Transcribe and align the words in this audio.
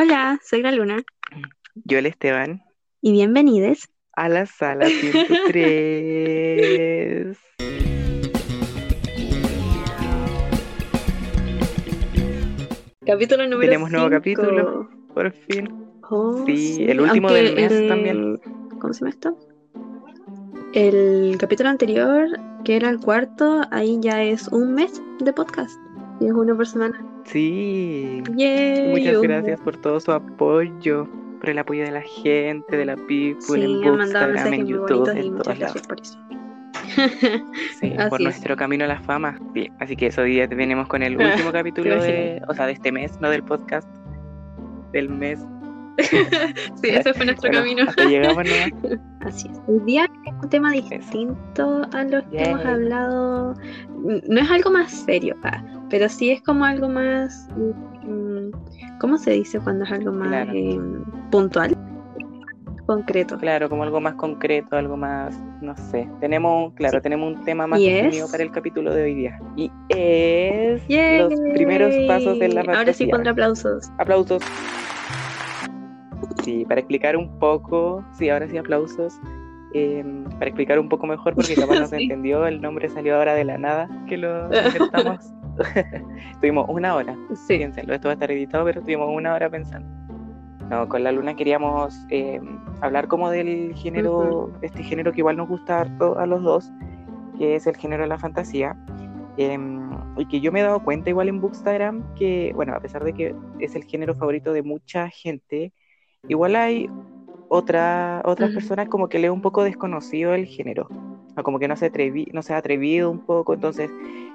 Hola, 0.00 0.38
soy 0.44 0.62
la 0.62 0.70
Luna 0.70 1.02
Yo 1.74 1.98
el 1.98 2.06
Esteban 2.06 2.62
y 3.00 3.10
bienvenidos 3.10 3.88
a 4.12 4.28
la 4.28 4.46
sala 4.46 4.86
103. 4.86 7.36
Capítulo 13.06 13.44
número 13.44 13.60
Tenemos 13.70 13.90
nuevo 13.90 14.08
cinco. 14.22 14.42
capítulo, 14.42 14.88
por 15.14 15.32
fin. 15.32 15.72
Oh, 16.10 16.44
Sí, 16.46 16.84
el 16.88 17.00
último 17.00 17.28
aunque 17.28 17.42
del 17.42 17.54
mes 17.54 17.72
el- 17.72 17.88
también. 17.88 18.40
¿Cómo 18.80 18.92
se 18.92 19.00
llama 19.00 19.10
esto? 19.10 19.36
El 20.74 21.36
capítulo 21.38 21.70
anterior, 21.70 22.28
que 22.64 22.76
era 22.76 22.90
el 22.90 23.00
cuarto, 23.00 23.62
ahí 23.70 23.98
ya 24.00 24.22
es 24.22 24.48
un 24.48 24.74
mes 24.74 25.00
de 25.20 25.32
podcast. 25.32 25.78
Y 26.20 26.26
es 26.26 26.32
uno 26.32 26.54
por 26.56 26.66
semana. 26.66 27.04
Sí. 27.30 28.22
Yay, 28.36 28.88
Muchas 28.88 29.22
gracias 29.22 29.60
por 29.60 29.76
todo 29.76 30.00
su 30.00 30.12
apoyo, 30.12 31.06
por 31.40 31.50
el 31.50 31.58
apoyo 31.58 31.84
de 31.84 31.90
la 31.92 32.02
gente, 32.02 32.76
de 32.76 32.84
la 32.86 32.96
people, 32.96 33.36
Sí, 33.40 33.62
en 33.62 33.96
mensajes 33.96 34.46
en 34.46 34.66
YouTube, 34.66 35.08
en 35.08 35.36
todos 35.36 35.58
lados. 35.58 35.82
por 35.82 36.00
eso. 36.00 36.18
Sí, 37.80 37.90
por 38.08 38.20
es. 38.20 38.24
nuestro 38.24 38.56
camino 38.56 38.84
a 38.84 38.88
la 38.88 39.00
fama. 39.00 39.38
Bien, 39.52 39.72
así 39.78 39.94
que 39.94 40.06
eso 40.06 40.22
hoy 40.22 40.32
día 40.32 40.46
venimos 40.46 40.88
con 40.88 41.02
el 41.02 41.16
último 41.16 41.52
capítulo 41.52 42.02
de, 42.02 42.40
o 42.48 42.54
sea, 42.54 42.66
de 42.66 42.72
este 42.72 42.92
mes, 42.92 43.20
no 43.20 43.28
del 43.30 43.42
podcast, 43.42 43.88
del 44.92 45.08
mes. 45.08 45.40
Sí, 46.80 46.90
ese 46.90 47.12
fue 47.12 47.26
nuestro 47.26 47.50
Bueno, 47.50 47.64
camino. 47.64 47.84
Hasta 47.88 48.04
llegamos 48.04 48.44
nomás. 48.44 49.00
Así 49.22 49.48
es. 49.50 49.60
Hoy 49.66 49.80
día 49.80 50.04
es 50.26 50.32
un 50.40 50.48
tema 50.48 50.70
distinto 50.70 51.82
a 51.92 52.04
los 52.04 52.22
que 52.26 52.40
hemos 52.40 52.64
hablado. 52.64 53.54
No 54.28 54.40
es 54.40 54.48
algo 54.48 54.70
más 54.70 54.92
serio, 54.92 55.34
ah, 55.42 55.60
pero 55.90 56.08
sí 56.08 56.30
es 56.30 56.42
como 56.42 56.64
algo 56.64 56.88
más. 56.88 57.48
mm, 57.56 58.50
¿Cómo 59.00 59.16
se 59.18 59.30
dice 59.32 59.60
cuando 59.60 59.84
es 59.84 59.92
algo 59.92 60.12
más 60.12 60.28
Claro. 60.28 60.52
eh, 60.54 60.80
puntual? 61.30 61.76
Concreto. 62.86 63.36
Claro, 63.36 63.68
como 63.68 63.82
algo 63.82 64.00
más 64.00 64.14
concreto, 64.14 64.74
algo 64.76 64.96
más, 64.96 65.38
no 65.60 65.76
sé. 65.76 66.08
Tenemos, 66.20 66.72
claro, 66.74 66.98
Sí. 66.98 67.02
tenemos 67.02 67.36
un 67.36 67.44
tema 67.44 67.66
más 67.66 67.80
¿Y 67.80 67.90
definido 67.90 68.30
para 68.30 68.42
el 68.42 68.50
capítulo 68.50 68.94
de 68.94 69.02
hoy 69.02 69.14
día. 69.14 69.38
Y 69.56 69.70
es 69.90 70.86
Yay. 70.88 71.18
los 71.18 71.34
primeros 71.52 71.94
pasos 72.06 72.40
en 72.40 72.54
la 72.54 72.62
fantasía. 72.64 72.78
Ahora 72.78 72.92
sí 72.94 73.06
pondré 73.06 73.30
aplausos. 73.30 73.90
Aplausos. 73.98 74.42
Sí, 76.44 76.64
para 76.66 76.80
explicar 76.80 77.16
un 77.16 77.38
poco, 77.38 78.02
sí, 78.12 78.30
ahora 78.30 78.48
sí 78.48 78.56
aplausos. 78.56 79.20
eh, 79.74 80.02
para 80.38 80.46
explicar 80.46 80.78
un 80.78 80.88
poco 80.88 81.06
mejor, 81.06 81.34
porque 81.34 81.54
capaz 81.54 81.74
no 81.80 81.86
se 81.88 81.98
Sí. 81.98 82.04
entendió, 82.04 82.46
el 82.46 82.62
nombre 82.62 82.88
salió 82.88 83.16
ahora 83.16 83.34
de 83.34 83.44
la 83.44 83.58
nada, 83.58 83.86
que 84.08 84.16
lo 84.16 84.48
inventamos. 84.64 85.30
Estuvimos 86.32 86.66
una 86.68 86.94
hora, 86.94 87.16
Sí. 87.34 87.58
piénsenlo, 87.58 87.94
esto 87.94 88.08
va 88.08 88.12
a 88.12 88.14
estar 88.14 88.30
editado, 88.30 88.64
pero 88.64 88.80
estuvimos 88.80 89.08
una 89.14 89.34
hora 89.34 89.50
pensando. 89.50 89.88
No, 90.68 90.88
con 90.88 91.02
la 91.02 91.12
luna 91.12 91.34
queríamos 91.34 91.94
eh, 92.10 92.40
hablar 92.82 93.08
como 93.08 93.30
del 93.30 93.74
género, 93.74 94.52
este 94.62 94.82
género 94.82 95.12
que 95.12 95.20
igual 95.20 95.36
nos 95.36 95.48
gusta 95.48 95.80
harto 95.80 96.18
a 96.18 96.26
los 96.26 96.42
dos, 96.42 96.70
que 97.38 97.56
es 97.56 97.66
el 97.66 97.76
género 97.76 98.02
de 98.02 98.08
la 98.08 98.18
fantasía. 98.18 98.76
em, 99.36 99.90
y 100.16 100.26
que 100.26 100.40
yo 100.40 100.50
me 100.52 100.60
he 100.60 100.62
dado 100.64 100.82
cuenta 100.82 101.10
igual 101.10 101.28
en 101.28 101.40
Bookstagram 101.40 102.12
que, 102.14 102.52
bueno, 102.56 102.74
a 102.74 102.80
pesar 102.80 103.04
de 103.04 103.12
que 103.14 103.36
es 103.60 103.76
el 103.76 103.84
género 103.84 104.14
favorito 104.16 104.52
de 104.52 104.62
mucha 104.64 105.08
gente, 105.10 105.72
igual 106.26 106.56
hay 106.56 106.90
otra, 107.48 108.22
otras 108.24 108.50
personas 108.50 108.88
como 108.88 109.08
que 109.08 109.18
le 109.20 109.28
es 109.28 109.32
un 109.32 109.40
poco 109.42 109.62
desconocido 109.64 110.34
el 110.34 110.46
género, 110.46 110.88
como 111.42 111.58
que 111.58 111.68
no 111.68 111.76
se, 111.76 111.86
atrevi, 111.86 112.28
no 112.32 112.42
se 112.42 112.54
ha 112.54 112.58
atrevido 112.58 113.10
un 113.10 113.20
poco, 113.20 113.54
entonces 113.54 113.90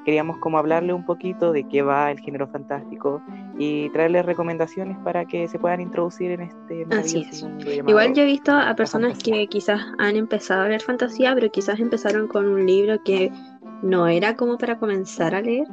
queríamos 0.06 0.38
como 0.38 0.58
hablarle 0.58 0.94
un 0.94 1.06
poquito 1.06 1.52
de 1.52 1.64
qué 1.68 1.82
va 1.82 2.12
el 2.12 2.20
género 2.20 2.48
fantástico 2.48 3.22
y 3.58 3.90
traerles 3.90 4.26
recomendaciones 4.26 4.98
para 5.00 5.26
que 5.26 5.48
se 5.48 5.60
puedan 5.60 5.82
introducir 5.82 6.32
en 6.32 6.42
este 6.42 6.86
Así 6.92 7.28
es. 7.30 7.46
Igual 7.88 8.14
yo 8.14 8.24
he 8.24 8.26
visto 8.26 8.52
a 8.52 8.76
personas 8.76 9.18
que 9.22 9.48
quizás 9.48 9.82
han 10.00 10.16
empezado 10.16 10.64
a 10.64 10.68
leer 10.68 10.82
fantasía, 10.82 11.34
pero 11.34 11.50
quizás 11.52 11.80
empezaron 11.80 12.28
con 12.28 12.48
un 12.48 12.66
libro 12.66 13.02
que 13.04 13.32
no 13.82 14.08
era 14.08 14.36
como 14.36 14.58
para 14.58 14.78
comenzar 14.78 15.36
a 15.36 15.42
leer. 15.42 15.68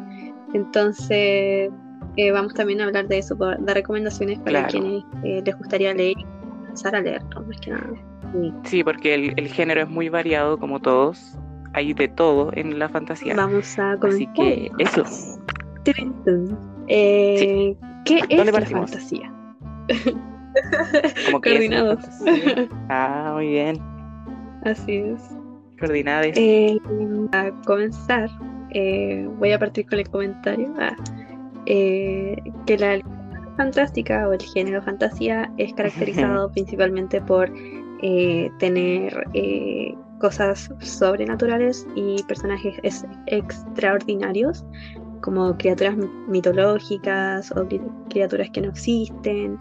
Entonces, 0.52 1.70
eh, 2.16 2.32
vamos 2.32 2.54
también 2.54 2.80
a 2.80 2.84
hablar 2.84 3.08
de 3.08 3.18
eso, 3.18 3.34
dar 3.36 3.60
recomendaciones 3.74 4.38
para 4.40 4.66
Claro. 4.66 4.68
quienes 4.68 5.04
eh, 5.24 5.42
les 5.44 5.56
gustaría 5.56 5.94
leer 5.94 6.16
comenzar 6.70 6.94
a 6.96 7.00
leer, 7.00 7.22
¿no? 7.34 7.42
más 7.42 7.60
que 7.60 7.70
nada. 7.70 7.90
Sí. 8.64 8.84
Porque 8.84 9.14
el, 9.14 9.34
el 9.36 9.48
género 9.48 9.82
es 9.82 9.88
muy 9.88 10.08
variado 10.08 10.58
como 10.58 10.80
todos, 10.80 11.36
hay 11.72 11.92
de 11.94 12.08
todo 12.08 12.50
en 12.54 12.78
la 12.78 12.88
fantasía. 12.88 13.34
Vamos 13.34 13.78
a 13.78 13.96
comenzar. 13.98 14.08
Así 14.08 14.28
que 14.34 14.70
eso. 14.78 15.04
Eh, 16.88 17.76
¿Qué 18.04 18.18
es 18.28 18.36
¿Dónde 18.36 18.52
la 18.52 18.66
fantasía? 18.66 19.32
Como 21.26 21.40
que 21.40 21.50
Coordinados. 21.50 22.04
fantasía. 22.04 22.68
Ah, 22.88 23.32
muy 23.34 23.48
bien. 23.48 23.78
Así 24.64 24.96
es. 24.96 25.20
Coordinadas. 25.78 26.36
Eh, 26.36 26.78
a 27.32 27.50
comenzar, 27.64 28.28
eh, 28.70 29.28
voy 29.38 29.52
a 29.52 29.58
partir 29.58 29.86
con 29.86 29.98
el 29.98 30.08
comentario 30.10 30.72
ah, 30.78 30.94
eh, 31.66 32.36
que 32.66 32.76
la 32.76 33.00
fantástica 33.64 34.26
o 34.26 34.32
el 34.32 34.40
género 34.40 34.80
fantasía 34.82 35.50
es 35.58 35.72
caracterizado 35.74 36.50
principalmente 36.56 37.20
por 37.20 37.52
eh, 38.02 38.50
tener 38.58 39.26
eh, 39.34 39.94
cosas 40.18 40.70
sobrenaturales 40.80 41.86
y 41.94 42.22
personajes 42.22 42.74
es- 42.82 43.04
extraordinarios 43.26 44.64
como 45.20 45.56
criaturas 45.58 45.94
mi- 45.96 46.08
mitológicas 46.28 47.50
o 47.52 47.66
cri- 47.68 47.82
criaturas 48.08 48.48
que 48.50 48.62
no 48.62 48.70
existen, 48.70 49.58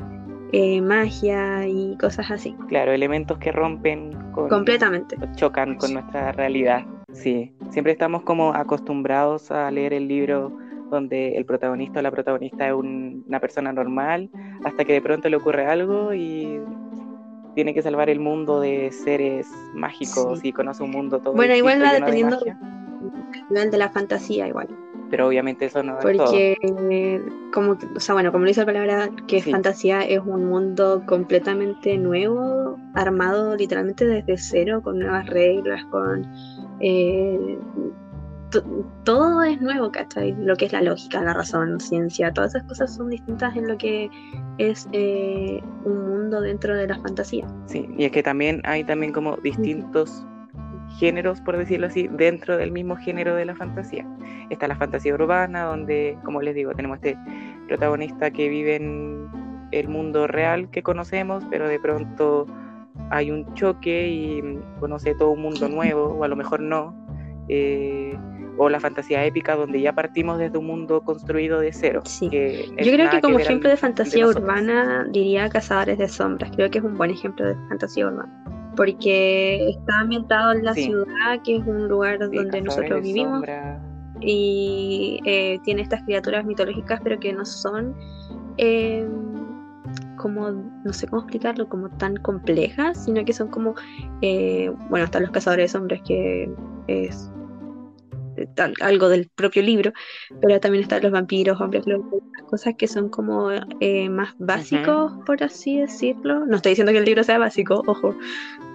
eh, 0.53 0.81
magia 0.81 1.67
y 1.67 1.97
cosas 1.97 2.31
así. 2.31 2.55
Claro, 2.69 2.93
elementos 2.93 3.37
que 3.37 3.51
rompen 3.51 4.13
con, 4.31 4.47
Completamente. 4.47 5.17
chocan 5.35 5.75
con 5.75 5.93
nuestra 5.93 6.31
realidad. 6.31 6.85
Sí, 7.11 7.51
siempre 7.71 7.91
estamos 7.91 8.21
como 8.23 8.53
acostumbrados 8.53 9.51
a 9.51 9.69
leer 9.71 9.93
el 9.93 10.07
libro 10.07 10.57
donde 10.89 11.35
el 11.37 11.45
protagonista 11.45 11.99
o 11.99 12.03
la 12.03 12.11
protagonista 12.11 12.67
es 12.67 12.73
un- 12.73 13.23
una 13.27 13.39
persona 13.39 13.71
normal, 13.71 14.29
hasta 14.63 14.85
que 14.85 14.93
de 14.93 15.01
pronto 15.01 15.29
le 15.29 15.37
ocurre 15.37 15.65
algo 15.65 16.13
y 16.13 16.59
tiene 17.55 17.73
que 17.73 17.81
salvar 17.81 18.09
el 18.09 18.19
mundo 18.19 18.59
de 18.61 18.91
seres 18.91 19.47
mágicos 19.73 20.39
Sí. 20.39 20.49
y 20.49 20.53
conoce 20.53 20.83
un 20.83 20.91
mundo 20.91 21.19
todo 21.19 21.33
Bueno, 21.33 21.55
igual 21.55 21.81
va 21.81 21.93
de 21.93 21.99
dependiendo 21.99 22.37
nivel 23.49 23.71
de 23.71 23.77
la 23.77 23.89
fantasía 23.89 24.47
igual. 24.47 24.67
pero 25.09 25.27
obviamente 25.27 25.65
eso 25.65 25.81
no 25.81 25.93
es 25.99 26.01
todo. 26.17 26.25
Porque, 26.25 26.55
como, 27.51 27.71
o 27.95 27.99
sea, 27.99 28.13
bueno, 28.13 28.31
como 28.31 28.43
lo 28.43 28.49
dice 28.49 28.59
la 28.61 28.65
palabra, 28.67 29.09
que 29.27 29.41
Sí. 29.41 29.49
fantasía 29.51 30.01
es 30.01 30.19
un 30.19 30.45
mundo 30.45 31.01
completamente 31.07 31.97
nuevo, 31.97 32.77
armado 32.93 33.55
literalmente 33.55 34.05
desde 34.05 34.37
cero, 34.37 34.81
con 34.83 34.99
nuevas 34.99 35.25
reglas, 35.27 35.83
con... 35.85 36.27
eh, 36.79 37.57
todo 39.03 39.43
es 39.43 39.61
nuevo, 39.61 39.91
¿cachai? 39.91 40.33
Lo 40.37 40.55
que 40.55 40.65
es 40.65 40.73
la 40.73 40.81
lógica, 40.81 41.21
la 41.21 41.33
razón, 41.33 41.79
ciencia, 41.79 42.33
todas 42.33 42.55
esas 42.55 42.67
cosas 42.67 42.95
son 42.95 43.09
distintas 43.09 43.55
en 43.55 43.67
lo 43.67 43.77
que 43.77 44.09
es 44.57 44.87
eh, 44.91 45.61
un 45.85 46.09
mundo 46.09 46.41
dentro 46.41 46.75
de 46.75 46.87
la 46.87 46.99
fantasía. 46.99 47.47
Sí, 47.67 47.87
y 47.97 48.05
es 48.05 48.11
que 48.11 48.23
también 48.23 48.61
hay 48.65 48.83
también 48.83 49.13
como 49.13 49.37
distintos 49.37 50.25
géneros, 50.97 51.39
por 51.41 51.57
decirlo 51.57 51.87
así, 51.87 52.07
dentro 52.07 52.57
del 52.57 52.71
mismo 52.71 52.95
género 52.95 53.35
de 53.35 53.45
la 53.45 53.55
fantasía. 53.55 54.05
Está 54.49 54.67
la 54.67 54.75
fantasía 54.75 55.13
urbana, 55.13 55.63
donde, 55.63 56.17
como 56.23 56.41
les 56.41 56.55
digo, 56.55 56.73
tenemos 56.73 56.97
este 56.97 57.17
protagonista 57.67 58.31
que 58.31 58.49
vive 58.49 58.75
en 58.75 59.27
el 59.71 59.87
mundo 59.87 60.27
real 60.27 60.69
que 60.71 60.81
conocemos, 60.81 61.43
pero 61.49 61.67
de 61.67 61.79
pronto 61.79 62.47
hay 63.11 63.31
un 63.31 63.53
choque 63.53 64.07
y 64.07 64.59
conoce 64.79 65.13
todo 65.15 65.31
un 65.31 65.41
mundo 65.41 65.69
nuevo, 65.69 66.05
o 66.05 66.23
a 66.23 66.27
lo 66.27 66.35
mejor 66.35 66.61
no. 66.61 66.95
Eh, 67.47 68.17
o 68.57 68.69
la 68.69 68.79
fantasía 68.79 69.25
épica, 69.25 69.55
donde 69.55 69.81
ya 69.81 69.93
partimos 69.93 70.37
desde 70.37 70.57
un 70.57 70.67
mundo 70.67 71.01
construido 71.01 71.59
de 71.59 71.71
cero. 71.71 72.01
Sí. 72.05 72.29
que 72.29 72.65
Yo 72.83 72.91
creo 72.91 73.09
que 73.09 73.21
como 73.21 73.39
ejemplo 73.39 73.69
de 73.69 73.77
fantasía 73.77 74.27
urbana 74.27 75.05
diría 75.09 75.49
Cazadores 75.49 75.97
de 75.97 76.07
Sombras. 76.09 76.51
Creo 76.55 76.69
que 76.69 76.79
es 76.79 76.83
un 76.83 76.95
buen 76.97 77.11
ejemplo 77.11 77.45
de 77.47 77.55
fantasía 77.69 78.07
urbana. 78.07 78.43
Porque 78.75 79.69
está 79.69 79.99
ambientado 80.01 80.53
en 80.53 80.63
la 80.63 80.73
Sí. 80.73 80.83
ciudad, 80.83 81.41
que 81.43 81.57
es 81.57 81.63
un 81.65 81.87
lugar 81.87 82.19
Sí, 82.29 82.35
donde 82.35 82.61
nosotros 82.61 83.01
vivimos, 83.01 83.33
Sombra. 83.33 83.81
y 84.21 85.19
eh, 85.25 85.59
tiene 85.63 85.81
estas 85.81 86.03
criaturas 86.03 86.45
mitológicas, 86.45 86.99
pero 87.03 87.19
que 87.19 87.33
no 87.33 87.45
son 87.45 87.95
eh, 88.57 89.07
como, 90.17 90.51
no 90.51 90.91
sé 90.93 91.07
cómo 91.07 91.21
explicarlo, 91.21 91.67
como 91.69 91.89
tan 91.89 92.17
complejas, 92.17 93.05
sino 93.05 93.23
que 93.23 93.31
son 93.33 93.47
como, 93.47 93.73
eh, 94.21 94.69
bueno, 94.89 95.05
están 95.05 95.21
los 95.23 95.31
Cazadores 95.31 95.71
de 95.71 95.79
Sombras, 95.79 96.01
que 96.05 96.51
es 96.87 97.31
algo 98.81 99.09
del 99.09 99.29
propio 99.29 99.61
libro, 99.61 99.91
pero 100.41 100.59
también 100.59 100.83
están 100.83 101.03
los 101.03 101.11
vampiros, 101.11 101.59
hombres 101.59 101.85
lobos, 101.85 102.21
cosas 102.49 102.75
que 102.77 102.87
son 102.87 103.09
como 103.09 103.51
eh, 103.79 104.09
más 104.09 104.35
básicos, 104.37 105.13
por 105.25 105.43
así 105.43 105.79
decirlo. 105.79 106.45
No 106.45 106.57
estoy 106.57 106.71
diciendo 106.71 106.91
que 106.91 106.99
el 106.99 107.05
libro 107.05 107.23
sea 107.23 107.37
básico, 107.37 107.83
ojo. 107.87 108.15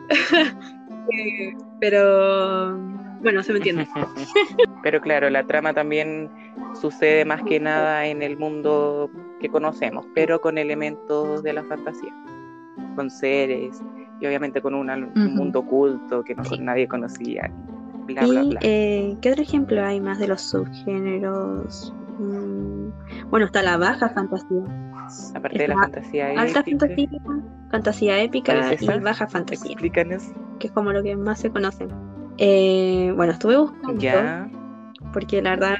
Eh, 1.12 1.52
pero 1.80 2.78
bueno, 3.24 3.42
se 3.42 3.52
me 3.52 3.58
entiende. 3.58 3.86
Pero 4.82 5.00
claro, 5.00 5.30
la 5.30 5.46
trama 5.46 5.72
también 5.72 6.30
sucede 6.80 7.24
más 7.24 7.42
que 7.42 7.58
nada 7.58 8.06
en 8.06 8.22
el 8.22 8.36
mundo 8.36 9.10
que 9.40 9.48
conocemos, 9.48 10.06
pero 10.14 10.40
con 10.40 10.58
elementos 10.58 11.42
de 11.42 11.52
la 11.54 11.64
fantasía, 11.64 12.12
con 12.96 13.10
seres 13.10 13.82
y 14.20 14.26
obviamente 14.26 14.60
con 14.60 14.74
un 14.74 15.12
mundo 15.34 15.60
oculto 15.60 16.22
que 16.22 16.34
no, 16.34 16.42
nadie 16.60 16.86
conocía. 16.86 17.50
Bla, 18.06 18.26
bla, 18.26 18.42
bla. 18.42 18.60
Eh, 18.62 19.16
¿Qué 19.20 19.30
otro 19.30 19.42
ejemplo 19.42 19.84
hay 19.84 20.00
más 20.00 20.18
de 20.18 20.28
los 20.28 20.42
subgéneros? 20.42 21.94
Mm, 22.18 22.90
bueno, 23.30 23.46
está 23.46 23.62
la 23.62 23.76
baja 23.76 24.08
fantasía. 24.10 24.62
Aparte 25.34 25.58
de 25.58 25.68
la 25.68 25.76
fantasía 25.76 26.28
épica. 26.28 26.42
Alta 26.42 26.62
fantasía, 26.62 27.08
fantasía 27.70 28.22
épica 28.22 28.76
y 28.80 29.00
baja 29.00 29.26
fantasía. 29.26 29.72
Explícanos. 29.72 30.24
Que 30.58 30.68
es 30.68 30.72
como 30.72 30.92
lo 30.92 31.02
que 31.02 31.16
más 31.16 31.40
se 31.40 31.50
conoce. 31.50 31.88
Eh, 32.38 33.12
bueno, 33.16 33.32
estuve 33.32 33.56
buscando. 33.56 34.00
Ya. 34.00 34.48
Porque 35.12 35.42
la 35.42 35.50
verdad, 35.50 35.76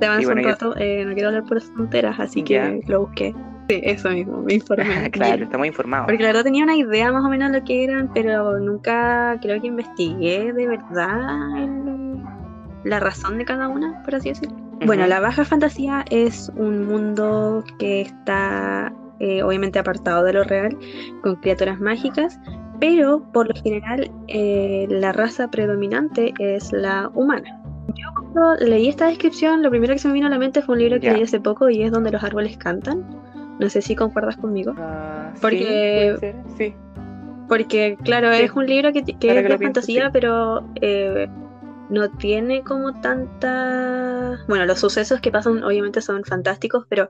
te 0.00 0.08
van 0.08 0.24
un 0.26 0.42
rato, 0.42 0.74
eh, 0.76 1.04
no 1.04 1.14
quiero 1.14 1.28
hablar 1.28 1.44
por 1.44 1.60
fronteras, 1.60 2.18
así 2.18 2.42
que 2.42 2.80
lo 2.86 3.02
busqué. 3.02 3.34
Sí, 3.68 3.80
eso 3.82 4.10
mismo, 4.10 4.42
me 4.42 4.54
informé. 4.54 5.10
claro, 5.12 5.44
estamos 5.44 5.66
informados. 5.66 6.06
Porque 6.06 6.22
la 6.22 6.28
verdad 6.30 6.44
tenía 6.44 6.64
una 6.64 6.76
idea 6.76 7.12
más 7.12 7.24
o 7.24 7.28
menos 7.28 7.52
de 7.52 7.60
lo 7.60 7.64
que 7.64 7.84
eran, 7.84 8.12
pero 8.12 8.58
nunca 8.58 9.38
creo 9.40 9.60
que 9.60 9.68
investigué 9.68 10.52
de 10.52 10.66
verdad 10.66 11.68
la 12.84 13.00
razón 13.00 13.38
de 13.38 13.44
cada 13.44 13.68
una, 13.68 14.02
por 14.02 14.16
así 14.16 14.30
decirlo. 14.30 14.56
Bueno, 14.84 15.06
la 15.06 15.20
baja 15.20 15.44
fantasía 15.44 16.04
es 16.10 16.50
un 16.56 16.86
mundo 16.86 17.64
que 17.78 18.00
está 18.00 18.92
eh, 19.20 19.42
obviamente 19.42 19.78
apartado 19.78 20.24
de 20.24 20.32
lo 20.32 20.42
real, 20.42 20.76
con 21.22 21.36
criaturas 21.36 21.78
mágicas, 21.78 22.40
pero 22.80 23.22
por 23.32 23.46
lo 23.46 23.62
general 23.62 24.10
eh, 24.26 24.88
la 24.90 25.12
raza 25.12 25.48
predominante 25.48 26.34
es 26.40 26.72
la 26.72 27.08
humana. 27.14 27.62
Yo 27.94 28.08
cuando 28.14 28.56
leí 28.64 28.88
esta 28.88 29.06
descripción, 29.06 29.62
lo 29.62 29.70
primero 29.70 29.92
que 29.92 30.00
se 30.00 30.08
me 30.08 30.14
vino 30.14 30.26
a 30.26 30.30
la 30.30 30.38
mente 30.38 30.62
fue 30.62 30.74
un 30.74 30.80
libro 30.80 30.98
que 30.98 31.12
leí 31.12 31.22
hace 31.22 31.40
poco 31.40 31.70
y 31.70 31.82
es 31.82 31.92
donde 31.92 32.10
los 32.10 32.24
árboles 32.24 32.56
cantan. 32.56 33.06
No 33.62 33.70
sé 33.70 33.80
si 33.80 33.94
concuerdas 33.94 34.36
conmigo. 34.36 34.74
Ah, 34.76 35.32
porque, 35.40 36.34
sí, 36.58 36.74
porque 37.48 37.96
claro, 38.02 38.32
es 38.32 38.50
un 38.52 38.66
libro 38.66 38.92
que, 38.92 39.00
es 39.00 39.18
de 39.20 39.58
fantasía, 39.58 40.10
pero 40.10 40.66
eh, 40.80 41.28
no 41.90 42.10
tiene 42.10 42.62
como 42.62 43.00
tanta... 43.00 44.40
Bueno, 44.48 44.64
los 44.64 44.80
sucesos 44.80 45.20
que 45.20 45.30
pasan 45.30 45.62
obviamente 45.62 46.00
son 46.00 46.24
fantásticos, 46.24 46.86
pero... 46.88 47.08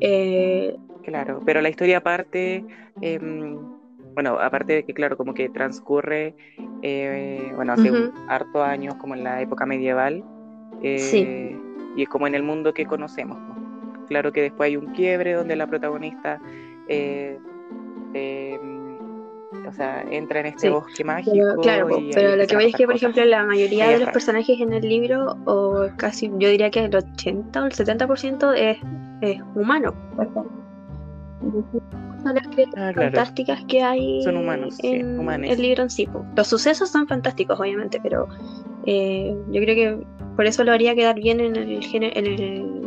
Eh, 0.00 0.76
claro, 1.04 1.40
pero 1.44 1.60
la 1.60 1.68
historia 1.68 1.98
aparte, 1.98 2.64
em, 3.00 3.58
bueno, 4.14 4.38
aparte 4.40 4.72
de 4.72 4.84
que, 4.84 4.94
claro, 4.94 5.16
como 5.16 5.34
que 5.34 5.50
transcurre, 5.50 6.34
eh, 6.82 7.52
bueno, 7.54 7.74
hace 7.74 7.92
un 7.92 8.12
harto 8.28 8.64
años, 8.64 8.94
como 8.96 9.14
en 9.14 9.22
la 9.22 9.40
época 9.40 9.66
medieval, 9.66 10.24
eh, 10.82 11.56
y 11.96 12.02
es 12.02 12.08
como 12.08 12.26
en 12.26 12.34
el 12.34 12.42
mundo 12.42 12.74
que 12.74 12.86
conocemos. 12.86 13.51
Claro 14.12 14.30
que 14.30 14.42
después 14.42 14.68
hay 14.68 14.76
un 14.76 14.92
quiebre 14.92 15.32
donde 15.32 15.56
la 15.56 15.66
protagonista... 15.66 16.38
Eh, 16.86 17.38
o 19.66 19.72
sea, 19.72 20.04
entra 20.10 20.40
en 20.40 20.46
este 20.46 20.68
bosque 20.68 21.02
mágico. 21.02 21.32
Pero, 21.32 21.60
claro, 21.62 21.88
pero 22.12 22.36
lo 22.36 22.46
que 22.46 22.56
veis 22.56 22.74
es 22.74 22.76
que, 22.76 22.84
por 22.84 22.96
ejemplo, 22.96 23.24
la 23.24 23.46
mayoría 23.46 23.88
de 23.88 24.00
los 24.00 24.10
personajes 24.10 24.60
en 24.60 24.74
el 24.74 24.86
libro, 24.86 25.38
o 25.46 25.88
casi, 25.96 26.30
yo 26.36 26.50
diría 26.50 26.70
que 26.70 26.84
el 26.84 26.94
80 26.94 27.62
o 27.62 27.66
el 27.66 27.72
70% 27.72 28.54
es, 28.54 28.78
es 29.22 29.40
humano. 29.54 29.94
Son 32.22 32.34
las 32.34 32.46
criaturas 32.48 32.94
ah, 32.96 33.00
fantásticas 33.00 33.64
que 33.64 33.82
hay 33.82 34.22
son 34.22 34.36
humanos, 34.36 34.78
en 34.82 35.44
el 35.44 35.62
libro 35.62 35.84
en 35.84 35.90
sí. 35.90 36.06
Los 36.36 36.48
sucesos 36.48 36.90
son 36.90 37.08
fantásticos, 37.08 37.58
obviamente, 37.58 37.98
pero 38.02 38.28
eh, 38.84 39.34
yo 39.48 39.60
creo 39.62 39.74
que 39.74 40.06
por 40.36 40.44
eso 40.44 40.64
lo 40.64 40.72
haría 40.72 40.94
quedar 40.94 41.16
bien 41.16 41.40
en 41.40 41.56
el, 41.56 41.80
en 41.94 42.26
el 42.26 42.82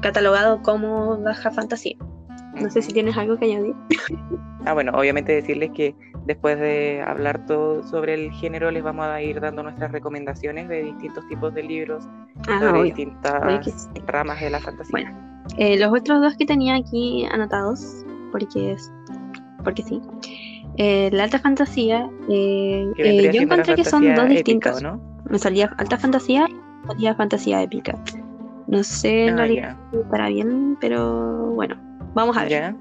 catalogado 0.00 0.62
como 0.62 1.18
baja 1.18 1.50
fantasía. 1.50 1.96
No 2.60 2.70
sé 2.70 2.82
si 2.82 2.92
tienes 2.92 3.16
algo 3.16 3.36
que 3.36 3.46
añadir. 3.46 3.74
Ah, 4.64 4.72
bueno, 4.72 4.92
obviamente 4.94 5.32
decirles 5.32 5.70
que 5.74 5.94
después 6.24 6.58
de 6.58 7.00
hablar 7.00 7.46
todo 7.46 7.82
sobre 7.84 8.14
el 8.14 8.32
género, 8.32 8.70
les 8.70 8.82
vamos 8.82 9.06
a 9.06 9.22
ir 9.22 9.40
dando 9.40 9.62
nuestras 9.62 9.92
recomendaciones 9.92 10.68
de 10.68 10.82
distintos 10.82 11.26
tipos 11.28 11.54
de 11.54 11.62
libros, 11.62 12.04
ah, 12.48 12.58
sobre 12.60 12.82
distintas 12.82 13.64
ramas 14.06 14.40
de 14.40 14.50
la 14.50 14.58
fantasía. 14.58 14.90
Bueno, 14.90 15.44
eh, 15.56 15.78
los 15.78 15.92
otros 15.92 16.20
dos 16.20 16.36
que 16.36 16.46
tenía 16.46 16.74
aquí 16.74 17.26
anotados, 17.30 18.04
porque 18.32 18.72
es, 18.72 18.92
porque 19.62 19.82
sí. 19.82 20.02
Eh, 20.78 21.10
la 21.12 21.24
alta 21.24 21.38
fantasía, 21.38 22.10
eh, 22.28 22.90
yo 23.32 23.42
encontré 23.42 23.76
que 23.76 23.84
son 23.84 24.14
dos 24.14 24.28
distintos. 24.28 24.82
¿no? 24.82 25.00
Me 25.30 25.38
salía 25.38 25.72
alta 25.78 25.96
fantasía 25.96 26.46
y 26.48 26.86
salía 26.88 27.14
fantasía 27.14 27.62
épica. 27.62 27.94
No 28.68 28.82
sé 28.82 29.28
en 29.28 29.38
ah, 29.38 29.76
para 30.10 30.28
bien, 30.28 30.76
pero 30.80 31.52
bueno, 31.52 31.76
Vamos 32.16 32.34
a 32.38 32.44
ver. 32.44 32.74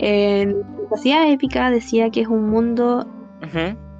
En 0.00 0.64
fantasía 0.64 1.30
épica 1.30 1.70
decía 1.70 2.10
que 2.10 2.22
es 2.22 2.26
un 2.26 2.50
mundo 2.50 3.06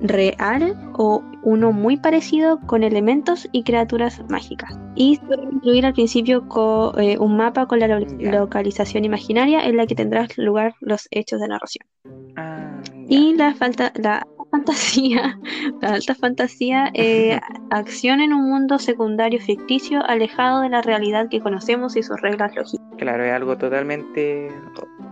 real 0.00 0.76
o 0.94 1.22
uno 1.44 1.70
muy 1.70 1.96
parecido 1.96 2.58
con 2.66 2.82
elementos 2.82 3.48
y 3.52 3.62
criaturas 3.62 4.20
mágicas. 4.28 4.76
Y 4.96 5.20
suele 5.24 5.44
incluir 5.52 5.86
al 5.86 5.92
principio 5.92 6.44
eh, 6.98 7.16
un 7.18 7.36
mapa 7.36 7.66
con 7.66 7.78
la 7.78 8.00
localización 8.18 9.04
imaginaria 9.04 9.64
en 9.64 9.76
la 9.76 9.86
que 9.86 9.94
tendrán 9.94 10.26
lugar 10.36 10.74
los 10.80 11.06
hechos 11.12 11.40
de 11.40 11.46
narración. 11.46 11.86
Ah, 12.34 12.82
y 13.06 13.36
la, 13.36 13.54
falta, 13.54 13.92
la 13.94 14.26
fantasía, 14.50 15.38
la 15.80 15.94
alta 15.94 16.14
fantasía, 16.14 16.90
eh, 16.94 17.40
acción 17.70 18.20
en 18.20 18.32
un 18.32 18.48
mundo 18.50 18.78
secundario 18.78 19.40
ficticio 19.40 20.04
alejado 20.04 20.62
de 20.62 20.68
la 20.68 20.82
realidad 20.82 21.28
que 21.28 21.40
conocemos 21.40 21.96
y 21.96 22.02
sus 22.02 22.20
reglas 22.20 22.54
lógicas. 22.54 22.86
Claro, 22.98 23.24
es 23.24 23.32
algo 23.32 23.56
totalmente 23.56 24.48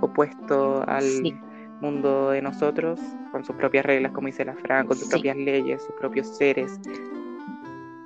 opuesto 0.00 0.84
al 0.86 1.04
mundo 1.80 2.30
de 2.30 2.42
nosotros, 2.42 3.00
con 3.32 3.44
sus 3.44 3.54
propias 3.56 3.86
reglas, 3.86 4.12
como 4.12 4.26
dice 4.26 4.44
la 4.44 4.54
Fran, 4.54 4.86
con 4.86 4.96
sus 4.96 5.08
propias 5.08 5.36
leyes, 5.36 5.82
sus 5.82 5.94
propios 5.96 6.36
seres 6.36 6.78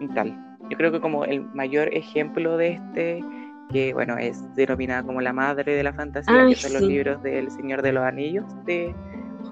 y 0.00 0.08
tal. 0.08 0.38
Yo 0.70 0.76
creo 0.76 0.93
que 0.93 1.00
como 1.00 1.25
el 1.25 1.44
mayor 1.55 1.93
ejemplo 1.94 2.56
de 2.56 2.75
este, 2.75 3.25
que 3.70 3.93
bueno, 3.94 4.17
es 4.19 4.55
denominada 4.55 5.02
como 5.02 5.20
la 5.20 5.32
madre 5.32 5.75
de 5.75 5.82
la 5.82 5.93
fantasía, 5.93 6.46
que 6.49 6.55
son 6.55 6.75
los 6.75 6.82
libros 6.82 7.23
del 7.23 7.50
Señor 7.50 7.82
de 7.82 7.93
los 7.93 8.05
Anillos 8.05 8.44
de 8.64 8.94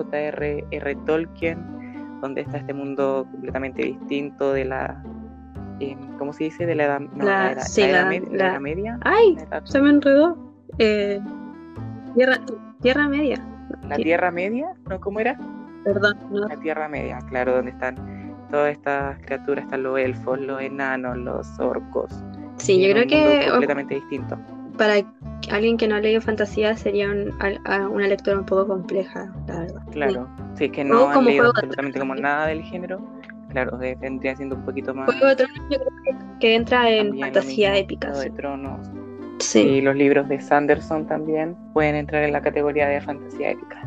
J.R.R. 0.05 0.95
Tolkien, 1.07 2.21
donde 2.21 2.43
está 2.43 2.59
este 2.59 2.73
mundo 2.73 3.27
completamente 3.31 3.83
distinto 3.83 4.53
de 4.53 4.65
la. 4.65 5.03
Eh, 5.81 5.97
¿Cómo 6.19 6.33
se 6.33 6.45
dice? 6.45 6.67
De 6.67 6.75
la 6.75 6.85
edad, 6.85 7.01
no, 7.01 7.25
la, 7.25 7.55
la, 8.33 8.61
media. 8.61 8.99
¡Ay! 9.03 9.37
Se 9.65 9.81
me 9.81 9.91
enredó. 9.91 10.37
Eh, 10.79 11.21
tierra, 12.15 12.39
tierra 12.81 13.09
media. 13.09 13.45
¿La 13.89 13.97
Tierra 13.97 14.31
Media? 14.31 14.73
¿No? 14.89 15.01
¿Cómo 15.01 15.21
era? 15.21 15.39
Perdón. 15.85 16.17
La 16.31 16.57
Tierra 16.57 16.89
Media, 16.89 17.19
claro, 17.29 17.57
donde 17.57 17.71
están 17.71 17.97
todas 18.51 18.73
estas 18.73 19.19
criaturas, 19.21 19.65
están 19.65 19.83
los 19.83 19.99
elfos, 19.99 20.41
los 20.41 20.61
enanos, 20.61 21.17
los 21.17 21.59
orcos. 21.59 22.13
Sí, 22.57 22.81
yo 22.81 22.93
creo 22.93 23.07
que. 23.07 23.49
Completamente 23.51 23.95
distinto 23.95 24.39
para 24.81 24.95
alguien 25.51 25.77
que 25.77 25.89
no 25.89 25.97
ha 25.97 26.01
leído 26.01 26.21
fantasía 26.21 26.77
sería 26.77 27.09
una 27.11 28.07
lectura 28.07 28.39
un 28.39 28.47
poco 28.47 28.67
compleja, 28.67 29.33
la 29.47 29.61
verdad. 29.61 29.83
Claro, 29.91 30.29
sí, 30.55 30.65
es 30.67 30.73
que 30.73 30.85
no 30.85 31.09
han 31.09 31.25
leído 31.25 31.51
absolutamente 31.51 31.99
como 31.99 32.15
nada 32.15 32.47
del 32.47 32.63
género, 32.63 33.01
claro, 33.49 33.79
vendría 33.79 34.37
siendo 34.37 34.57
un 34.57 34.65
poquito 34.65 34.95
más... 34.95 35.07
Juego 35.07 35.27
de 35.27 35.37
Tronos 35.37 35.63
yo 35.71 35.79
creo 35.79 36.39
que, 36.41 36.55
entra 36.55 36.91
en 36.91 37.19
fantasía 37.19 37.77
épica. 37.77 38.09
Juego 38.09 38.23
de 38.23 38.31
Tronos. 38.31 38.91
Sí. 39.39 39.61
Y 39.61 39.81
los 39.81 39.97
libros 39.97 40.29
de 40.29 40.41
Sanderson 40.41 41.07
también 41.07 41.57
pueden 41.73 41.95
entrar 41.95 42.23
en 42.23 42.33
la 42.33 42.43
categoría 42.43 42.89
de 42.89 43.01
fantasía 43.01 43.53
épica. 43.53 43.83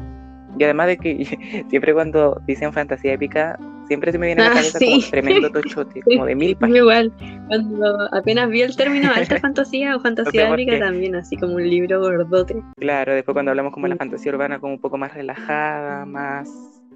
Y 0.57 0.63
además 0.63 0.87
de 0.87 0.97
que 0.97 1.65
siempre 1.69 1.93
cuando 1.93 2.41
dicen 2.45 2.73
fantasía 2.73 3.13
épica, 3.13 3.59
siempre 3.87 4.11
se 4.11 4.17
me 4.17 4.27
viene 4.27 4.41
a 4.41 4.45
la 4.45 4.51
ah, 4.51 4.55
cabeza 4.55 4.79
como 4.79 4.99
tremendo 5.09 5.51
tochote, 5.51 6.01
como 6.01 6.25
de 6.25 6.35
mil 6.35 6.55
páginas. 6.59 6.81
Igual, 6.81 7.13
cuando 7.47 8.09
apenas 8.11 8.49
vi 8.49 8.61
el 8.61 8.75
término 8.75 9.11
alta 9.15 9.39
fantasía 9.39 9.95
o 9.95 9.99
fantasía 9.99 10.49
épica 10.49 10.79
también, 10.79 11.15
así 11.15 11.37
como 11.37 11.55
un 11.55 11.69
libro 11.69 11.99
gordote. 11.99 12.61
Claro, 12.77 13.13
después 13.13 13.33
cuando 13.33 13.51
hablamos 13.51 13.73
como 13.73 13.85
de 13.85 13.91
la 13.91 13.97
fantasía 13.97 14.31
urbana, 14.31 14.59
como 14.59 14.73
un 14.73 14.79
poco 14.79 14.97
más 14.97 15.13
relajada, 15.13 16.05
más... 16.05 16.49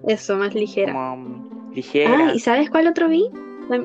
Eso, 0.07 0.37
más 0.37 0.53
ligera. 0.53 0.93
Como 0.93 1.71
ligera. 1.73 2.29
Ah, 2.29 2.31
¿y 2.33 2.39
sabes 2.39 2.69
cuál 2.69 2.87
otro 2.87 3.09
vi? 3.09 3.25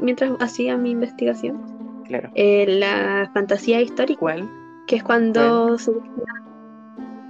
Mientras 0.02 0.32
hacía 0.40 0.76
mi 0.76 0.90
investigación. 0.90 1.60
Claro. 2.06 2.30
Eh, 2.34 2.66
la 2.68 3.30
fantasía 3.32 3.80
histórica. 3.80 4.20
¿Cuál? 4.20 4.48
Que 4.86 4.96
es 4.96 5.02
cuando 5.02 5.78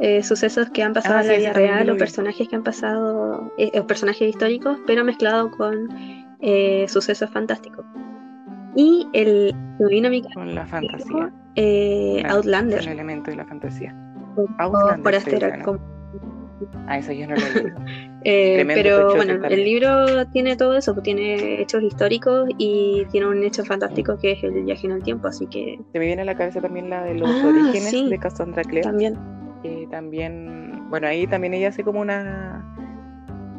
eh, 0.04 0.20
sucesos 0.24 0.68
que 0.70 0.82
han 0.82 0.94
pasado 0.94 1.18
ah, 1.18 1.20
en 1.20 1.28
la 1.28 1.36
vida 1.36 1.52
real 1.52 1.88
o 1.88 1.96
personajes 1.96 2.48
que 2.48 2.56
han 2.56 2.64
pasado, 2.64 3.52
eh, 3.56 3.80
personajes 3.82 4.30
históricos, 4.30 4.76
pero 4.84 5.04
mezclado 5.04 5.48
con 5.52 5.88
eh, 6.40 6.86
sucesos 6.88 7.30
fantásticos. 7.30 7.86
Y 8.74 9.06
el 9.12 9.54
con 10.34 10.54
la 10.56 10.66
fantasía. 10.66 11.32
Outlander. 12.30 12.80
El 12.80 12.88
elemento 12.88 13.30
de 13.30 13.36
la 13.36 13.44
fantasía. 13.44 13.94
Outlander. 14.58 15.02
Por 15.04 15.14
Ah, 16.88 16.98
eso 16.98 17.12
yo 17.12 17.28
no 17.28 17.34
lo 17.36 17.42
he 18.24 18.64
pero 18.74 19.14
bueno, 19.14 19.46
el 19.48 19.64
libro 19.64 20.26
tiene 20.32 20.56
todo 20.56 20.76
eso, 20.76 20.94
pues 20.94 21.04
tiene 21.04 21.60
hechos 21.60 21.82
históricos 21.82 22.48
y 22.58 23.04
tiene 23.12 23.28
un 23.28 23.42
hecho 23.44 23.64
fantástico 23.64 24.16
que 24.18 24.32
es 24.32 24.42
el 24.42 24.64
viaje 24.64 24.86
en 24.86 24.92
el 24.92 25.02
tiempo, 25.02 25.28
así 25.28 25.46
que... 25.46 25.78
Se 25.92 25.98
me 25.98 26.06
viene 26.06 26.22
a 26.22 26.24
la 26.24 26.36
cabeza 26.36 26.60
también 26.60 26.90
la 26.90 27.04
de 27.04 27.14
los 27.14 27.28
ah, 27.28 27.46
orígenes 27.46 28.10
de 28.10 28.18
Cassandra 28.18 28.62
Clare. 28.62 28.82
También 28.82 29.16
Eh, 29.64 29.86
también, 29.90 30.88
bueno, 30.90 31.06
ahí 31.06 31.26
también 31.26 31.54
ella 31.54 31.68
hace 31.68 31.84
como 31.84 32.00
una, 32.00 32.64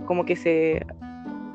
como 0.06 0.26
que 0.26 0.36
se 0.36 0.86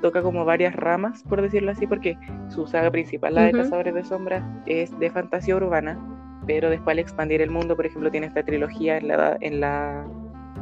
toca 0.01 0.23
como 0.23 0.45
varias 0.45 0.75
ramas, 0.75 1.23
por 1.25 1.43
decirlo 1.43 1.71
así, 1.73 1.87
porque 1.87 2.17
su 2.49 2.67
saga 2.67 2.91
principal, 2.91 3.35
la 3.35 3.45
de 3.45 3.53
Cazadores 3.53 3.95
de 3.95 4.05
Sombras, 4.05 4.45
es 4.67 4.97
de 4.99 5.11
fantasía 5.11 5.57
urbana, 5.57 5.99
pero 6.47 6.71
después 6.71 6.95
al 6.95 7.01
expandir 7.01 7.43
el 7.43 7.51
mundo, 7.51 7.77
por 7.77 7.87
ejemplo, 7.87 8.11
tiene 8.11 8.29
esta 8.29 8.43
trilogía 8.43 8.99
en 8.99 9.09
la, 9.09 9.37
en 9.41 9.61
la 9.61 10.07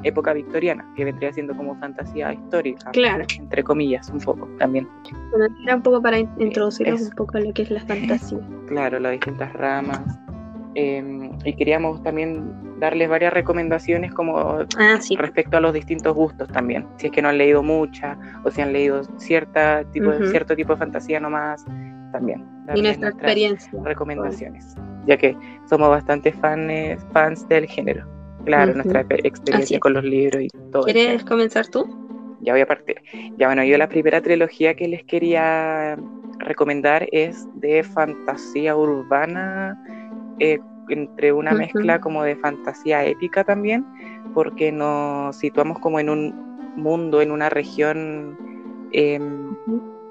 época 0.02 0.32
victoriana, 0.32 0.90
que 0.96 1.04
vendría 1.04 1.32
siendo 1.32 1.56
como 1.56 1.78
fantasía 1.78 2.32
histórica, 2.32 2.90
claro. 2.90 3.24
entre 3.38 3.62
comillas, 3.62 4.08
un 4.10 4.20
poco 4.20 4.48
también. 4.58 4.88
Bueno, 5.30 5.54
era 5.64 5.76
un 5.76 5.82
poco 5.82 6.02
para 6.02 6.18
introducir 6.18 6.92
un 6.92 7.10
poco 7.10 7.38
a 7.38 7.40
lo 7.40 7.52
que 7.52 7.62
es 7.62 7.70
la 7.70 7.80
fantasía. 7.86 8.40
Claro, 8.66 8.98
las 8.98 9.12
distintas 9.12 9.52
ramas. 9.52 10.18
Em, 10.78 11.30
y 11.42 11.54
queríamos 11.54 12.02
también 12.02 12.52
darles 12.78 13.08
varias 13.08 13.32
recomendaciones 13.32 14.12
como 14.12 14.36
ah, 14.38 14.98
respecto 15.16 15.56
a 15.56 15.60
los 15.60 15.72
distintos 15.72 16.14
gustos 16.14 16.48
también. 16.48 16.86
Si 16.98 17.06
es 17.06 17.12
que 17.12 17.22
no 17.22 17.30
han 17.30 17.38
leído 17.38 17.62
mucha 17.62 18.18
o 18.44 18.50
si 18.50 18.60
han 18.60 18.74
leído 18.74 19.02
cierta 19.16 19.84
tipo, 19.92 20.12
cierto 20.26 20.54
tipo 20.54 20.74
de 20.74 20.78
fantasía 20.78 21.18
nomás, 21.18 21.64
también. 22.12 22.44
Y 22.74 22.82
nuestra 22.82 23.08
experiencia. 23.08 23.72
Recomendaciones, 23.84 24.74
ya 25.06 25.16
que 25.16 25.34
somos 25.66 25.88
bastante 25.88 26.30
fans, 26.30 27.06
fans 27.14 27.48
del 27.48 27.66
género. 27.66 28.06
Claro, 28.44 28.74
nuestra 28.74 29.00
experiencia 29.00 29.80
con 29.80 29.94
los 29.94 30.04
libros 30.04 30.42
y 30.42 30.48
todo. 30.72 30.82
¿Quieres 30.84 31.24
comenzar 31.24 31.68
tú? 31.68 31.88
Ya 32.42 32.52
voy 32.52 32.60
a 32.60 32.66
partir. 32.66 32.96
Ya 33.38 33.46
bueno, 33.46 33.64
yo 33.64 33.78
la 33.78 33.88
primera 33.88 34.20
trilogía 34.20 34.74
que 34.74 34.88
les 34.88 35.04
quería 35.04 35.96
recomendar 36.38 37.08
es 37.12 37.48
de 37.54 37.82
fantasía 37.82 38.76
urbana 38.76 39.82
eh, 40.38 40.58
entre 40.88 41.32
una 41.32 41.52
mezcla 41.52 42.00
como 42.00 42.22
de 42.22 42.36
fantasía 42.36 43.04
épica 43.04 43.44
también, 43.44 43.84
porque 44.34 44.72
nos 44.72 45.36
situamos 45.36 45.78
como 45.78 45.98
en 45.98 46.10
un 46.10 46.46
mundo, 46.76 47.20
en 47.22 47.30
una 47.30 47.48
región 47.48 48.36
em, 48.92 49.56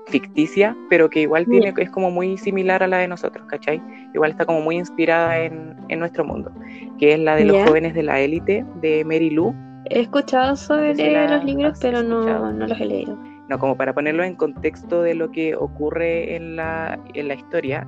ficticia, 0.08 0.76
pero 0.90 1.10
que 1.10 1.22
igual 1.22 1.46
tiene, 1.46 1.74
es 1.78 1.90
como 1.90 2.12
muy 2.12 2.38
similar 2.38 2.84
a 2.84 2.88
la 2.88 2.98
de 2.98 3.08
nosotros, 3.08 3.46
¿cachai? 3.48 3.82
Igual 4.14 4.32
está 4.32 4.46
como 4.46 4.62
muy 4.62 4.76
inspirada 4.76 5.40
en, 5.40 5.76
en 5.90 6.00
nuestro 6.00 6.26
mundo, 6.26 6.52
que 7.00 7.14
es 7.14 7.20
la 7.20 7.36
de 7.36 7.46
los 7.46 7.68
jóvenes 7.68 7.94
de 7.94 8.04
la 8.04 8.20
élite 8.20 8.66
de 8.82 9.04
Mary 9.06 9.30
Lou. 9.30 9.56
He 9.90 10.02
escuchado 10.02 10.56
sobre 10.56 10.94
los 11.28 11.44
libros, 11.44 11.78
pero 11.82 12.04
no, 12.04 12.52
no, 12.52 12.68
los 12.68 12.80
he 12.80 12.86
leído. 12.86 13.18
No, 13.48 13.60
como 13.60 13.78
para 13.78 13.94
ponerlo 13.94 14.24
en 14.24 14.36
contexto 14.36 15.04
de 15.04 15.14
lo 15.14 15.32
que 15.32 15.56
ocurre 15.56 16.36
en 16.36 16.56
la, 16.56 17.00
en 17.14 17.28
la 17.28 17.36
historia, 17.36 17.88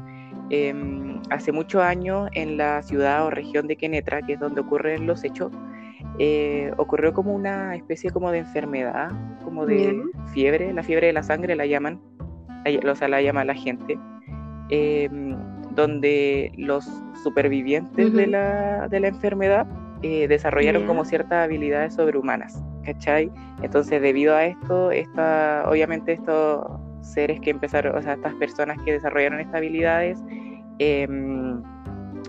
Em, 0.49 1.21
hace 1.29 1.51
muchos 1.51 1.81
años 1.81 2.29
en 2.33 2.57
la 2.57 2.81
ciudad 2.81 3.25
o 3.25 3.29
región 3.29 3.67
de 3.67 3.75
Quenetra, 3.75 4.21
que 4.21 4.33
es 4.33 4.39
donde 4.39 4.61
ocurren 4.61 5.05
los 5.05 5.23
hechos, 5.23 5.51
eh, 6.19 6.71
ocurrió 6.77 7.13
como 7.13 7.33
una 7.33 7.75
especie 7.75 8.11
como 8.11 8.31
de 8.31 8.39
enfermedad, 8.39 9.11
como 9.43 9.65
de 9.65 10.01
fiebre, 10.33 10.73
la 10.73 10.83
fiebre 10.83 11.07
de 11.07 11.13
la 11.13 11.23
sangre 11.23 11.55
la 11.55 11.65
llaman, 11.65 11.99
o 12.89 12.95
sea, 12.95 13.07
la 13.07 13.21
llama 13.21 13.43
la 13.43 13.55
gente, 13.55 13.99
em, 14.69 15.35
donde 15.75 16.51
los 16.57 16.85
supervivientes 17.23 18.13
de, 18.13 18.27
la, 18.27 18.87
de, 18.87 18.99
la, 18.99 19.07
enfermedad 19.09 19.67
eh, 20.01 20.27
desarrollaron 20.27 20.87
como 20.87 21.03
ciertas 21.03 21.43
habilidades 21.43 21.95
sobrehumanas, 21.95 22.63
¿cachai? 22.83 23.29
Entonces, 23.61 24.01
debido 24.01 24.35
a 24.35 24.45
esto, 24.45 24.91
esta, 24.91 25.65
obviamente 25.67 26.13
estos 26.13 26.65
seres 27.13 27.39
que 27.39 27.49
empezaron, 27.49 27.95
o 27.97 28.01
sea, 28.01 28.13
estas 28.13 28.33
personas 28.35 28.77
que 28.83 28.93
desarrollaron 28.93 29.39
estas 29.39 29.55
habilidades, 29.55 30.19
em, 30.79 31.61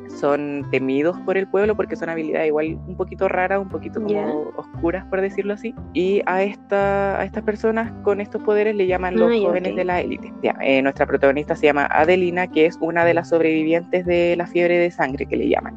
son 0.08 0.66
temidos 0.70 1.18
por 1.20 1.36
el 1.36 1.46
pueblo 1.46 1.76
porque 1.76 1.96
son 1.96 2.08
habilidades 2.08 2.48
igual 2.48 2.78
un 2.86 2.96
poquito 2.96 3.28
raras, 3.28 3.60
un 3.60 3.68
poquito 3.68 4.02
como 4.02 4.52
oscuras, 4.56 5.04
por 5.06 5.20
decirlo 5.20 5.54
así. 5.54 5.74
Y 5.92 6.22
a, 6.26 6.42
esta, 6.42 7.20
a 7.20 7.24
estas 7.24 7.44
personas 7.44 7.92
con 8.02 8.20
estos 8.20 8.42
poderes 8.42 8.74
le 8.74 8.86
llaman 8.86 9.16
los 9.16 9.30
jóvenes 9.40 9.76
de 9.76 9.84
la 9.84 10.00
élite. 10.00 10.32
Eh, 10.60 10.82
nuestra 10.82 11.06
protagonista 11.06 11.54
se 11.54 11.66
llama 11.66 11.86
Adelina, 11.86 12.46
que 12.46 12.66
es 12.66 12.78
una 12.80 13.04
de 13.04 13.14
las 13.14 13.28
sobrevivientes 13.28 14.06
de 14.06 14.34
la 14.36 14.46
fiebre 14.46 14.78
de 14.78 14.90
sangre 14.90 15.26
que 15.26 15.36
le 15.36 15.48
llaman. 15.48 15.76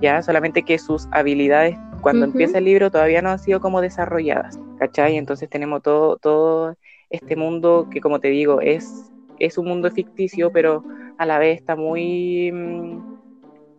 Ya, 0.00 0.22
solamente 0.22 0.62
que 0.62 0.78
sus 0.78 1.08
habilidades 1.12 1.78
cuando 2.00 2.24
empieza 2.24 2.58
el 2.58 2.64
libro 2.64 2.90
todavía 2.90 3.22
no 3.22 3.30
han 3.30 3.38
sido 3.38 3.60
como 3.60 3.80
desarrolladas, 3.80 4.58
¿cachai? 4.78 5.16
Entonces 5.16 5.48
tenemos 5.48 5.82
todo, 5.82 6.16
todo 6.16 6.76
este 7.12 7.36
mundo 7.36 7.86
que 7.90 8.00
como 8.00 8.18
te 8.18 8.28
digo 8.28 8.60
es, 8.60 9.10
es 9.38 9.58
un 9.58 9.66
mundo 9.66 9.90
ficticio, 9.90 10.50
pero 10.50 10.84
a 11.18 11.26
la 11.26 11.38
vez 11.38 11.60
está 11.60 11.76
muy 11.76 12.50
mm, 12.52 13.12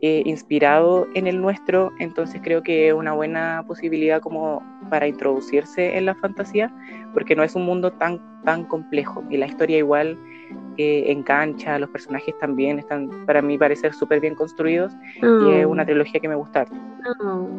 eh, 0.02 0.22
inspirado 0.25 1.08
en 1.13 1.28
el 1.28 1.42
nuestro, 1.42 1.92
entonces 2.00 2.42
creo 2.44 2.62
que 2.62 2.90
es 2.90 2.94
una 2.94 3.13
buena 3.13 3.63
posibilidad 3.68 4.22
como 4.22 4.62
para 4.90 5.08
introducirse 5.08 5.98
en 5.98 6.06
la 6.06 6.16
fantasía, 6.16 6.74
porque 7.13 7.36
no 7.36 7.44
es 7.44 7.56
un 7.56 7.66
mundo 7.66 7.92
tan, 7.94 8.22
tan 8.44 8.66
complejo 8.66 9.24
y 9.30 9.38
la 9.38 9.48
historia 9.48 9.78
igual 9.78 10.18
eh, 10.78 11.06
engancha, 11.08 11.80
los 11.80 11.90
personajes 11.90 12.38
también 12.40 12.80
están 12.80 13.10
para 13.25 13.42
mí 13.42 13.58
parecer 13.58 13.94
súper 13.94 14.20
bien 14.20 14.36
construidos 14.36 14.94
y 15.22 15.52
es 15.52 15.66
una 15.66 15.84
oh. 15.84 15.86
trilogía 15.86 16.20
que 16.20 16.28
me 16.30 16.36
gusta. 16.36 16.66
Oh. 17.20 17.50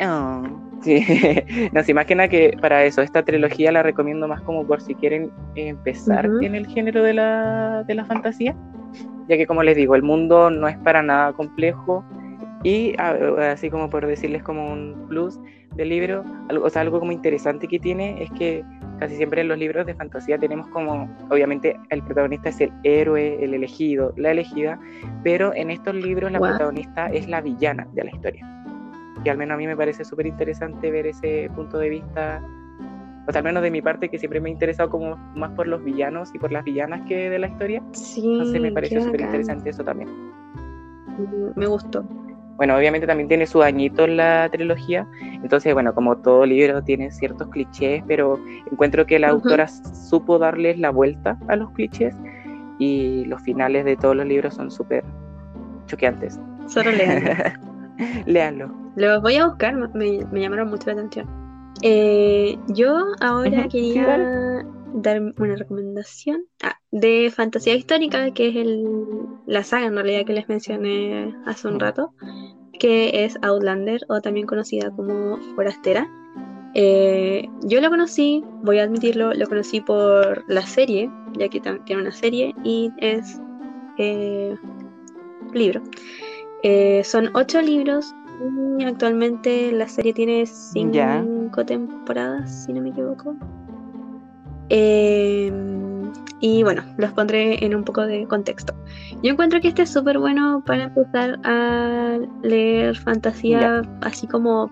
oh. 0.00 0.73
Sí, 0.84 1.02
no, 1.72 1.82
sí, 1.82 1.94
más 1.94 2.04
que 2.04 2.14
nada 2.14 2.28
que 2.28 2.56
para 2.60 2.84
eso, 2.84 3.00
esta 3.00 3.24
trilogía 3.24 3.72
la 3.72 3.82
recomiendo 3.82 4.28
más 4.28 4.42
como 4.42 4.66
por 4.66 4.82
si 4.82 4.94
quieren 4.94 5.32
empezar 5.54 6.28
en 6.42 6.54
el 6.54 6.66
género 6.66 7.02
de 7.02 7.14
la, 7.14 7.84
de 7.84 7.94
la 7.94 8.04
fantasía, 8.04 8.54
ya 9.26 9.38
que 9.38 9.46
como 9.46 9.62
les 9.62 9.76
digo, 9.76 9.94
el 9.94 10.02
mundo 10.02 10.50
no 10.50 10.68
es 10.68 10.76
para 10.78 11.02
nada 11.02 11.32
complejo 11.32 12.04
y 12.62 12.94
así 12.98 13.70
como 13.70 13.88
por 13.88 14.06
decirles 14.06 14.42
como 14.42 14.72
un 14.72 15.06
plus 15.08 15.40
del 15.74 15.88
libro, 15.88 16.22
algo, 16.50 16.66
o 16.66 16.70
sea, 16.70 16.82
algo 16.82 17.00
como 17.00 17.12
interesante 17.12 17.66
que 17.66 17.78
tiene 17.78 18.22
es 18.22 18.30
que 18.32 18.62
casi 18.98 19.16
siempre 19.16 19.40
en 19.40 19.48
los 19.48 19.58
libros 19.58 19.86
de 19.86 19.94
fantasía 19.94 20.38
tenemos 20.38 20.66
como, 20.68 21.08
obviamente 21.30 21.78
el 21.88 22.02
protagonista 22.02 22.50
es 22.50 22.60
el 22.60 22.72
héroe, 22.82 23.42
el 23.42 23.54
elegido, 23.54 24.12
la 24.18 24.32
elegida, 24.32 24.78
pero 25.22 25.54
en 25.54 25.70
estos 25.70 25.94
libros 25.94 26.30
la 26.30 26.40
protagonista 26.40 27.06
es 27.06 27.26
la 27.26 27.40
villana 27.40 27.88
de 27.94 28.04
la 28.04 28.10
historia 28.10 28.53
y 29.24 29.28
al 29.28 29.38
menos 29.38 29.54
a 29.54 29.58
mí 29.58 29.66
me 29.66 29.76
parece 29.76 30.04
súper 30.04 30.26
interesante 30.26 30.90
ver 30.90 31.06
ese 31.06 31.50
punto 31.54 31.78
de 31.78 31.88
vista, 31.88 32.42
o 33.26 33.32
sea, 33.32 33.38
al 33.38 33.44
menos 33.44 33.62
de 33.62 33.70
mi 33.70 33.80
parte, 33.80 34.08
que 34.10 34.18
siempre 34.18 34.40
me 34.40 34.50
ha 34.50 34.52
interesado 34.52 34.90
como 34.90 35.16
más 35.34 35.50
por 35.52 35.66
los 35.66 35.82
villanos 35.82 36.34
y 36.34 36.38
por 36.38 36.52
las 36.52 36.62
villanas 36.64 37.02
que 37.08 37.30
de 37.30 37.38
la 37.38 37.48
historia. 37.48 37.82
Sí, 37.92 38.22
Entonces 38.24 38.60
me 38.60 38.72
parece 38.72 39.00
súper 39.00 39.22
interesante 39.22 39.70
eso 39.70 39.82
también. 39.82 40.10
Mm, 41.16 41.58
me 41.58 41.66
gustó. 41.66 42.04
Bueno, 42.56 42.76
obviamente 42.76 43.06
también 43.06 43.28
tiene 43.28 43.46
su 43.46 43.62
añito 43.62 44.06
la 44.06 44.48
trilogía, 44.52 45.08
entonces, 45.42 45.74
bueno, 45.74 45.92
como 45.92 46.16
todo 46.18 46.46
libro 46.46 46.82
tiene 46.82 47.10
ciertos 47.10 47.48
clichés, 47.48 48.04
pero 48.06 48.38
encuentro 48.70 49.06
que 49.06 49.18
la 49.18 49.30
autora 49.30 49.66
supo 49.66 50.38
darles 50.38 50.78
la 50.78 50.90
vuelta 50.90 51.36
a 51.48 51.56
los 51.56 51.70
clichés 51.72 52.14
y 52.78 53.24
los 53.24 53.42
finales 53.42 53.84
de 53.84 53.96
todos 53.96 54.14
los 54.14 54.26
libros 54.26 54.54
son 54.54 54.70
súper 54.70 55.02
choqueantes. 55.86 56.38
Solo 56.68 56.92
leanlo. 56.92 57.30
Léanlo. 58.26 58.74
Los 58.96 59.22
voy 59.22 59.36
a 59.36 59.46
buscar, 59.46 59.74
me, 59.94 60.18
llamaron 60.32 60.70
mucho 60.70 60.86
la 60.86 60.92
atención. 60.92 61.28
Eh, 61.82 62.56
yo 62.68 63.04
ahora 63.20 63.68
quería 63.68 64.64
dar 64.94 65.20
una 65.20 65.56
recomendación 65.56 66.44
ah, 66.62 66.78
de 66.92 67.32
fantasía 67.34 67.74
histórica, 67.74 68.30
que 68.32 68.48
es 68.48 68.56
el, 68.56 68.84
la 69.46 69.64
saga 69.64 69.86
en 69.86 69.94
realidad 69.94 70.24
que 70.24 70.32
les 70.32 70.48
mencioné 70.48 71.34
hace 71.46 71.66
un 71.66 71.80
rato, 71.80 72.14
que 72.78 73.24
es 73.24 73.36
Outlander 73.42 74.02
o 74.08 74.20
también 74.20 74.46
conocida 74.46 74.90
como 74.90 75.38
Forastera. 75.56 76.08
Eh, 76.74 77.48
yo 77.64 77.80
lo 77.80 77.90
conocí, 77.90 78.42
voy 78.62 78.78
a 78.78 78.84
admitirlo, 78.84 79.32
lo 79.32 79.46
conocí 79.46 79.80
por 79.80 80.44
la 80.48 80.62
serie, 80.62 81.10
ya 81.36 81.48
que 81.48 81.60
tiene 81.60 82.02
una 82.02 82.12
serie 82.12 82.54
y 82.64 82.90
es 82.98 83.40
eh, 83.98 84.56
libro. 85.52 85.82
Son 87.04 87.30
ocho 87.34 87.60
libros 87.60 88.14
Actualmente 88.84 89.72
la 89.72 89.88
serie 89.88 90.12
tiene 90.12 90.44
cinco 90.46 91.64
temporadas, 91.64 92.64
si 92.64 92.72
no 92.72 92.82
me 92.82 92.90
equivoco. 92.90 93.36
Em, 94.68 96.12
y 96.40 96.62
bueno, 96.62 96.82
los 96.98 97.12
pondré 97.12 97.64
en 97.64 97.74
un 97.74 97.84
poco 97.84 98.06
de 98.06 98.26
contexto. 98.26 98.74
Yo 99.22 99.32
encuentro 99.32 99.60
que 99.60 99.68
este 99.68 99.82
es 99.82 99.90
súper 99.90 100.18
bueno 100.18 100.62
para 100.66 100.84
empezar 100.84 101.38
a 101.44 102.18
leer 102.42 102.96
fantasía 102.96 103.82
así 104.00 104.26
como 104.26 104.70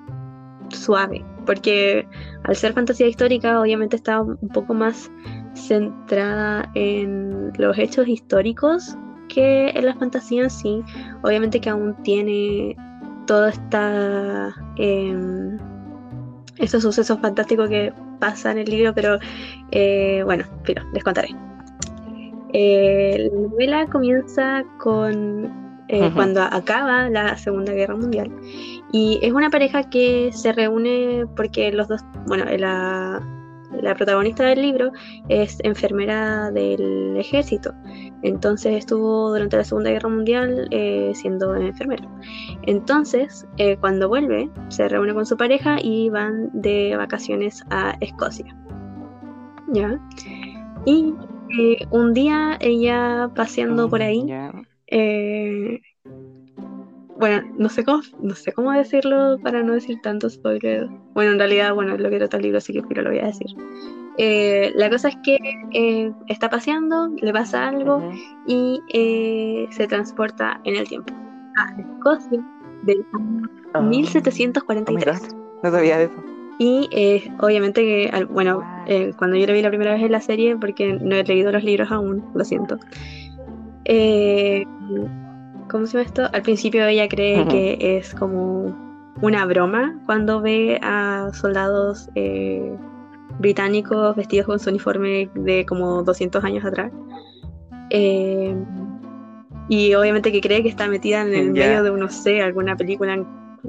suave, 0.70 1.24
porque 1.46 2.06
al 2.44 2.56
ser 2.56 2.72
fantasía 2.72 3.06
histórica 3.06 3.60
obviamente 3.60 3.96
está 3.96 4.20
un 4.20 4.48
poco 4.48 4.74
más 4.74 5.10
centrada 5.54 6.70
en 6.74 7.52
los 7.58 7.78
hechos 7.78 8.08
históricos 8.08 8.96
que 9.28 9.70
en 9.70 9.86
la 9.86 9.94
fantasía 9.94 10.44
en 10.44 10.50
sí. 10.50 10.82
Obviamente 11.22 11.60
que 11.60 11.70
aún 11.70 11.94
tiene 12.02 12.76
todo 13.26 13.48
esta 13.48 14.54
eh, 14.76 15.58
esos 16.58 16.82
sucesos 16.82 17.18
fantásticos 17.20 17.68
que 17.68 17.92
pasan 18.20 18.58
en 18.58 18.66
el 18.66 18.70
libro, 18.70 18.94
pero 18.94 19.18
eh, 19.70 20.22
bueno, 20.24 20.44
pero 20.64 20.82
les 20.92 21.02
contaré. 21.02 21.34
Eh, 22.52 23.30
la 23.32 23.40
novela 23.40 23.86
comienza 23.86 24.62
con 24.78 25.50
eh, 25.88 26.10
cuando 26.14 26.42
acaba 26.42 27.08
la 27.08 27.36
Segunda 27.36 27.72
Guerra 27.72 27.96
Mundial. 27.96 28.30
Y 28.92 29.18
es 29.22 29.32
una 29.32 29.50
pareja 29.50 29.88
que 29.90 30.30
se 30.32 30.52
reúne 30.52 31.26
porque 31.36 31.72
los 31.72 31.88
dos, 31.88 32.02
bueno, 32.26 32.44
la, 32.44 33.20
la 33.82 33.94
protagonista 33.94 34.44
del 34.46 34.62
libro 34.62 34.92
es 35.28 35.58
enfermera 35.62 36.50
del 36.50 37.16
ejército. 37.16 37.74
Entonces 38.22 38.76
estuvo 38.76 39.30
durante 39.30 39.56
la 39.56 39.64
Segunda 39.64 39.90
Guerra 39.90 40.08
Mundial 40.08 40.68
eh, 40.70 41.12
siendo 41.14 41.54
enfermera. 41.56 42.08
Entonces, 42.62 43.46
eh, 43.58 43.76
cuando 43.76 44.08
vuelve, 44.08 44.48
se 44.68 44.88
reúne 44.88 45.12
con 45.12 45.26
su 45.26 45.36
pareja 45.36 45.76
y 45.82 46.08
van 46.08 46.50
de 46.52 46.96
vacaciones 46.96 47.64
a 47.70 47.96
Escocia. 48.00 48.56
¿Ya? 49.68 49.98
Y 50.86 51.14
eh, 51.58 51.86
un 51.90 52.14
día 52.14 52.56
ella 52.60 53.30
paseando 53.34 53.88
por 53.88 54.02
ahí, 54.02 54.26
bueno, 57.18 57.48
no 57.56 57.68
sé 57.68 57.84
cómo, 57.84 58.02
no 58.20 58.34
sé 58.34 58.52
cómo 58.52 58.72
decirlo 58.72 59.38
para 59.42 59.62
no 59.62 59.74
decir 59.74 59.98
tanto 60.02 60.28
spoiler. 60.28 60.88
Bueno, 61.14 61.32
en 61.32 61.38
realidad, 61.38 61.74
bueno, 61.74 61.94
es 61.94 62.00
lo 62.00 62.10
que 62.10 62.18
trata 62.18 62.36
el 62.36 62.44
libro, 62.44 62.58
así 62.58 62.72
que 62.72 63.02
lo 63.02 63.10
voy 63.10 63.18
a 63.18 63.26
decir. 63.26 63.48
Eh, 64.18 64.72
la 64.74 64.90
cosa 64.90 65.08
es 65.08 65.16
que 65.22 65.38
eh, 65.72 66.12
está 66.28 66.50
paseando, 66.50 67.08
le 67.20 67.32
pasa 67.32 67.68
algo 67.68 68.12
y 68.46 68.80
eh, 68.92 69.66
se 69.70 69.86
transporta 69.86 70.60
en 70.64 70.76
el 70.76 70.86
tiempo 70.86 71.14
a 71.56 71.80
Escocia 71.80 72.44
del 72.82 73.04
año 73.74 73.88
1743. 73.88 75.20
Ah. 75.22 75.36
no 75.62 75.70
sabía 75.70 75.98
de 75.98 76.04
eso. 76.04 76.24
Y 76.58 76.88
obviamente 77.40 77.82
que, 77.82 78.26
bueno, 78.30 78.62
cuando 79.16 79.36
yo 79.36 79.46
lo 79.46 79.52
vi 79.52 79.62
la 79.62 79.70
primera 79.70 79.94
vez 79.94 80.02
en 80.02 80.12
la 80.12 80.20
serie, 80.20 80.56
porque 80.56 80.92
no 80.92 81.16
he 81.16 81.24
leído 81.24 81.50
los 81.50 81.64
libros 81.64 81.90
aún, 81.90 82.24
lo 82.34 82.44
siento. 82.44 82.78
¿Cómo 85.72 85.86
se 85.86 85.94
llama 85.94 86.04
esto? 86.04 86.28
Al 86.32 86.42
principio 86.42 86.86
ella 86.86 87.08
cree 87.08 87.48
que 87.48 87.96
es 87.96 88.14
como 88.14 88.76
una 89.22 89.46
broma 89.46 89.98
cuando 90.04 90.42
ve 90.42 90.78
a 90.82 91.30
soldados 91.32 92.10
británicos 93.38 94.14
vestidos 94.14 94.46
con 94.46 94.60
su 94.60 94.68
uniforme 94.68 95.30
de 95.34 95.64
como 95.64 96.02
200 96.02 96.44
años 96.44 96.62
atrás. 96.66 96.92
Eh, 97.88 98.54
y 99.70 99.94
obviamente 99.94 100.30
que 100.30 100.42
cree 100.42 100.62
que 100.62 100.68
está 100.68 100.88
metida 100.88 101.22
en 101.22 101.34
el 101.34 101.52
medio 101.52 101.82
de, 101.82 101.90
no 101.90 102.10
sé, 102.10 102.42
alguna 102.42 102.76
película 102.76 103.24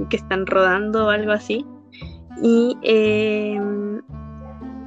que 0.10 0.18
están 0.18 0.46
rodando 0.46 1.06
o 1.06 1.10
algo 1.10 1.32
así. 1.32 1.66
Y 2.42 2.78
eh, 2.82 3.62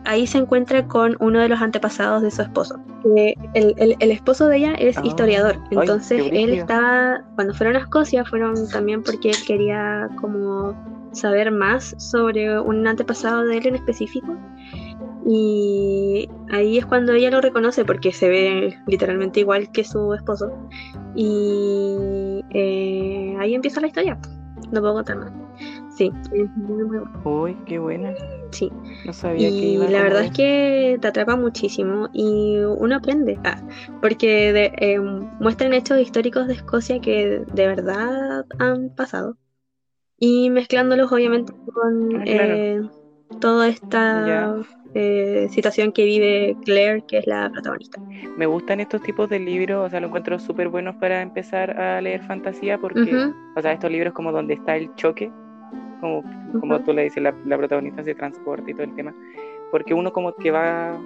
ahí 0.07 0.27
se 0.27 0.39
encuentra 0.39 0.87
con 0.87 1.17
uno 1.21 1.41
de 1.41 1.49
los 1.49 1.61
antepasados 1.61 2.23
de 2.23 2.31
su 2.31 2.43
esposo. 2.43 2.79
el, 3.55 4.11
esposo 4.11 4.49
de 4.49 4.57
ella 4.57 4.75
es 4.75 4.97
ah, 4.97 5.03
historiador, 5.05 5.59
entonces 5.71 6.29
él 6.33 6.55
estaba, 6.55 7.23
cuando 7.35 7.55
fueron 7.55 7.77
a 7.77 7.81
Escocia, 7.81 8.25
fueron 8.25 8.69
también 8.69 9.03
porque 9.03 9.31
él 9.31 9.37
quería 9.47 10.09
como 10.21 10.75
saber 11.13 11.51
más 11.51 11.95
sobre 11.99 12.61
un 12.61 12.87
antepasado 12.87 13.45
de 13.45 13.59
él 13.59 13.67
en 13.67 13.75
específico. 13.77 14.37
Y 15.29 16.29
ahí 16.53 16.79
es 16.79 16.87
cuando 16.87 17.13
ella 17.13 17.31
lo 17.31 17.41
reconoce 17.41 17.85
porque 17.85 18.13
se 18.13 18.29
ve 18.29 18.79
literalmente 18.87 19.41
igual 19.41 19.73
que 19.73 19.83
su 19.83 20.15
esposo. 20.15 20.53
Y 21.17 22.45
eh, 22.51 23.37
ahí 23.41 23.55
empieza 23.55 23.81
la 23.81 23.89
historia. 23.89 24.17
No 24.71 24.81
puedo 24.81 24.95
contar 24.95 25.19
más. 25.19 25.33
Sí, 25.97 26.13
es 26.33 26.57
muy, 26.57 26.85
muy 26.85 26.85
bueno. 26.85 27.11
Uy, 27.25 27.57
qué 27.67 27.79
buena. 27.81 28.15
Sí. 28.51 28.71
No 29.05 29.13
sabía 29.13 29.49
y 29.49 29.61
que 29.61 29.67
iba 29.67 29.89
la 29.89 30.03
verdad 30.03 30.25
es 30.25 30.31
que 30.33 30.99
te 31.01 31.09
atrapa 31.09 31.37
muchísimo 31.37 32.09
y 32.13 32.59
uno 32.59 32.97
aprende. 32.97 33.39
Ah, 33.45 33.61
porque 34.01 34.53
de, 34.53 34.73
eh, 34.79 34.99
muestran 34.99 35.73
hechos 35.73 36.01
históricos 36.01 36.47
de 36.47 36.55
Escocia 36.55 37.01
que 37.01 37.43
de 37.53 37.67
verdad 37.67 38.47
han 38.59 38.91
pasado 38.95 39.37
y 40.19 40.51
mezclándolos 40.51 41.13
obviamente 41.13 41.53
con 41.73 42.17
ah, 42.17 42.25
eh, 42.27 42.83
toda 43.41 43.69
esta 43.69 44.57
eh, 44.95 45.49
situación 45.51 45.93
que 45.93 46.05
vive 46.05 46.57
Claire, 46.65 47.05
que 47.07 47.19
es 47.19 47.27
la 47.27 47.51
protagonista. 47.51 48.01
Me 48.37 48.47
gustan 48.47 48.81
estos 48.81 49.03
tipos 49.03 49.29
de 49.29 49.39
libros, 49.39 49.87
o 49.87 49.91
sea, 49.91 50.01
lo 50.01 50.07
encuentro 50.07 50.39
súper 50.39 50.69
buenos 50.69 50.97
para 50.97 51.21
empezar 51.21 51.79
a 51.79 52.01
leer 52.01 52.23
fantasía 52.23 52.79
porque, 52.79 53.15
o 53.57 53.61
sea, 53.61 53.73
estos 53.73 53.91
libros 53.91 54.15
como 54.15 54.33
donde 54.33 54.55
está 54.55 54.77
el 54.77 54.95
choque, 54.95 55.31
como, 56.01 56.25
como 56.61 56.81
tú 56.81 56.93
le 56.93 57.05
dices, 57.05 57.23
la, 57.23 57.33
protagonista 57.57 58.03
se 58.03 58.15
transporte 58.15 58.71
y 58.71 58.75
todo 58.75 58.85
el 58.85 58.95
tema, 58.95 59.15
porque 59.71 59.95
uno 59.95 60.13
como 60.13 60.35
que 60.35 60.51
va 60.51 60.99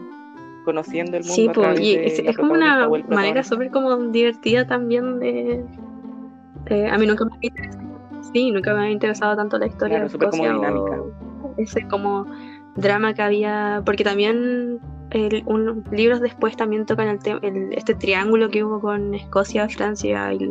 conociendo 0.64 1.16
el 1.16 1.24
mundo. 1.24 1.34
Sí, 1.34 1.50
pues, 1.54 2.18
es, 2.18 2.36
como 2.36 2.52
una 2.52 2.88
manera 3.08 3.42
súper 3.42 3.70
como 3.70 3.96
divertida 3.96 4.66
también 4.66 5.18
de... 5.18 5.64
Eh, 6.66 6.88
a 6.88 6.98
mí 6.98 7.06
nunca 7.06 7.24
me 7.24 7.30
Sí, 8.32 8.50
nunca 8.50 8.74
me 8.74 8.80
había 8.80 8.92
interesado 8.92 9.34
tanto 9.34 9.58
la 9.58 9.66
historia 9.66 10.00
de 10.00 10.06
Escocia 10.06 10.54
ese 11.56 11.86
como 11.88 12.26
drama 12.76 13.14
que 13.14 13.22
había, 13.22 13.82
porque 13.84 14.04
también 14.04 14.78
un, 15.46 15.84
libros 15.90 16.20
después 16.20 16.56
también 16.56 16.86
tocan 16.86 17.18
el, 17.42 17.72
este 17.72 17.94
triángulo 17.94 18.48
que 18.48 18.64
hubo 18.64 18.80
con 18.80 19.14
Escocia, 19.14 19.68
Francia 19.68 20.32
y 20.32 20.50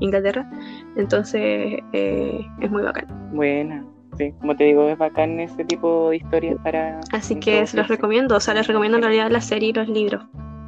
Inglaterra, 0.00 0.48
entonces 0.96 1.78
eh, 1.92 2.46
es 2.60 2.70
muy 2.70 2.82
bacán. 2.82 3.06
Buena, 3.32 3.84
sí, 4.16 4.32
como 4.40 4.56
te 4.56 4.64
digo, 4.64 4.88
es 4.88 4.98
bacán 4.98 5.40
ese 5.40 5.64
tipo 5.64 6.10
de 6.10 6.16
historias 6.16 6.56
para... 6.62 7.00
Así 7.12 7.36
que 7.36 7.66
se 7.66 7.76
los 7.76 7.88
recomiendo, 7.88 8.36
o 8.36 8.40
sea, 8.40 8.54
les 8.54 8.66
recomiendo 8.66 8.98
en 8.98 9.04
realidad 9.04 9.30
la 9.30 9.40
serie 9.40 9.70
y 9.70 9.72
los 9.72 9.88
libros. 9.88 10.24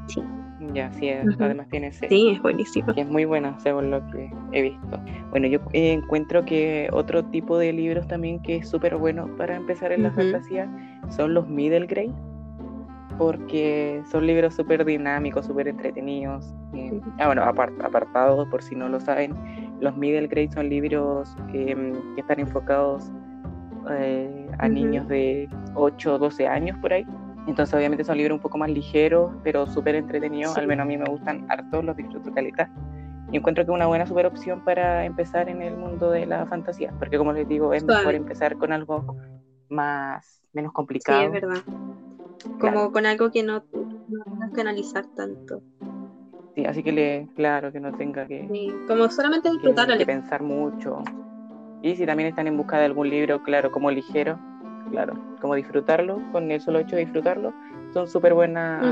Sí. 0.06 0.22
Ya, 0.74 0.92
sí, 0.92 1.08
además 1.10 1.68
tiene 1.70 1.92
Sí, 1.92 2.30
es 2.30 2.42
buenísimo. 2.42 2.92
es 2.94 3.08
muy 3.08 3.24
buena, 3.24 3.58
según 3.60 3.90
lo 3.90 4.04
que 4.10 4.30
he 4.52 4.62
visto. 4.62 5.00
Bueno, 5.30 5.46
yo 5.46 5.60
eh, 5.72 5.92
encuentro 5.92 6.44
que 6.44 6.88
otro 6.92 7.24
tipo 7.24 7.58
de 7.58 7.72
libros 7.72 8.06
también 8.06 8.40
que 8.42 8.56
es 8.56 8.68
súper 8.68 8.96
bueno 8.96 9.34
para 9.36 9.56
empezar 9.56 9.92
en 9.92 10.02
la 10.02 10.10
fantasía 10.10 10.68
son 11.08 11.32
los 11.32 11.48
middle 11.48 11.86
grade, 11.86 12.12
porque 13.18 14.00
son 14.10 14.26
libros 14.26 14.54
súper 14.54 14.84
dinámicos, 14.84 15.46
súper 15.46 15.68
entretenidos. 15.68 16.54
Eh, 16.72 17.00
ah, 17.18 17.26
bueno, 17.26 17.42
apartados, 17.42 18.48
por 18.48 18.62
si 18.62 18.76
no 18.76 18.88
lo 18.88 19.00
saben, 19.00 19.34
los 19.80 19.96
middle 19.96 20.28
grade 20.28 20.50
son 20.52 20.68
libros 20.68 21.36
em, 21.52 21.92
que 22.14 22.20
están 22.20 22.38
enfocados 22.40 23.10
eh, 23.90 24.48
a 24.58 24.68
niños 24.68 25.08
de 25.08 25.48
8 25.74 26.14
o 26.14 26.18
12 26.18 26.46
años 26.46 26.78
por 26.78 26.92
ahí. 26.92 27.06
Entonces, 27.48 27.74
obviamente 27.74 28.04
son 28.04 28.16
libros 28.18 28.36
un 28.36 28.42
poco 28.42 28.58
más 28.58 28.70
ligeros, 28.70 29.32
pero 29.42 29.66
súper 29.66 29.96
entretenidos. 29.96 30.56
Al 30.56 30.66
menos 30.66 30.84
a 30.84 30.86
mí 30.86 30.96
me 30.96 31.06
gustan 31.06 31.46
harto, 31.50 31.82
los 31.82 31.96
disfruto 31.96 32.32
calidad. 32.32 32.68
Y 33.32 33.38
encuentro 33.38 33.64
que 33.64 33.70
es 33.70 33.74
una 33.74 33.86
buena 33.86 34.06
super 34.06 34.26
opción 34.26 34.64
para 34.64 35.04
empezar 35.04 35.48
en 35.48 35.60
el 35.60 35.76
mundo 35.76 36.10
de 36.10 36.24
la 36.26 36.46
fantasía, 36.46 36.92
porque 36.98 37.18
como 37.18 37.32
les 37.32 37.48
digo, 37.48 37.74
es 37.74 37.84
mejor 37.84 38.14
empezar 38.14 38.56
con 38.56 38.72
algo 38.72 39.16
más, 39.68 40.42
menos 40.52 40.72
complicado. 40.72 41.20
Sí, 41.20 41.26
es 41.26 41.32
verdad. 41.32 41.62
Como 42.60 42.92
con 42.92 43.06
algo 43.06 43.30
que 43.30 43.42
no, 43.42 43.64
no 43.72 44.24
tengas 44.24 44.52
que 44.54 44.60
analizar 44.60 45.06
tanto. 45.16 45.62
Sí, 46.54 46.64
así 46.64 46.82
que 46.82 46.92
le, 46.92 47.28
claro, 47.36 47.72
que 47.72 47.80
no 47.80 47.92
tenga 47.92 48.26
que... 48.26 48.48
Sí, 48.50 48.72
como 48.86 49.08
solamente 49.10 49.50
disfrutar. 49.50 49.86
Que, 49.88 49.98
que 49.98 50.06
pensar 50.06 50.42
mucho. 50.42 51.02
Y 51.82 51.94
si 51.94 52.04
también 52.04 52.28
están 52.28 52.46
en 52.46 52.56
busca 52.56 52.78
de 52.78 52.86
algún 52.86 53.08
libro, 53.08 53.42
claro, 53.42 53.70
como 53.70 53.90
ligero, 53.90 54.38
claro, 54.90 55.14
como 55.40 55.54
disfrutarlo, 55.54 56.20
con 56.32 56.50
el 56.50 56.60
solo 56.60 56.80
hecho 56.80 56.96
de 56.96 57.04
disfrutarlo, 57.04 57.52
son 57.92 58.08
súper 58.08 58.34
buenas, 58.34 58.82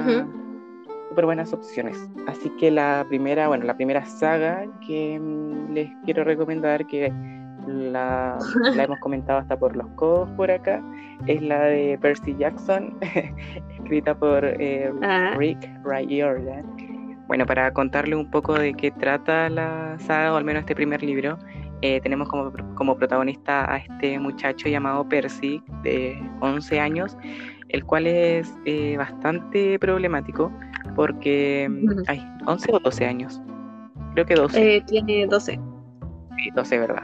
buenas 1.24 1.52
opciones. 1.52 1.96
Así 2.26 2.50
que 2.50 2.70
la 2.70 3.04
primera, 3.08 3.48
bueno, 3.48 3.64
la 3.64 3.76
primera 3.76 4.04
saga 4.04 4.66
que 4.86 5.18
mm, 5.18 5.72
les 5.72 5.90
quiero 6.04 6.24
recomendar, 6.24 6.86
que 6.86 7.12
la, 7.66 8.38
hemos 8.78 8.98
comentado 9.00 9.38
hasta 9.38 9.58
por 9.58 9.76
los 9.76 9.86
codos 9.96 10.28
por 10.36 10.50
acá, 10.50 10.82
es 11.26 11.42
la 11.42 11.60
de 11.64 11.98
Percy 12.00 12.36
Jackson, 12.36 12.96
escrita 13.78 14.14
por 14.14 14.44
eh, 14.44 14.92
ah. 15.02 15.34
Rick 15.36 15.68
Riordan. 15.84 16.64
Bueno, 17.28 17.44
para 17.44 17.72
contarle 17.72 18.14
un 18.14 18.30
poco 18.30 18.54
de 18.54 18.72
qué 18.74 18.90
trata 18.92 19.48
la 19.48 19.96
saga, 19.98 20.32
o 20.32 20.36
al 20.36 20.44
menos 20.44 20.60
este 20.60 20.74
primer 20.74 21.02
libro, 21.02 21.38
eh, 21.82 22.00
tenemos 22.00 22.28
como, 22.28 22.52
como, 22.74 22.96
protagonista 22.96 23.70
a 23.70 23.78
este 23.78 24.18
muchacho 24.18 24.68
llamado 24.68 25.08
Percy, 25.08 25.62
de 25.82 26.18
11 26.40 26.80
años, 26.80 27.16
el 27.68 27.84
cual 27.84 28.06
es 28.06 28.54
eh, 28.64 28.96
bastante 28.96 29.78
problemático 29.78 30.52
porque 30.94 31.68
hay 32.06 32.26
11 32.46 32.72
o 32.72 32.78
12 32.80 33.06
años. 33.06 33.42
Creo 34.14 34.24
que 34.24 34.34
12. 34.34 34.76
Eh, 34.76 34.84
tiene 34.86 35.26
12. 35.26 35.60
Sí, 36.36 36.50
12, 36.54 36.78
¿verdad? 36.78 37.02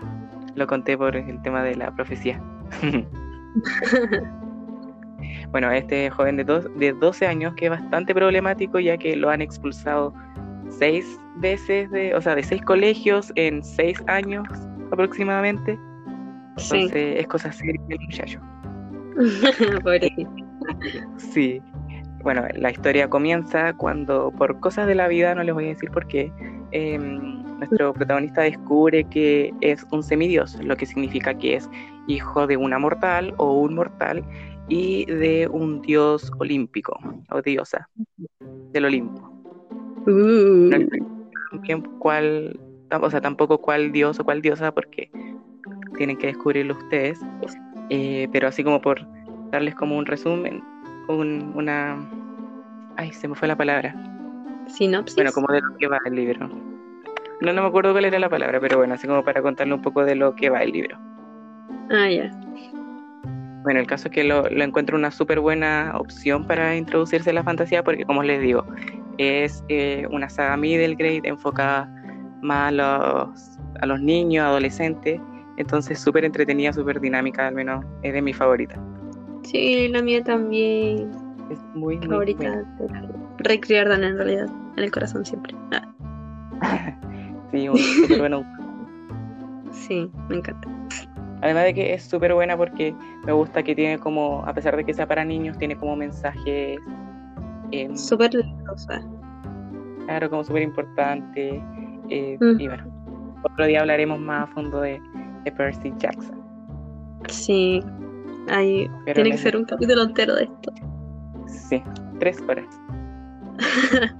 Lo 0.54 0.66
conté 0.66 0.96
por 0.96 1.16
el 1.16 1.42
tema 1.42 1.62
de 1.62 1.76
la 1.76 1.94
profecía. 1.94 2.42
bueno, 5.50 5.70
este 5.70 6.10
joven 6.10 6.36
de, 6.36 6.44
de 6.44 6.92
12 6.92 7.26
años 7.26 7.54
que 7.54 7.66
es 7.66 7.70
bastante 7.70 8.14
problemático 8.14 8.80
ya 8.80 8.96
que 8.96 9.16
lo 9.16 9.30
han 9.30 9.42
expulsado 9.42 10.14
seis 10.68 11.18
veces, 11.36 11.90
de, 11.90 12.14
o 12.14 12.20
sea, 12.20 12.34
de 12.34 12.42
seis 12.42 12.62
colegios 12.62 13.32
en 13.36 13.62
seis 13.62 14.02
años 14.06 14.46
aproximadamente. 14.90 15.78
Entonces 16.56 16.92
es 16.94 17.26
cosa 17.28 17.52
seria 17.52 17.80
el 17.88 18.00
muchacho. 18.00 18.40
sí. 21.16 21.62
Bueno, 22.22 22.46
la 22.54 22.70
historia 22.70 23.08
comienza 23.08 23.72
cuando, 23.74 24.30
por 24.32 24.60
cosas 24.60 24.86
de 24.86 24.94
la 24.94 25.08
vida, 25.08 25.34
no 25.34 25.42
les 25.42 25.54
voy 25.54 25.64
a 25.66 25.68
decir 25.68 25.90
por 25.90 26.06
qué, 26.06 26.32
em, 26.70 27.42
nuestro 27.58 27.92
protagonista 27.92 28.42
descubre 28.42 29.04
que 29.04 29.52
es 29.60 29.84
un 29.92 30.02
semidios, 30.02 30.58
lo 30.64 30.76
que 30.76 30.86
significa 30.86 31.34
que 31.34 31.56
es 31.56 31.68
hijo 32.06 32.46
de 32.46 32.56
una 32.56 32.78
mortal 32.78 33.34
o 33.38 33.60
un 33.60 33.74
mortal 33.74 34.24
y 34.68 35.04
de 35.06 35.48
un 35.48 35.80
dios 35.80 36.30
olímpico 36.38 36.98
o 37.30 37.42
diosa 37.42 37.88
del 38.72 38.84
Olimpo. 38.86 39.30
Uh. 40.06 40.70
cuál, 41.98 42.58
o 42.90 43.10
sea, 43.10 43.20
tampoco 43.20 43.58
cuál 43.58 43.92
dios 43.92 44.18
o 44.18 44.24
cuál 44.24 44.42
diosa 44.42 44.72
porque 44.72 45.10
tienen 45.96 46.16
que 46.16 46.28
descubrirlo 46.28 46.74
ustedes, 46.74 47.20
eh, 47.90 48.28
pero 48.32 48.48
así 48.48 48.64
como 48.64 48.80
por 48.80 49.06
darles 49.50 49.74
como 49.74 49.96
un 49.96 50.06
resumen, 50.06 50.62
una... 51.08 52.08
Ay, 52.96 53.12
se 53.12 53.28
me 53.28 53.34
fue 53.34 53.48
la 53.48 53.56
palabra. 53.56 53.94
Sinopsis. 54.66 55.16
Bueno, 55.16 55.32
como 55.32 55.52
de 55.52 55.60
lo 55.60 55.76
que 55.76 55.86
va 55.86 55.98
el 56.04 56.14
libro. 56.14 56.48
No, 57.40 57.52
no 57.52 57.62
me 57.62 57.68
acuerdo 57.68 57.92
cuál 57.92 58.04
era 58.04 58.18
la 58.18 58.28
palabra, 58.28 58.60
pero 58.60 58.78
bueno, 58.78 58.94
así 58.94 59.06
como 59.06 59.24
para 59.24 59.42
contarle 59.42 59.74
un 59.74 59.82
poco 59.82 60.04
de 60.04 60.14
lo 60.14 60.34
que 60.34 60.50
va 60.50 60.62
el 60.62 60.70
libro. 60.70 60.96
Ah, 61.90 62.08
ya. 62.08 62.30
Bueno, 63.62 63.80
el 63.80 63.86
caso 63.86 64.08
es 64.08 64.14
que 64.14 64.24
lo, 64.24 64.48
encuentro 64.48 64.96
una 64.96 65.10
súper 65.10 65.40
buena 65.40 65.92
opción 65.94 66.46
para 66.46 66.76
introducirse 66.76 67.30
a 67.30 67.32
la 67.32 67.42
fantasía 67.42 67.82
porque, 67.82 68.04
como 68.04 68.22
les 68.22 68.40
digo, 68.40 68.64
es 69.18 69.64
eh, 69.68 70.06
una 70.10 70.28
saga 70.28 70.56
middle 70.56 70.94
grade 70.94 71.22
enfocada 71.24 71.88
más 72.42 72.68
a 72.68 72.72
los, 72.72 73.58
a 73.80 73.86
los 73.86 74.00
niños, 74.00 74.44
adolescentes. 74.44 75.20
Entonces, 75.56 75.98
súper 75.98 76.24
entretenida, 76.24 76.72
súper 76.72 77.00
dinámica, 77.00 77.46
al 77.46 77.54
menos 77.54 77.84
es 78.02 78.12
de 78.12 78.22
mi 78.22 78.32
favorita. 78.32 78.80
Sí, 79.42 79.88
la 79.88 80.02
mía 80.02 80.22
también. 80.22 81.10
Es 81.50 81.58
muy, 81.74 81.96
muy 81.98 82.06
favorita. 82.06 82.64
Rick 83.38 83.66
Riordan, 83.68 84.04
en 84.04 84.16
realidad, 84.16 84.46
en 84.76 84.84
el 84.84 84.90
corazón 84.90 85.24
siempre. 85.24 85.54
Ah. 85.72 86.96
sí, 87.52 87.68
súper 88.02 88.18
bueno. 88.18 88.44
sí, 89.72 90.10
me 90.28 90.36
encanta. 90.36 90.68
Además 91.42 91.64
de 91.64 91.74
que 91.74 91.94
es 91.94 92.04
súper 92.04 92.32
buena 92.34 92.56
porque 92.56 92.94
me 93.26 93.32
gusta 93.32 93.62
que 93.64 93.74
tiene 93.74 93.98
como, 93.98 94.44
a 94.46 94.54
pesar 94.54 94.76
de 94.76 94.84
que 94.84 94.94
sea 94.94 95.06
para 95.08 95.24
niños, 95.24 95.58
tiene 95.58 95.76
como 95.76 95.96
mensajes... 95.96 96.78
Eh, 97.72 97.90
súper. 97.96 98.30
Claro, 100.04 100.30
como 100.30 100.44
súper 100.44 100.62
importante. 100.62 101.60
Eh, 102.10 102.38
y 102.40 102.68
bueno, 102.68 102.84
otro 103.42 103.66
día 103.66 103.80
hablaremos 103.80 104.20
más 104.20 104.48
a 104.48 104.52
fondo 104.52 104.80
de, 104.80 105.00
Percy 105.56 105.92
Jackson. 105.98 106.40
Sí, 107.28 107.82
Ahí, 108.48 108.90
tiene 109.14 109.30
que 109.30 109.38
ser 109.38 109.56
un 109.56 109.64
capítulo 109.64 110.02
entero 110.02 110.34
de 110.34 110.44
esto. 110.44 110.72
Sí, 111.46 111.82
tres 112.18 112.40
horas. 112.48 112.66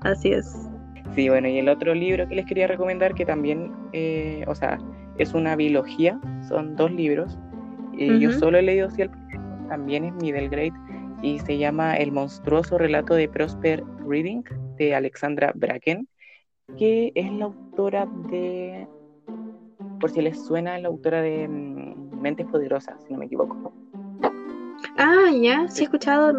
Así 0.00 0.32
es. 0.32 0.68
Sí, 1.14 1.28
bueno, 1.28 1.48
y 1.48 1.58
el 1.58 1.68
otro 1.68 1.94
libro 1.94 2.28
que 2.28 2.36
les 2.36 2.46
quería 2.46 2.66
recomendar, 2.66 3.14
que 3.14 3.24
también, 3.24 3.72
eh, 3.92 4.44
o 4.46 4.54
sea, 4.54 4.78
es 5.18 5.34
una 5.34 5.56
biología, 5.56 6.20
son 6.48 6.76
dos 6.76 6.92
libros. 6.92 7.38
y 7.92 8.20
Yo 8.20 8.32
solo 8.32 8.58
he 8.58 8.62
leído 8.62 8.90
si 8.90 9.02
el 9.02 9.10
también 9.68 10.04
es 10.04 10.14
middle 10.14 10.48
grade, 10.48 10.72
y 11.22 11.38
se 11.40 11.58
llama 11.58 11.96
El 11.96 12.12
monstruoso 12.12 12.78
relato 12.78 13.14
de 13.14 13.28
Prosper 13.28 13.82
Reading, 14.06 14.42
de 14.76 14.94
Alexandra 14.94 15.52
Bracken, 15.54 16.08
que 16.78 17.12
es 17.14 17.32
la 17.32 17.46
autora 17.46 18.06
de, 18.30 18.86
por 20.00 20.10
si 20.10 20.22
les 20.22 20.44
suena, 20.44 20.78
la 20.78 20.88
autora 20.88 21.20
de 21.22 21.48
mm, 21.48 21.97
Mentes 22.20 22.46
Poderosas, 22.46 23.02
si 23.04 23.12
no 23.12 23.18
me 23.18 23.26
equivoco. 23.26 23.72
Ah, 24.96 25.30
ya, 25.32 25.68
sí 25.68 25.82
he 25.82 25.84
escuchado. 25.84 26.32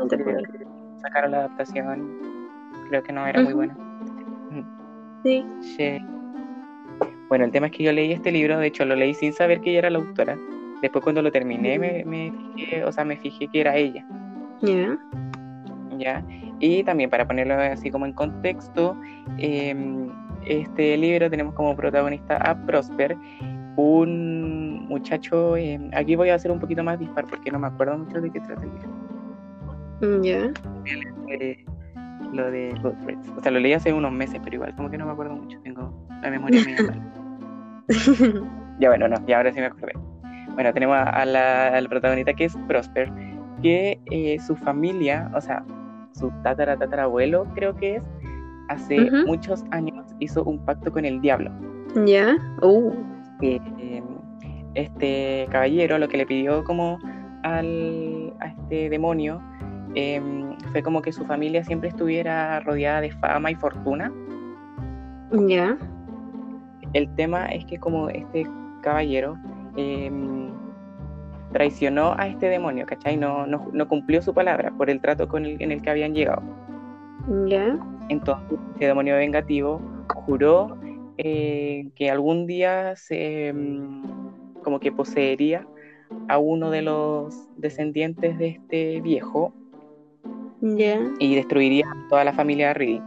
Sacaron 1.01 1.31
la 1.31 1.37
adaptación, 1.39 2.19
creo 2.89 3.03
que 3.03 3.13
no 3.13 3.25
era 3.25 3.41
muy 3.41 3.53
buena. 3.53 3.77
Sí. 5.23 5.45
sí. 5.61 5.99
Bueno, 7.27 7.45
el 7.45 7.51
tema 7.51 7.67
es 7.67 7.73
que 7.73 7.83
yo 7.83 7.91
leí 7.91 8.11
este 8.11 8.31
libro, 8.31 8.57
de 8.57 8.67
hecho 8.67 8.85
lo 8.85 8.95
leí 8.95 9.13
sin 9.13 9.33
saber 9.33 9.61
que 9.61 9.71
ella 9.71 9.79
era 9.79 9.89
la 9.89 9.99
autora. 9.99 10.37
Después 10.81 11.03
cuando 11.03 11.21
lo 11.21 11.31
terminé 11.31 11.77
me, 11.77 12.03
me 12.05 12.31
fijé, 12.55 12.83
o 12.85 12.91
sea, 12.91 13.03
me 13.03 13.17
fijé 13.17 13.47
que 13.47 13.61
era 13.61 13.75
ella. 13.75 14.05
Ya. 14.61 14.97
Ya. 15.97 16.23
Y 16.59 16.83
también 16.83 17.09
para 17.09 17.27
ponerlo 17.27 17.55
así 17.55 17.91
como 17.91 18.05
en 18.05 18.13
contexto, 18.13 18.97
em, 19.37 20.09
este 20.45 20.97
libro 20.97 21.29
tenemos 21.29 21.53
como 21.53 21.75
protagonista 21.75 22.37
a 22.37 22.55
Prosper, 22.65 23.15
un 23.79 24.87
muchacho, 24.87 25.55
em, 25.57 25.89
aquí 25.93 26.15
voy 26.15 26.29
a 26.29 26.35
hacer 26.35 26.51
un 26.51 26.59
poquito 26.59 26.83
más 26.83 26.99
dispar 26.99 27.25
porque 27.29 27.51
no 27.51 27.59
me 27.59 27.67
acuerdo 27.67 27.97
mucho 27.97 28.21
de 28.21 28.31
qué 28.31 28.39
trata 28.39 28.63
el 28.63 28.71
libro. 28.73 30.23
Ya. 30.23 30.51
Lo 32.33 32.51
de 32.51 32.73
Goodreads. 32.81 33.29
O 33.37 33.41
sea, 33.41 33.51
lo 33.51 33.59
leí 33.59 33.73
hace 33.73 33.91
unos 33.91 34.11
meses, 34.11 34.39
pero 34.43 34.55
igual 34.55 34.75
como 34.75 34.89
que 34.89 34.97
no 34.97 35.05
me 35.05 35.11
acuerdo 35.11 35.35
mucho, 35.35 35.59
tengo 35.61 35.93
la 36.21 36.29
memoria 36.29 36.61
muy 36.63 36.73
mal. 36.87 37.01
ya 38.79 38.89
bueno, 38.89 39.07
no, 39.07 39.17
y 39.27 39.33
ahora 39.33 39.51
sí 39.51 39.59
me 39.59 39.65
acordé. 39.65 39.93
Bueno, 40.53 40.73
tenemos 40.73 40.97
a, 40.97 41.25
la, 41.25 41.69
al 41.69 41.87
protagonista 41.89 42.33
que 42.33 42.45
es 42.45 42.57
Prosper, 42.67 43.11
que 43.61 43.99
eh, 44.11 44.39
su 44.39 44.55
familia, 44.55 45.31
o 45.35 45.41
sea, 45.41 45.63
su 46.13 46.31
tatara 46.43 46.77
tatarabuelo 46.77 47.45
creo 47.55 47.75
que 47.75 47.97
es, 47.97 48.03
hace 48.69 49.09
muchos 49.25 49.63
años 49.71 50.05
hizo 50.19 50.43
un 50.43 50.63
pacto 50.65 50.91
con 50.91 51.05
el 51.05 51.21
diablo. 51.21 51.51
Ya, 52.05 52.37
uh. 52.61 52.93
Este 54.75 55.47
caballero 55.49 55.97
lo 55.97 56.07
que 56.07 56.17
le 56.17 56.25
pidió 56.25 56.63
como 56.63 56.99
al, 57.43 58.33
a 58.39 58.47
este 58.47 58.89
demonio 58.89 59.41
em, 59.95 60.55
fue 60.71 60.83
como 60.83 61.01
que 61.01 61.11
su 61.11 61.25
familia 61.25 61.63
siempre 61.63 61.89
estuviera 61.89 62.59
rodeada 62.61 63.01
de 63.01 63.11
fama 63.11 63.51
y 63.51 63.55
fortuna. 63.55 64.11
Ya. 65.47 65.77
El 66.93 67.13
tema 67.15 67.45
es 67.47 67.65
que 67.65 67.77
como 67.77 68.09
este 68.09 68.47
caballero 68.81 69.37
em, 69.75 70.51
traicionó 71.51 72.15
a 72.17 72.27
este 72.27 72.47
demonio, 72.47 72.85
¿cachai? 72.85 73.17
No, 73.17 73.45
no, 73.47 73.87
cumplió 73.87 74.21
su 74.21 74.33
palabra 74.33 74.71
por 74.71 74.89
el 74.89 74.99
trato 75.01 75.27
con 75.27 75.45
el, 75.45 75.61
en 75.61 75.71
el 75.71 75.81
que 75.81 75.89
habían 75.89 76.13
llegado. 76.13 76.41
¿Ya? 77.47 77.77
Entonces, 78.09 78.59
este 78.73 78.87
demonio 78.87 79.15
vengativo 79.15 79.81
juró 80.13 80.77
eh, 81.21 81.89
que 81.95 82.09
algún 82.09 82.47
día 82.47 82.95
se, 82.95 83.47
em, 83.47 84.01
como 84.63 84.79
que 84.79 84.89
poseería 84.89 85.67
a 86.29 86.37
uno 86.37 86.71
de 86.71 86.81
los 86.81 87.35
descendientes 87.57 88.37
de 88.37 88.47
este 88.47 89.01
viejo 89.01 89.53
¿Ya? 90.61 90.97
y 91.19 91.35
destruiría 91.35 91.85
toda 92.07 92.23
la 92.23 92.31
familia 92.31 92.73
Riddick. 92.73 93.03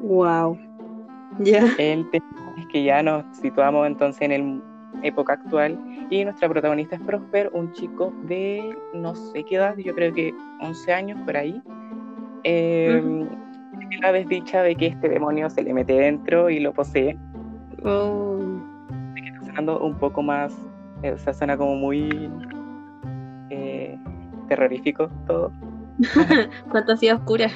Wow. 0.00 0.58
¿Ya? 1.40 1.66
El 1.76 2.06
es 2.12 2.66
que 2.72 2.82
ya 2.82 3.02
nos 3.02 3.24
situamos 3.36 3.86
entonces 3.86 4.22
en 4.22 4.32
el 4.32 4.62
época 5.02 5.34
actual 5.34 5.78
y 6.08 6.24
nuestra 6.24 6.48
protagonista 6.48 6.96
es 6.96 7.02
Prosper, 7.02 7.50
un 7.52 7.72
chico 7.72 8.10
de 8.24 8.74
no 8.94 9.14
sé 9.14 9.44
qué 9.44 9.56
edad, 9.56 9.76
yo 9.76 9.94
creo 9.94 10.14
que 10.14 10.32
11 10.60 10.92
años 10.94 11.18
por 11.26 11.36
ahí. 11.36 11.60
Eh, 12.44 13.02
La 14.00 14.12
desdicha 14.12 14.62
de 14.62 14.76
que 14.76 14.86
este 14.86 15.10
demonio 15.10 15.50
se 15.50 15.62
le 15.62 15.74
mete 15.74 15.92
dentro 15.92 16.48
y 16.48 16.60
lo 16.60 16.72
posee. 16.72 17.18
Oh. 17.84 18.38
Está 19.16 19.46
sonando 19.46 19.80
un 19.80 19.94
poco 19.96 20.22
más, 20.22 20.56
eh, 21.02 21.12
o 21.12 21.18
sea, 21.18 21.32
suena 21.32 21.56
como 21.56 21.74
muy 21.74 22.30
eh, 23.50 23.98
terrorífico 24.48 25.08
todo. 25.26 25.52
Fantasía 26.72 27.16
oscura. 27.16 27.48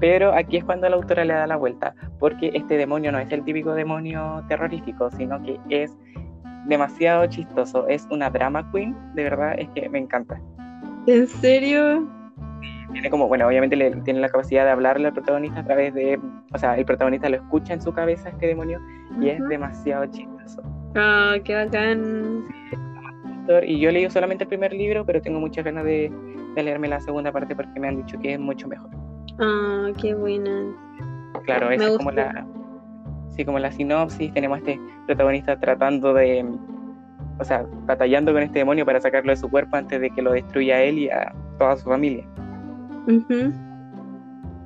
Pero 0.00 0.32
aquí 0.34 0.56
es 0.56 0.64
cuando 0.64 0.88
la 0.88 0.96
autora 0.96 1.24
le 1.24 1.34
da 1.34 1.46
la 1.46 1.56
vuelta, 1.56 1.94
porque 2.18 2.50
este 2.54 2.76
demonio 2.76 3.12
no 3.12 3.18
es 3.18 3.30
el 3.30 3.44
típico 3.44 3.72
demonio 3.74 4.44
terrorífico, 4.48 5.10
sino 5.12 5.40
que 5.42 5.60
es 5.68 5.96
demasiado 6.66 7.26
chistoso. 7.26 7.86
Es 7.86 8.06
una 8.10 8.30
drama 8.30 8.68
queen, 8.72 8.96
de 9.14 9.24
verdad, 9.24 9.54
es 9.58 9.68
que 9.70 9.88
me 9.88 9.98
encanta. 9.98 10.40
¿En 11.06 11.26
serio? 11.26 12.08
Tiene 12.92 13.10
como, 13.10 13.28
bueno, 13.28 13.46
obviamente 13.46 13.76
le, 13.76 13.90
tiene 14.02 14.20
la 14.20 14.28
capacidad 14.28 14.64
de 14.64 14.70
hablarle 14.70 15.08
al 15.08 15.12
protagonista 15.14 15.60
a 15.60 15.64
través 15.64 15.94
de, 15.94 16.20
o 16.52 16.58
sea, 16.58 16.76
el 16.76 16.84
protagonista 16.84 17.28
lo 17.28 17.36
escucha 17.36 17.74
en 17.74 17.80
su 17.80 17.92
cabeza, 17.92 18.28
este 18.28 18.48
demonio, 18.48 18.80
y 19.20 19.30
es 19.30 19.40
demasiado 19.48 20.06
chistoso. 20.06 20.62
Ah, 20.94 21.36
qué 21.44 21.54
bacán. 21.54 22.44
Y 23.64 23.80
yo 23.80 23.88
he 23.88 23.92
leído 23.92 24.10
solamente 24.10 24.44
el 24.44 24.48
primer 24.48 24.72
libro, 24.72 25.04
pero 25.04 25.20
tengo 25.20 25.40
muchas 25.40 25.64
ganas 25.64 25.84
de, 25.84 26.12
de 26.54 26.62
leerme 26.62 26.88
la 26.88 27.00
segunda 27.00 27.32
parte 27.32 27.56
porque 27.56 27.80
me 27.80 27.88
han 27.88 27.96
dicho 27.96 28.18
que 28.20 28.34
es 28.34 28.40
mucho 28.40 28.68
mejor. 28.68 28.90
Ah, 29.38 29.90
qué 30.00 30.14
buena. 30.14 30.72
Claro, 31.44 31.70
esa 31.70 31.88
es 31.88 31.96
como 31.96 32.10
la, 32.10 32.46
sí, 33.30 33.44
como 33.44 33.58
la 33.58 33.72
sinopsis. 33.72 34.32
Tenemos 34.32 34.56
a 34.56 34.58
este 34.60 34.80
protagonista 35.06 35.58
tratando 35.58 36.14
de, 36.14 36.46
o 37.38 37.44
sea, 37.44 37.66
batallando 37.86 38.32
con 38.32 38.42
este 38.42 38.60
demonio 38.60 38.84
para 38.84 39.00
sacarlo 39.00 39.32
de 39.32 39.36
su 39.36 39.50
cuerpo 39.50 39.76
antes 39.76 40.00
de 40.00 40.10
que 40.10 40.22
lo 40.22 40.32
destruya 40.32 40.76
a 40.76 40.82
él 40.82 40.98
y 40.98 41.10
a 41.10 41.32
toda 41.58 41.76
su 41.76 41.88
familia. 41.88 42.24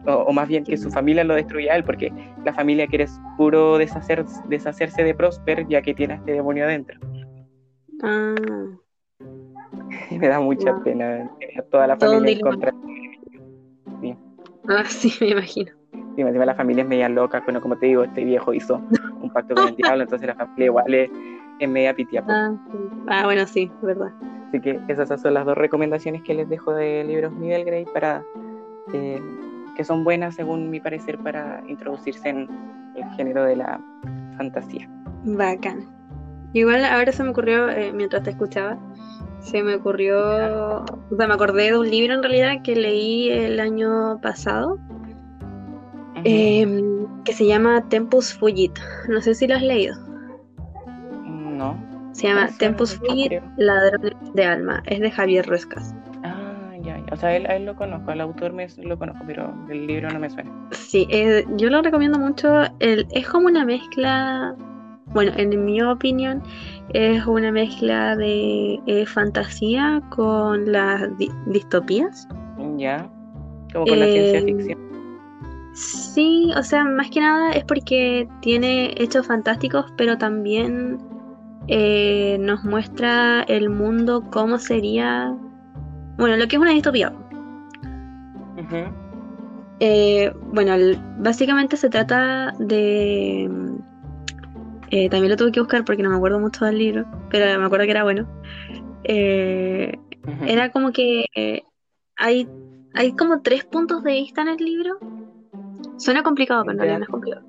O, 0.07 0.33
más 0.33 0.49
bien 0.49 0.65
que 0.65 0.77
su 0.77 0.91
familia 0.91 1.25
lo 1.25 1.35
destruya 1.35 1.73
a 1.73 1.77
él, 1.77 1.85
porque 1.85 2.13
la 2.45 2.53
familia 2.53 2.87
quiere 2.87 3.07
puro 3.37 3.79
deshacer, 3.79 4.25
deshacerse 4.49 5.03
de 5.03 5.15
Prosper 5.15 5.67
ya 5.69 5.83
que 5.83 5.95
tiene 5.95 6.15
a 6.15 6.17
este 6.17 6.33
demonio 6.33 6.65
adentro. 6.65 6.99
Ah. 8.03 8.35
Me 10.11 10.29
da 10.29 10.41
mucha 10.41 10.79
pena 10.83 11.31
toda 11.71 11.87
la 11.87 11.97
familia 11.97 12.33
en 12.33 12.41
contra. 12.41 12.73
Ah, 14.69 14.85
sí, 14.85 15.13
me 15.21 15.29
imagino. 15.29 15.71
Y 16.17 16.23
encima 16.23 16.45
la 16.45 16.55
familia 16.55 16.83
es 16.83 16.89
media 16.89 17.09
loca, 17.09 17.41
bueno, 17.45 17.61
como 17.61 17.77
te 17.79 17.87
digo, 17.87 18.03
este 18.03 18.25
viejo 18.25 18.53
hizo 18.53 18.83
un 19.21 19.31
pacto 19.31 19.55
con 19.55 19.69
el 19.69 19.77
diablo, 19.77 20.03
entonces 20.03 20.27
la 20.27 20.35
familia 20.35 20.67
igual 20.67 20.95
es, 20.95 21.11
media 21.69 21.95
pitia. 21.95 22.25
pues. 22.25 22.37
Ah, 22.37 22.53
sí. 22.73 22.79
Ah, 23.07 23.25
bueno, 23.25 23.47
sí, 23.47 23.71
es 23.73 23.87
verdad. 23.87 24.13
Así 24.49 24.61
que 24.61 24.81
esas 24.89 25.21
son 25.21 25.35
las 25.35 25.45
dos 25.45 25.57
recomendaciones 25.57 26.23
que 26.23 26.35
les 26.35 26.49
dejo 26.49 26.73
de 26.73 27.05
libros 27.05 27.33
Middle 27.33 27.65
Grade 27.65 27.87
para 27.93 28.23
eh, 28.93 29.21
que 29.77 29.85
son 29.85 30.05
buenas 30.05 30.35
según 30.35 30.71
mi 30.71 30.81
parecer 30.81 31.19
para 31.19 31.63
introducirse 31.69 32.29
en 32.29 32.49
el 32.97 33.05
género 33.17 33.45
de 33.45 33.57
la 33.57 33.81
fantasía. 34.37 34.89
Bacán. 35.25 35.85
Igual 36.53 36.85
ahora 36.85 37.13
se 37.13 37.23
me 37.23 37.31
ocurrió, 37.31 37.69
eh, 37.69 37.93
mientras 37.93 38.23
te 38.23 38.31
escuchaba, 38.31 38.79
se 39.41 39.63
me 39.63 39.75
ocurrió, 39.75 40.19
o 40.21 41.17
sea, 41.17 41.27
me 41.27 41.35
acordé 41.35 41.71
de 41.73 41.79
un 41.79 41.91
libro 41.91 42.15
en 42.15 42.23
realidad 42.23 42.63
que 42.63 42.75
leí 42.75 43.29
el 43.29 43.61
año 43.61 44.19
pasado, 44.23 44.79
em, 46.25 47.07
que 47.25 47.33
se 47.33 47.47
llama 47.47 47.87
Tempus 47.89 48.33
Fugit. 48.33 48.79
No 49.09 49.21
sé 49.21 49.35
si 49.35 49.47
lo 49.47 49.57
has 49.57 49.63
leído. 49.63 49.95
no. 51.27 51.96
Se 52.17 52.29
llama 52.29 52.47
¿Cómo 52.47 52.53
se 52.53 52.59
Tempus? 52.59 52.95
Fugit. 52.97 53.33
Ladrones 53.59 54.13
de 54.35 54.45
Alma. 54.45 54.83
Es 54.87 55.01
de 55.01 55.11
Javier 55.11 55.47
Ruescas. 55.47 55.95
Ah, 56.25 56.73
ya, 56.83 56.97
ya. 56.99 57.05
O 57.13 57.17
sea, 57.17 57.37
él, 57.37 57.47
a 57.47 57.57
él 57.57 57.67
lo 57.67 57.77
conozco, 57.77 58.11
al 58.11 58.21
autor 58.23 58.53
me, 58.55 58.67
lo 58.83 58.99
conozco, 58.99 59.23
pero 59.27 59.53
el 59.69 59.87
libro 59.87 60.09
no 60.11 60.19
me 60.19 60.31
suena. 60.31 60.51
Sí, 60.73 61.07
eh, 61.11 61.45
yo 61.57 61.69
lo 61.69 61.83
recomiendo 61.83 62.19
mucho. 62.19 62.63
El, 62.81 63.07
es 63.11 63.29
como 63.29 63.49
una 63.49 63.67
mezcla, 63.67 64.55
bueno, 65.09 65.33
en 65.37 65.63
mi 65.65 65.83
opinión, 65.83 66.43
es 66.95 67.27
una 67.27 67.53
mezcla 67.53 68.17
de 68.17 68.81
eh, 68.87 69.05
fantasía 69.05 70.01
con 70.09 70.73
las 70.73 71.17
di- 71.19 71.31
distopías. 71.49 72.27
Ya. 72.79 73.11
Como 73.75 73.87
con 73.87 74.01
la 74.01 74.07
ciencia 74.07 74.39
Eh, 74.39 74.45
ficción. 74.45 74.79
Sí, 75.75 76.51
o 76.57 76.63
sea, 76.63 76.85
más 76.85 77.11
que 77.11 77.21
nada 77.21 77.53
es 77.53 77.65
porque 77.65 78.27
tiene 78.41 78.95
hechos 78.97 79.27
fantásticos, 79.27 79.85
pero 79.99 80.17
también 80.17 80.97
eh, 81.69 82.37
nos 82.41 82.65
muestra 82.65 83.43
el 83.43 83.71
mundo 83.71 84.23
cómo 84.31 84.59
sería, 84.59 85.35
bueno, 86.19 86.37
lo 86.37 86.47
que 86.49 86.57
es 86.57 86.63
una 86.63 86.71
distopía. 86.73 87.13
Eh, 89.81 90.33
bueno, 90.53 90.75
el- 90.75 90.99
básicamente 91.19 91.77
se 91.77 91.91
trata 91.91 92.53
de... 92.59 93.51
eh, 94.91 95.09
también 95.11 95.31
lo 95.31 95.37
tuve 95.37 95.53
que 95.53 95.61
buscar 95.61 95.85
porque 95.85 96.03
no 96.03 96.11
me 96.11 96.17
acuerdo 96.17 96.41
mucho 96.41 96.65
del 96.65 96.79
libro, 96.79 97.05
pero 97.31 97.59
me 97.59 97.67
acuerdo 97.67 97.85
que 97.85 97.91
era 97.91 98.05
bueno. 98.05 98.27
Eh, 99.05 99.99
era 100.47 100.71
como 100.71 100.93
que 100.93 101.27
hay, 102.17 102.49
hay 102.95 103.13
como 103.13 103.43
tres 103.43 103.65
puntos 103.65 104.03
de 104.03 104.13
vista 104.13 104.43
en 104.43 104.49
el 104.49 104.57
libro. 104.57 104.99
Suena 105.99 106.23
complicado, 106.23 106.63
pero 106.63 106.73
en 106.73 106.79
realidad 106.79 106.99
no 106.99 107.05
es 107.05 107.11
complicado. 107.11 107.47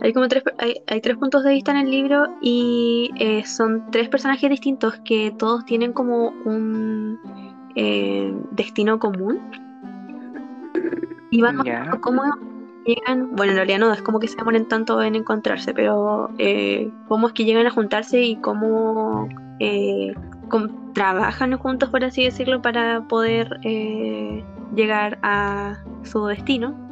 Hay 0.00 0.12
como 0.12 0.28
tres, 0.28 0.44
hay, 0.58 0.76
hay 0.86 1.00
tres 1.00 1.16
puntos 1.16 1.42
de 1.44 1.50
vista 1.50 1.72
en 1.72 1.78
el 1.78 1.90
libro 1.90 2.26
y 2.40 3.10
eh, 3.18 3.44
son 3.44 3.90
tres 3.90 4.08
personajes 4.08 4.48
distintos 4.50 4.94
que 5.04 5.32
todos 5.38 5.64
tienen 5.64 5.92
como 5.92 6.28
un 6.44 7.18
eh, 7.74 8.32
destino 8.52 8.98
común. 8.98 9.40
Y 11.30 11.40
van 11.42 11.56
Ya. 11.56 11.58
mostrando 11.58 12.00
cómo 12.00 12.22
llegan, 12.84 13.34
bueno, 13.34 13.52
en 13.52 13.56
realidad 13.56 13.78
no, 13.78 13.92
es 13.92 14.02
como 14.02 14.20
que 14.20 14.28
se 14.28 14.36
demoran 14.36 14.66
tanto 14.66 15.02
en 15.02 15.14
encontrarse, 15.16 15.74
pero 15.74 16.30
eh, 16.38 16.90
cómo 17.08 17.28
es 17.28 17.32
que 17.32 17.44
llegan 17.44 17.66
a 17.66 17.70
juntarse 17.70 18.20
y 18.22 18.36
cómo, 18.36 19.28
eh, 19.58 20.14
cómo 20.48 20.68
trabajan 20.92 21.56
juntos, 21.56 21.88
por 21.90 22.04
así 22.04 22.24
decirlo, 22.24 22.62
para 22.62 23.02
poder 23.08 23.58
eh, 23.62 24.44
llegar 24.74 25.18
a 25.22 25.78
su 26.04 26.26
destino. 26.26 26.83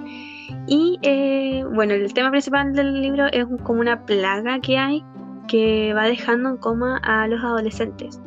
Y 0.66 0.98
eh, 1.02 1.64
bueno, 1.74 1.94
el 1.94 2.12
tema 2.14 2.30
principal 2.30 2.72
del 2.72 3.00
libro 3.00 3.26
es 3.26 3.46
como 3.64 3.80
una 3.80 4.04
plaga 4.04 4.60
que 4.60 4.78
hay 4.78 5.04
que 5.48 5.92
va 5.94 6.04
dejando 6.04 6.50
en 6.50 6.56
coma 6.56 6.98
a 6.98 7.26
los 7.26 7.42
adolescentes. 7.42 8.20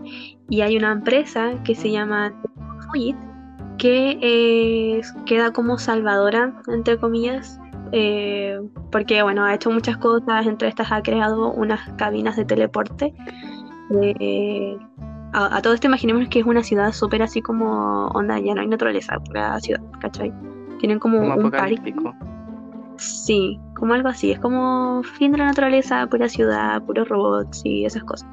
Y 0.50 0.62
hay 0.62 0.78
una 0.78 0.92
empresa 0.92 1.54
que 1.64 1.76
se 1.76 1.92
llama 1.92 2.34
Fujit 2.82 3.16
que 3.78 4.18
eh, 4.22 5.02
queda 5.26 5.52
como 5.52 5.78
salvadora, 5.78 6.54
entre 6.68 6.98
comillas, 6.98 7.60
eh, 7.92 8.60
porque 8.92 9.22
bueno, 9.22 9.44
ha 9.44 9.54
hecho 9.54 9.70
muchas 9.70 9.98
cosas, 9.98 10.46
entre 10.46 10.68
estas 10.68 10.92
ha 10.92 11.02
creado 11.02 11.52
unas 11.52 11.82
cabinas 11.98 12.36
de 12.36 12.46
teleporte. 12.46 13.14
Eh, 14.02 14.78
a, 15.34 15.58
a 15.58 15.62
todo 15.62 15.74
esto 15.74 15.88
imaginemos 15.88 16.28
que 16.30 16.40
es 16.40 16.46
una 16.46 16.64
ciudad 16.64 16.92
súper 16.94 17.22
así 17.22 17.42
como 17.42 18.08
onda, 18.08 18.40
ya 18.40 18.54
no 18.54 18.62
hay 18.62 18.68
naturaleza, 18.68 19.20
pura 19.20 19.60
ciudad, 19.60 19.82
¿cachai? 20.00 20.34
Tienen 20.86 21.00
como 21.00 21.18
Como 21.18 21.34
un 21.34 21.40
apocalíptico. 21.40 22.14
Sí, 22.98 23.60
como 23.76 23.96
algo 23.96 24.08
así, 24.08 24.30
es 24.30 24.40
como 24.40 25.02
fin 25.02 25.32
de 25.32 25.40
la 25.40 25.46
naturaleza, 25.46 26.06
pura 26.06 26.30
ciudad, 26.30 26.80
puros 26.84 27.10
robots 27.10 27.64
y 27.66 27.86
esas 27.86 28.04
cosas. 28.04 28.30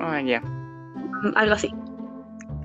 Ah, 0.00 0.20
ya. 0.20 0.40
Mm, 0.40 1.32
algo 1.34 1.54
así. 1.54 1.74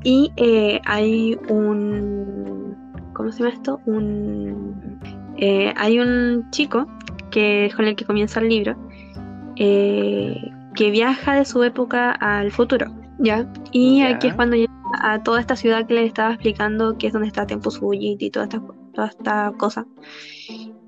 Y 0.04 0.32
eh, 0.36 0.80
hay 0.86 1.36
un. 1.50 2.78
¿Cómo 3.14 3.32
se 3.32 3.40
llama 3.40 3.56
esto? 3.56 3.82
Un. 3.88 5.00
eh, 5.38 5.74
hay 5.76 6.00
un 6.00 6.48
chico 6.52 6.86
que 7.32 7.66
es 7.66 7.76
con 7.76 7.86
el 7.86 7.96
que 7.96 8.06
comienza 8.06 8.40
el 8.40 8.50
libro 8.50 8.76
eh, 9.56 10.40
que 10.76 10.92
viaja 10.92 11.34
de 11.34 11.46
su 11.46 11.64
época 11.64 12.12
al 12.12 12.52
futuro, 12.52 12.86
¿ya? 13.18 13.52
Y 13.72 14.04
aquí 14.04 14.28
es 14.28 14.36
cuando 14.36 14.58
llega 14.58 14.72
a 15.02 15.24
toda 15.24 15.40
esta 15.40 15.56
ciudad 15.56 15.88
que 15.88 15.96
les 15.96 16.06
estaba 16.06 16.34
explicando, 16.34 17.00
que 17.00 17.08
es 17.08 17.14
donde 17.14 17.30
está 17.30 17.48
Tempus 17.48 17.80
Fugit 17.80 18.22
y 18.22 18.30
toda 18.30 18.46
esta, 18.46 18.62
toda 18.98 19.08
esta 19.08 19.54
cosa. 19.58 19.86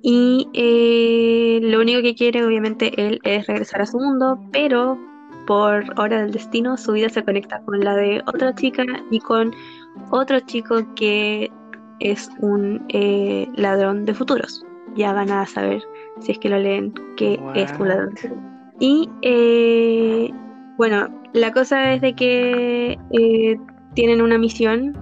Y 0.01 0.47
eh, 0.53 1.59
lo 1.61 1.79
único 1.79 2.01
que 2.01 2.15
quiere, 2.15 2.43
obviamente, 2.43 2.91
él 2.97 3.19
es 3.23 3.45
regresar 3.47 3.81
a 3.81 3.85
su 3.85 3.99
mundo, 3.99 4.39
pero 4.51 4.97
por 5.45 5.83
hora 5.99 6.21
del 6.21 6.31
destino, 6.31 6.75
su 6.77 6.93
vida 6.93 7.09
se 7.09 7.23
conecta 7.23 7.61
con 7.65 7.79
la 7.79 7.95
de 7.95 8.21
otra 8.25 8.53
chica 8.55 8.83
y 9.11 9.19
con 9.19 9.53
otro 10.11 10.39
chico 10.41 10.85
que 10.95 11.51
es 11.99 12.29
un 12.39 12.83
eh, 12.89 13.47
ladrón 13.55 14.05
de 14.05 14.13
futuros. 14.13 14.65
Ya 14.95 15.13
van 15.13 15.31
a 15.31 15.45
saber, 15.45 15.83
si 16.19 16.31
es 16.31 16.39
que 16.39 16.49
lo 16.49 16.57
leen, 16.57 16.93
que 17.15 17.39
es 17.55 17.71
un 17.79 17.89
ladrón. 17.89 18.15
Y 18.79 19.09
eh, 19.21 20.31
bueno, 20.77 21.09
la 21.33 21.51
cosa 21.51 21.93
es 21.93 22.01
de 22.01 22.13
que 22.15 22.97
eh, 23.11 23.59
tienen 23.93 24.21
una 24.21 24.37
misión. 24.37 24.95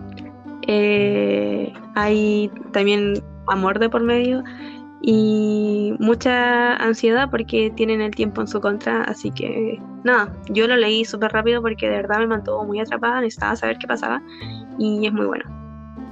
Eh, 0.68 1.74
hay 1.96 2.52
también 2.72 3.24
amor 3.48 3.80
de 3.80 3.90
por 3.90 4.04
medio 4.04 4.44
y 5.02 5.94
mucha 6.00 6.76
ansiedad 6.76 7.30
porque 7.30 7.72
tienen 7.76 8.02
el 8.02 8.14
tiempo 8.14 8.42
en 8.42 8.48
su 8.48 8.60
contra, 8.60 9.04
así 9.04 9.32
que 9.32 9.80
nada, 10.04 10.34
yo 10.50 10.68
lo 10.68 10.76
leí 10.76 11.06
súper 11.06 11.32
rápido 11.32 11.62
porque 11.62 11.88
de 11.90 11.98
verdad 11.98 12.20
me 12.20 12.28
mantuvo 12.28 12.66
muy 12.66 12.80
atrapada, 12.80 13.22
necesitaba 13.22 13.56
saber 13.56 13.78
qué 13.78 13.88
pasaba 13.88 14.22
y 14.78 15.06
es 15.06 15.14
muy 15.14 15.26
bueno. 15.26 15.57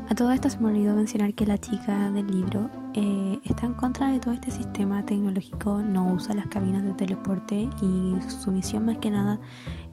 A 0.07 0.13
todo 0.13 0.31
esto 0.31 0.49
se 0.49 0.59
me 0.59 0.67
olvidó 0.69 0.95
mencionar 0.95 1.33
que 1.33 1.47
la 1.47 1.57
chica 1.57 2.11
del 2.11 2.27
libro 2.27 2.69
eh, 2.93 3.39
está 3.43 3.65
en 3.65 3.73
contra 3.73 4.11
de 4.11 4.19
todo 4.19 4.33
este 4.35 4.51
sistema 4.51 5.03
tecnológico, 5.03 5.81
no 5.81 6.13
usa 6.13 6.35
las 6.35 6.45
cabinas 6.47 6.83
de 6.83 6.93
teleporte 6.93 7.67
y 7.81 8.15
su 8.27 8.51
misión 8.51 8.85
más 8.85 8.99
que 8.99 9.09
nada 9.09 9.39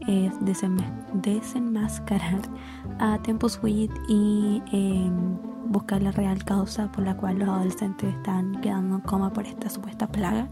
es 0.07 0.39
desenma- 0.43 0.93
desenmascarar 1.15 2.41
a 2.99 3.19
Tempus 3.23 3.57
Fugit 3.57 3.91
y 4.07 4.63
eh, 4.73 5.11
buscar 5.69 6.03
la 6.03 6.11
real 6.13 6.45
causa 6.45 6.93
por 6.93 7.05
la 7.05 7.17
cual 7.17 7.39
los 7.39 7.49
adolescentes 7.49 8.15
están 8.15 8.61
quedando 8.61 8.97
en 8.97 9.01
coma 9.01 9.33
por 9.33 9.47
esta 9.47 9.71
supuesta 9.71 10.07
plaga. 10.07 10.47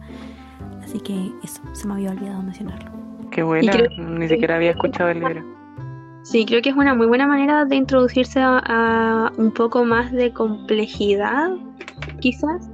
Así 0.82 1.00
que 1.00 1.32
eso, 1.44 1.60
se 1.74 1.86
me 1.86 1.94
había 1.94 2.12
olvidado 2.12 2.42
mencionarlo. 2.42 2.90
Qué 3.30 3.42
buena. 3.42 3.72
creo- 3.72 3.90
Ni 4.08 4.26
siquiera 4.26 4.56
había 4.56 4.70
escuchado 4.70 5.10
el 5.10 5.20
libro. 5.20 5.59
Sí, 6.22 6.44
creo 6.46 6.62
que 6.62 6.70
es 6.70 6.76
una 6.76 6.94
muy 6.94 7.06
buena 7.06 7.26
manera 7.26 7.64
de 7.64 7.76
introducirse 7.76 8.40
a, 8.40 8.58
a 8.58 9.32
un 9.36 9.52
poco 9.52 9.84
más 9.84 10.12
de 10.12 10.32
complejidad, 10.32 11.50
quizás. 12.20 12.70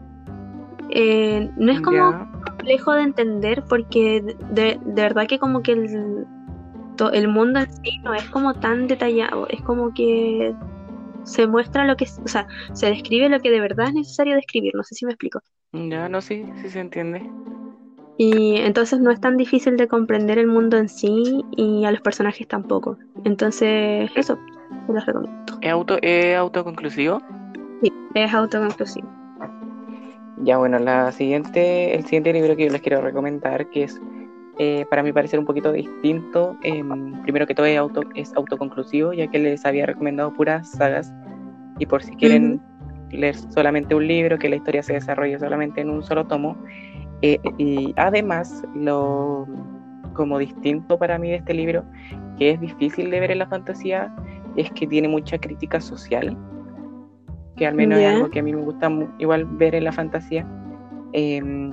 Eh, 0.90 1.50
no 1.56 1.72
es 1.72 1.80
como 1.80 2.28
complejo 2.44 2.92
de 2.92 3.02
entender 3.02 3.64
porque 3.68 4.22
de, 4.50 4.78
de 4.84 5.02
verdad 5.02 5.26
que 5.26 5.38
como 5.38 5.62
que 5.62 5.72
el, 5.72 6.26
el 7.12 7.28
mundo 7.28 7.60
en 7.60 7.72
sí 7.72 7.98
no 8.04 8.14
es 8.14 8.24
como 8.30 8.54
tan 8.54 8.86
detallado, 8.86 9.46
es 9.48 9.60
como 9.62 9.92
que 9.94 10.54
se 11.24 11.46
muestra 11.46 11.84
lo 11.86 11.96
que, 11.96 12.06
o 12.24 12.28
sea, 12.28 12.46
se 12.72 12.86
describe 12.86 13.28
lo 13.28 13.40
que 13.40 13.50
de 13.50 13.60
verdad 13.60 13.88
es 13.88 13.94
necesario 13.94 14.36
describir, 14.36 14.72
no 14.74 14.82
sé 14.84 14.94
si 14.94 15.06
me 15.06 15.12
explico. 15.12 15.40
Ya, 15.72 16.08
no, 16.08 16.20
sí, 16.20 16.44
sí 16.62 16.70
se 16.70 16.80
entiende. 16.80 17.22
Y 18.18 18.56
entonces 18.56 19.00
no 19.00 19.10
es 19.10 19.20
tan 19.20 19.36
difícil 19.36 19.76
de 19.76 19.88
comprender 19.88 20.38
el 20.38 20.46
mundo 20.46 20.78
en 20.78 20.88
sí 20.88 21.44
y 21.56 21.84
a 21.84 21.90
los 21.90 22.00
personajes 22.00 22.48
tampoco. 22.48 22.96
Entonces, 23.24 24.10
eso, 24.14 24.38
te 24.86 24.92
los 24.92 25.04
recomiendo. 25.04 25.58
¿Es, 25.60 25.70
auto, 25.70 25.98
es 26.00 26.36
autoconclusivo? 26.36 27.20
Sí, 27.82 27.92
es 28.14 28.32
autoconclusivo. 28.32 29.08
Ya, 30.38 30.58
bueno, 30.58 30.78
la 30.78 31.12
siguiente, 31.12 31.94
el 31.94 32.04
siguiente 32.04 32.32
libro 32.32 32.56
que 32.56 32.66
yo 32.66 32.72
les 32.72 32.82
quiero 32.82 33.00
recomendar, 33.00 33.68
que 33.70 33.84
es 33.84 34.00
eh, 34.58 34.86
para 34.88 35.02
mi 35.02 35.12
parecer 35.12 35.38
un 35.38 35.44
poquito 35.44 35.72
distinto, 35.72 36.56
em, 36.62 37.20
primero 37.22 37.46
que 37.46 37.54
todo 37.54 37.66
es, 37.66 37.76
auto, 37.78 38.02
es 38.14 38.34
autoconclusivo, 38.34 39.12
ya 39.12 39.26
que 39.28 39.38
les 39.38 39.66
había 39.66 39.84
recomendado 39.84 40.32
puras 40.32 40.70
sagas, 40.70 41.12
y 41.78 41.84
por 41.84 42.02
si 42.02 42.14
quieren 42.16 42.60
leer 43.10 43.36
solamente 43.36 43.94
un 43.94 44.06
libro, 44.06 44.38
que 44.38 44.48
la 44.48 44.56
historia 44.56 44.82
se 44.82 44.94
desarrolle 44.94 45.38
solamente 45.38 45.82
en 45.82 45.90
un 45.90 46.02
solo 46.02 46.26
tomo. 46.26 46.56
Eh, 47.22 47.38
y 47.58 47.94
además, 47.96 48.62
lo 48.74 49.46
como 50.16 50.38
distinto 50.38 50.98
para 50.98 51.18
mí 51.18 51.28
de 51.30 51.36
este 51.36 51.54
libro, 51.54 51.84
que 52.38 52.50
es 52.50 52.60
difícil 52.60 53.10
de 53.10 53.20
ver 53.20 53.30
en 53.30 53.38
la 53.38 53.46
fantasía, 53.46 54.14
es 54.56 54.70
que 54.72 54.86
tiene 54.86 55.08
mucha 55.08 55.38
crítica 55.38 55.80
social, 55.80 56.36
que 57.56 57.66
al 57.66 57.74
menos 57.74 57.98
es 57.98 58.14
algo 58.14 58.30
que 58.30 58.40
a 58.40 58.42
mí 58.42 58.52
me 58.52 58.62
gusta 58.62 58.90
igual 59.18 59.44
ver 59.44 59.74
en 59.74 59.84
la 59.84 59.92
fantasía. 59.92 60.46
Em, 61.12 61.72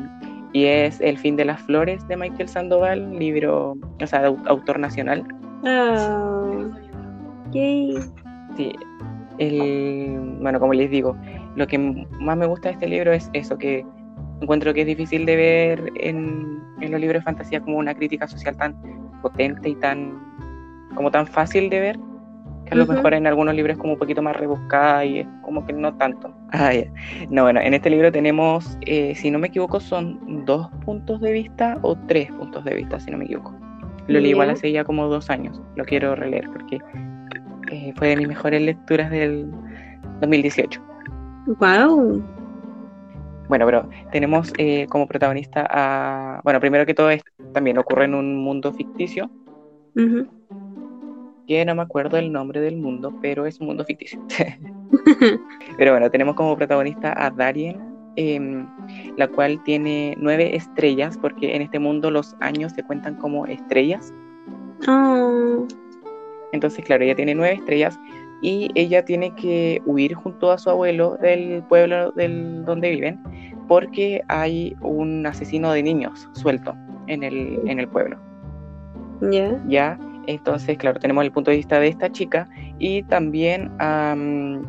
y 0.51 0.65
es 0.65 1.01
El 1.01 1.17
fin 1.17 1.36
de 1.36 1.45
las 1.45 1.62
flores 1.62 2.08
de 2.08 2.15
Michael 2.15 2.47
Sandoval, 2.47 3.17
libro, 3.17 3.75
o 4.01 4.08
sea, 4.08 4.21
de 4.21 4.38
autor 4.45 4.79
nacional. 4.79 5.25
Oh, 5.65 6.69
Sí, 8.56 8.73
el, 9.39 10.38
bueno, 10.41 10.60
como 10.60 10.73
les 10.73 10.91
digo, 10.91 11.17
lo 11.56 11.65
que 11.65 11.77
más 12.19 12.38
me 12.38 12.45
gusta 12.45 12.69
de 12.69 12.73
este 12.73 12.88
libro 12.88 13.12
es 13.12 13.29
eso, 13.34 13.58
que 13.58 13.86
encuentro 14.43 14.73
que 14.73 14.82
es 14.82 14.88
difícil 14.88 15.25
de 15.25 15.36
ver 15.36 15.91
en, 15.95 16.62
en 16.82 16.91
los 16.91 16.99
libros 16.99 17.21
de 17.21 17.23
fantasía 17.23 17.62
como 17.62 17.77
una 17.77 17.93
crítica 17.95 18.27
social 18.27 18.56
tan 18.56 18.75
potente 19.21 19.69
y 19.69 19.75
tan 19.75 20.21
como 20.95 21.10
tan 21.10 21.25
fácil 21.25 21.69
de 21.69 21.79
ver 21.79 21.99
que 22.65 22.73
a 22.73 22.77
lo 22.77 22.86
mejor 22.86 23.13
en 23.13 23.27
algunos 23.27 23.56
libros 23.56 23.75
es 23.75 23.79
como 23.79 23.93
un 23.93 23.99
poquito 23.99 24.21
más 24.21 24.36
rebuscada 24.36 25.03
y 25.03 25.19
es 25.19 25.27
como 25.41 25.65
que 25.65 25.73
no 25.73 25.93
tanto. 25.95 26.34
Ah, 26.51 26.71
No, 27.29 27.43
bueno, 27.43 27.60
en 27.60 27.73
este 27.73 27.89
libro 27.89 28.12
tenemos, 28.12 28.77
eh, 28.82 29.15
si 29.15 29.32
no 29.32 29.39
me 29.39 29.47
equivoco, 29.47 29.79
son 29.79 30.45
dos 30.45 30.69
puntos 30.86 31.19
de 31.21 31.34
vista 31.34 31.77
o 31.82 31.95
tres 32.08 32.32
puntos 32.32 32.63
de 32.63 32.75
vista, 32.75 32.99
si 32.99 33.12
no 33.12 33.17
me 33.17 33.25
equivoco. 33.25 33.53
Lo 34.08 34.19
leí 34.19 34.32
igual 34.32 34.49
hace 34.49 34.71
ya 34.71 34.84
como 34.84 35.08
dos 35.08 35.29
años, 35.29 35.62
lo 35.75 35.86
quiero 35.86 36.15
releer 36.15 36.49
porque 36.49 36.79
eh, 37.71 37.93
fue 37.95 38.10
de 38.10 38.17
mis 38.17 38.27
mejores 38.27 38.62
lecturas 38.62 39.10
del 39.10 39.49
2018. 40.21 40.82
¡Wow! 41.60 42.23
Bueno, 43.53 43.67
pero 43.67 43.87
tenemos 44.11 44.51
eh, 44.57 44.87
como 44.89 45.07
protagonista 45.07 45.67
a. 45.69 46.41
Bueno, 46.43 46.59
primero 46.59 46.87
que 46.87 46.95
todo, 46.95 47.11
es, 47.11 47.21
también 47.53 47.77
ocurre 47.77 48.05
en 48.05 48.15
un 48.15 48.35
mundo 48.35 48.73
ficticio. 48.73 49.29
Que 51.45 51.63
no 51.63 51.75
me 51.75 51.83
acuerdo 51.83 52.17
el 52.17 52.31
nombre 52.31 52.61
del 52.61 52.77
mundo, 52.77 53.13
pero 53.21 53.45
es 53.45 53.59
un 53.59 53.67
mundo 53.67 53.85
ficticio. 53.85 54.19
pero 55.77 55.91
bueno, 55.91 56.09
tenemos 56.09 56.33
como 56.33 56.57
protagonista 56.57 57.13
a 57.15 57.29
Darien, 57.29 57.79
em, 58.15 58.65
la 59.17 59.27
cual 59.27 59.63
tiene 59.63 60.15
nueve 60.17 60.55
estrellas, 60.55 61.15
porque 61.15 61.55
en 61.55 61.61
este 61.61 61.77
mundo 61.77 62.09
los 62.09 62.35
años 62.39 62.71
se 62.71 62.81
cuentan 62.81 63.13
como 63.17 63.45
estrellas. 63.45 64.11
Oh. 64.87 65.67
Entonces, 66.53 66.83
claro, 66.83 67.03
ella 67.03 67.15
tiene 67.15 67.35
nueve 67.35 67.53
estrellas 67.53 67.99
y 68.43 68.69
ella 68.75 69.03
tiene 69.06 69.34
que 69.36 69.82
huir 69.86 70.13
junto 70.13 70.51
a 70.51 70.58
su 70.60 70.69
abuelo 70.69 71.17
del 71.17 71.63
pueblo 71.63 72.12
del, 72.12 72.63
donde 72.65 72.91
viven 72.91 73.19
porque 73.67 74.21
hay 74.27 74.75
un 74.82 75.25
asesino 75.25 75.71
de 75.71 75.82
niños 75.82 76.29
suelto 76.34 76.75
en 77.08 77.23
el, 77.23 77.60
en 77.65 77.79
el 77.79 77.88
pueblo. 77.88 78.17
Ya. 79.21 79.58
Ya, 79.67 79.97
entonces, 80.27 80.77
claro, 80.77 80.99
tenemos 80.99 81.23
el 81.23 81.32
punto 81.32 81.51
de 81.51 81.58
vista 81.58 81.79
de 81.79 81.88
esta 81.88 82.12
chica 82.12 82.47
y 82.79 83.03
también 83.03 83.71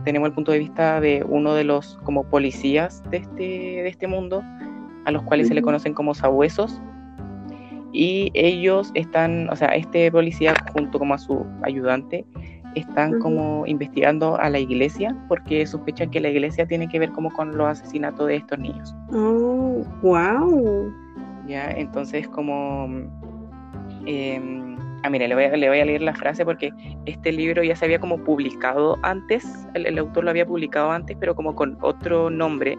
tenemos 0.05 0.29
el 0.29 0.33
punto 0.35 0.53
de 0.53 0.59
vista 0.59 1.01
de 1.01 1.25
uno 1.29 1.55
de 1.55 1.65
los 1.65 1.99
como 2.05 2.25
policías 2.25 3.03
de 3.11 3.19
este, 3.19 3.43
de 3.43 3.89
este 3.89 4.07
mundo, 4.07 4.43
a 5.05 5.11
los 5.11 5.23
cuales 5.23 5.49
se 5.49 5.55
le 5.55 5.63
conocen 5.63 5.95
como 5.95 6.15
sabuesos. 6.15 6.81
Y 7.93 8.33
ellos 8.35 8.91
están, 8.95 9.49
o 9.51 9.57
sea, 9.57 9.69
este 9.69 10.11
policía 10.11 10.55
junto 10.73 10.99
como 10.99 11.15
a 11.15 11.19
su 11.19 11.47
ayudante, 11.63 12.25
están 12.75 13.19
como 13.21 13.67
investigando 13.67 14.37
a 14.39 14.51
la 14.51 14.59
iglesia 14.59 15.17
porque 15.29 15.67
sospechan 15.67 16.11
que 16.11 16.21
la 16.21 16.29
iglesia 16.29 16.67
tiene 16.67 16.89
que 16.89 16.99
ver 16.99 17.11
como 17.11 17.31
con 17.31 17.57
los 17.57 17.69
asesinatos 17.69 18.29
de 18.29 18.37
estos 18.37 18.59
niños. 18.59 18.95
Oh, 19.13 19.85
wow. 20.03 20.93
Ya, 21.47 21.71
entonces 21.71 22.29
como... 22.29 22.89
Eh, 24.07 24.41
ah, 25.03 25.11
mire, 25.11 25.29
le 25.29 25.35
voy, 25.35 25.45
a, 25.45 25.57
le 25.57 25.69
voy 25.69 25.81
a 25.81 25.85
leer 25.85 26.03
la 26.03 26.15
frase 26.15 26.45
porque 26.45 26.73
este 27.07 27.33
libro 27.33 27.63
ya 27.63 27.77
se 27.77 27.85
había 27.85 27.99
como 27.99 28.19
publicado 28.19 28.99
antes, 29.03 29.67
el, 29.75 29.99
autor 29.99 30.25
lo 30.25 30.31
había 30.31 30.47
publicado 30.47 30.91
antes, 30.91 31.17
pero 31.19 31.35
como 31.35 31.55
con 31.55 31.79
otro 31.81 32.31
nombre. 32.31 32.79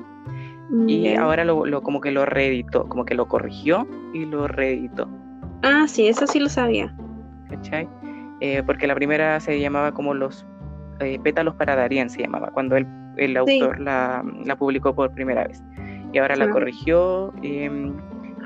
Y 0.88 1.14
ahora 1.14 1.46
lo, 1.46 1.66
lo, 1.68 1.84
como 1.84 2.02
que 2.02 2.12
lo 2.12 2.26
reeditó, 2.26 2.90
como 2.90 3.06
que 3.06 3.14
lo 3.14 3.28
corrigió 3.28 3.88
y 4.14 4.26
lo 4.26 4.48
reeditó. 4.48 5.08
Ah, 5.62 5.86
sí, 5.88 6.08
eso 6.08 6.26
sí 6.26 6.40
lo 6.40 6.50
sabía. 6.50 6.94
¿Cachai? 7.50 7.88
Eh, 8.42 8.64
porque 8.66 8.88
la 8.88 8.96
primera 8.96 9.40
se 9.40 9.60
llamaba 9.60 9.94
como 9.94 10.14
los 10.14 10.46
eh, 11.00 11.20
pétalos 11.24 11.56
para 11.56 11.76
Darien, 11.76 12.10
se 12.10 12.22
llamaba, 12.22 12.52
cuando 12.52 12.76
el, 12.78 12.86
el 13.18 13.38
autor 13.38 13.80
la, 13.80 14.24
la, 14.44 14.56
publicó 14.56 14.94
por 14.94 15.14
primera 15.14 15.48
vez. 15.48 15.64
Y 16.14 16.18
ahora 16.18 16.36
la 16.36 16.50
corrigió, 16.50 17.34
em, 17.42 17.94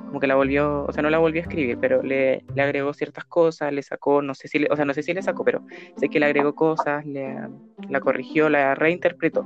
como 0.08 0.20
que 0.20 0.28
la 0.28 0.36
volvió, 0.36 0.86
o 0.86 0.92
sea, 0.92 1.04
no 1.04 1.10
la 1.10 1.20
volvió 1.20 1.42
a 1.42 1.44
escribir, 1.44 1.78
pero 1.80 2.02
le, 2.02 2.44
le, 2.56 2.62
agregó 2.62 2.94
ciertas 2.94 3.26
cosas, 3.26 3.72
le 3.72 3.84
sacó, 3.84 4.22
no 4.22 4.34
sé 4.34 4.48
si, 4.48 4.60
le, 4.60 4.68
o 4.72 4.76
sea, 4.76 4.86
no 4.86 4.94
sé 4.94 5.04
si 5.04 5.14
le 5.14 5.22
sacó, 5.22 5.44
pero 5.44 5.62
sé 5.98 6.10
que 6.10 6.20
le 6.20 6.26
agregó 6.26 6.56
cosas, 6.56 7.06
le, 7.06 7.38
la 7.88 8.00
corrigió, 8.00 8.50
la 8.50 8.74
reinterpretó. 8.74 9.46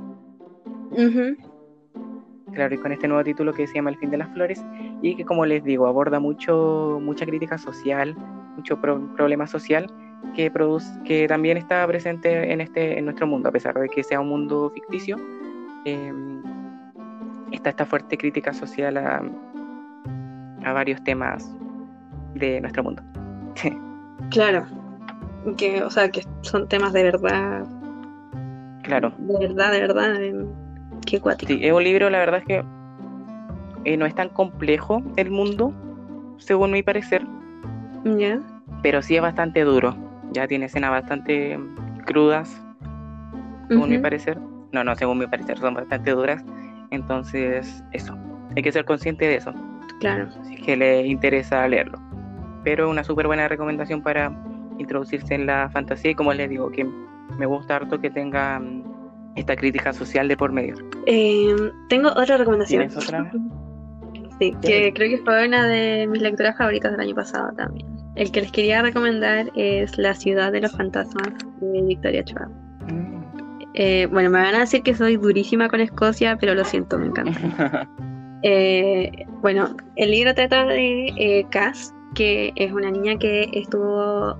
Claro, 2.52 2.74
y 2.74 2.78
con 2.78 2.92
este 2.92 3.08
nuevo 3.08 3.24
título 3.24 3.52
que 3.52 3.66
se 3.66 3.74
llama 3.74 3.90
El 3.90 3.98
fin 3.98 4.10
de 4.10 4.18
las 4.18 4.32
flores, 4.32 4.64
y 5.02 5.16
que 5.16 5.24
como 5.24 5.44
les 5.44 5.64
digo, 5.64 5.86
aborda 5.86 6.20
mucho, 6.20 6.98
mucha 7.02 7.26
crítica 7.26 7.58
social, 7.58 8.16
mucho 8.56 8.80
problema 8.80 9.46
social, 9.46 9.90
que, 10.34 10.50
produce, 10.50 10.90
que 11.04 11.28
también 11.28 11.56
está 11.56 11.86
presente 11.86 12.52
en, 12.52 12.60
este, 12.60 12.98
en 12.98 13.04
nuestro 13.04 13.26
mundo, 13.26 13.48
a 13.48 13.52
pesar 13.52 13.78
de 13.78 13.88
que 13.88 14.02
sea 14.02 14.20
un 14.20 14.28
mundo 14.28 14.70
ficticio. 14.74 15.16
Em, 15.84 16.42
está 17.52 17.70
esta 17.70 17.86
fuerte 17.86 18.16
crítica 18.16 18.52
social 18.52 18.96
a, 18.96 19.22
a 20.64 20.72
varios 20.72 21.02
temas 21.04 21.54
de 22.34 22.60
nuestro 22.60 22.82
mundo. 22.82 23.02
claro, 24.30 24.66
que, 25.56 25.82
o 25.82 25.90
sea, 25.90 26.10
que 26.10 26.22
son 26.42 26.68
temas 26.68 26.92
de 26.92 27.04
verdad. 27.04 27.66
Claro. 28.82 29.12
De 29.18 29.48
verdad, 29.48 29.72
de 29.72 29.80
verdad. 29.80 30.14
Qué 31.06 31.20
cuático. 31.20 31.52
Sí, 31.52 31.60
es 31.62 31.72
un 31.72 31.84
libro, 31.84 32.10
la 32.10 32.18
verdad 32.18 32.40
es 32.40 32.46
que 32.46 32.64
eh, 33.84 33.96
no 33.96 34.06
es 34.06 34.14
tan 34.14 34.30
complejo 34.30 35.02
el 35.16 35.30
mundo, 35.30 35.72
según 36.38 36.72
mi 36.72 36.82
parecer. 36.82 37.24
Ya. 38.04 38.40
Pero 38.82 39.00
sí 39.00 39.16
es 39.16 39.22
bastante 39.22 39.62
duro 39.62 39.94
ya 40.34 40.46
tiene 40.46 40.66
escenas 40.66 40.90
bastante 40.90 41.58
crudas, 42.04 42.60
según 43.68 43.88
mi 43.88 43.98
parecer. 43.98 44.38
No, 44.72 44.84
no, 44.84 44.94
según 44.96 45.18
mi 45.18 45.26
parecer, 45.26 45.58
son 45.58 45.74
bastante 45.74 46.10
duras. 46.10 46.44
Entonces, 46.90 47.82
eso, 47.92 48.18
hay 48.54 48.62
que 48.62 48.72
ser 48.72 48.84
consciente 48.84 49.26
de 49.26 49.36
eso. 49.36 49.54
Claro. 50.00 50.28
Si 50.42 50.54
es 50.54 50.60
que 50.60 50.76
le 50.76 51.06
interesa 51.06 51.66
leerlo. 51.66 51.98
Pero 52.64 52.90
una 52.90 53.04
súper 53.04 53.26
buena 53.26 53.48
recomendación 53.48 54.02
para 54.02 54.32
introducirse 54.78 55.34
en 55.34 55.46
la 55.46 55.70
fantasía 55.70 56.10
y 56.10 56.14
como 56.14 56.32
les 56.32 56.50
digo, 56.50 56.70
que 56.70 56.84
me 57.38 57.46
gusta 57.46 57.76
harto 57.76 58.00
que 58.00 58.10
tenga 58.10 58.58
mm, 58.58 58.82
esta 59.36 59.56
crítica 59.56 59.92
social 59.92 60.28
de 60.28 60.36
por 60.36 60.52
medio. 60.52 60.76
Em, 61.06 61.70
tengo 61.88 62.08
otra 62.08 62.36
recomendación. 62.36 62.90
Sí, 64.40 64.52
que 64.62 64.92
creo 64.92 65.16
que 65.16 65.18
fue 65.18 65.46
una 65.46 65.66
de 65.68 66.08
mis 66.08 66.20
lecturas 66.20 66.56
favoritas 66.58 66.90
del 66.90 67.00
año 67.00 67.14
pasado 67.14 67.52
también. 67.56 67.93
El 68.16 68.30
que 68.30 68.42
les 68.42 68.52
quería 68.52 68.82
recomendar 68.82 69.50
es 69.56 69.98
La 69.98 70.14
ciudad 70.14 70.52
de 70.52 70.60
los 70.60 70.72
fantasmas 70.72 71.28
de 71.60 71.82
Victoria 71.82 72.22
Schwab. 72.22 72.48
Mm. 72.92 73.24
Eh, 73.74 74.06
bueno, 74.06 74.30
me 74.30 74.40
van 74.40 74.54
a 74.54 74.60
decir 74.60 74.82
que 74.82 74.94
soy 74.94 75.16
durísima 75.16 75.68
con 75.68 75.80
Escocia, 75.80 76.36
pero 76.38 76.54
lo 76.54 76.64
siento, 76.64 76.98
me 76.98 77.06
encanta. 77.06 77.88
Eh, 78.46 79.24
bueno, 79.40 79.74
el 79.96 80.10
libro 80.10 80.34
trata 80.34 80.66
de 80.66 81.06
eh, 81.16 81.46
Cass, 81.50 81.94
que 82.14 82.52
es 82.56 82.72
una 82.72 82.90
niña 82.90 83.18
que 83.18 83.48
estuvo 83.54 84.36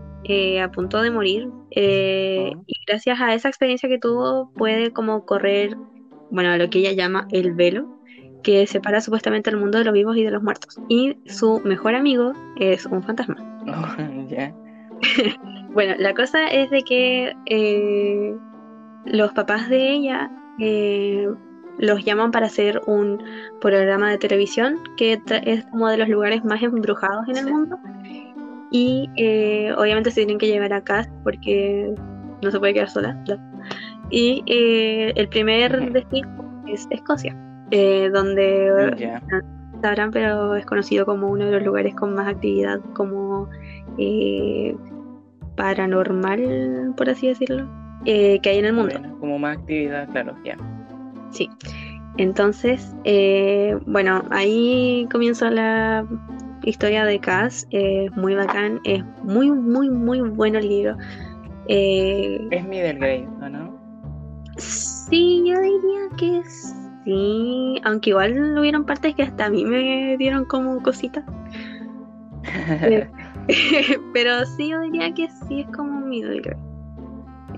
a 0.63 0.71
punto 0.75 1.01
de 1.01 1.11
morir 1.11 1.49
oh. 1.49 1.65
y 1.75 2.75
gracias 2.87 3.19
a 3.23 3.33
esa 3.33 3.49
experiencia 3.49 3.89
que 3.89 3.99
tuvo 3.99 4.53
puede 4.57 4.93
como 4.93 5.25
correr, 5.25 5.75
bueno, 6.31 6.51
a 6.51 6.59
lo 6.59 6.69
que 6.69 6.81
ella 6.81 6.93
llama 6.93 7.27
el 7.31 7.55
velo, 7.55 7.99
que 8.43 8.67
separa 8.67 9.01
supuestamente 9.01 9.49
el 9.49 9.57
mundo 9.57 9.79
de 9.79 9.85
los 9.85 9.95
vivos 9.95 10.19
y 10.19 10.23
de 10.23 10.33
los 10.33 10.43
muertos. 10.43 10.79
Y 10.91 11.17
su 11.25 11.63
mejor 11.65 11.95
amigo 11.95 12.35
es 12.59 12.85
un 12.85 13.03
fantasma. 13.03 13.54
bueno, 15.73 15.95
la 15.99 16.15
cosa 16.15 16.49
es 16.49 16.71
de 16.71 16.83
que 16.83 17.35
eh, 17.47 18.35
los 19.05 19.33
papás 19.33 19.69
de 19.69 19.93
ella 19.93 20.31
eh, 20.59 21.29
los 21.79 22.05
llaman 22.05 22.31
para 22.31 22.47
hacer 22.47 22.81
un 22.87 23.23
programa 23.61 24.11
de 24.11 24.19
televisión 24.19 24.79
que 24.97 25.21
es 25.45 25.67
uno 25.73 25.89
de 25.89 25.97
los 25.99 26.09
lugares 26.09 26.45
más 26.45 26.63
embrujados 26.63 27.29
en 27.29 27.37
el 27.37 27.47
mundo. 27.47 27.79
Y 28.71 29.11
eh, 29.17 29.73
obviamente 29.77 30.11
se 30.11 30.21
tienen 30.21 30.39
que 30.39 30.47
llevar 30.47 30.73
a 30.73 30.83
casa 30.83 31.11
porque 31.23 31.95
no 32.43 32.51
se 32.51 32.59
puede 32.59 32.75
quedar 32.75 32.91
sola. 32.91 33.23
Y 34.11 34.43
el 34.47 35.29
primer 35.29 35.93
destino 35.93 36.63
es 36.67 36.87
Escocia. 36.91 37.37
Eh, 37.71 38.11
donde 38.13 38.71
sabrán, 39.85 40.11
pero 40.11 40.57
es 40.57 40.65
conocido 40.67 41.05
como 41.07 41.29
uno 41.29 41.45
de 41.47 41.53
los 41.53 41.63
lugares 41.63 41.95
con 41.95 42.15
más 42.15 42.27
actividad 42.27 42.81
como 42.95 43.49
eh, 43.99 44.75
paranormal, 45.57 46.95
por 46.97 47.09
así 47.11 47.29
decirlo, 47.29 47.69
eh, 48.07 48.39
que 48.43 48.51
hay 48.51 48.59
en 48.59 48.65
el 48.67 48.73
mundo. 48.73 48.95
como 49.21 49.39
más 49.39 49.59
actividad, 49.59 50.09
claro, 50.11 50.35
ya. 50.45 50.57
Sí. 51.31 51.49
Entonces, 52.17 52.95
eh, 53.05 53.77
bueno, 53.87 54.23
ahí 54.31 55.07
comienza 55.11 55.51
la 55.51 56.07
historia 56.63 57.05
de 57.05 57.19
Cass. 57.19 57.67
Es 57.71 58.11
muy 58.17 58.35
bacán, 58.35 58.81
es 58.85 59.05
muy, 59.25 59.51
muy, 59.51 59.91
muy 59.91 60.21
bueno 60.21 60.59
el 60.59 60.69
libro. 60.69 60.97
Eh, 61.69 62.47
Es 62.51 62.65
Middle 62.67 62.95
Grade, 62.95 63.29
¿o 63.43 63.49
¿no? 63.49 63.75
sí, 64.57 65.43
yo 65.47 65.61
diría 65.61 66.09
que 66.17 66.39
sí. 67.05 67.81
Aunque 67.85 68.11
igual 68.11 68.59
hubieron 68.59 68.85
partes 68.85 69.15
que 69.15 69.23
hasta 69.23 69.47
a 69.47 69.51
mí 69.51 69.65
me 69.65 70.17
dieron 70.19 70.45
como 70.45 70.83
cositas. 70.83 71.25
Pero 74.13 74.47
sí, 74.47 74.69
yo 74.69 74.81
diría 74.81 75.13
que 75.13 75.29
sí 75.29 75.61
es 75.61 75.67
como 75.69 75.99
un 75.99 76.09
middle 76.09 76.41
grade. 76.41 76.63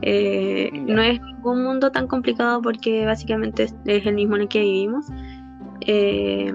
Eh, 0.03 0.71
no 0.73 1.03
es 1.03 1.21
un 1.43 1.65
mundo 1.65 1.91
tan 1.91 2.07
complicado 2.07 2.61
porque 2.61 3.07
básicamente 3.07 3.65
es, 3.65 3.75
es 3.87 4.05
el 4.07 4.15
mismo 4.15 4.37
en 4.37 4.43
el 4.43 4.49
que 4.49 4.61
vivimos. 4.61 5.07
Eh, 5.81 6.53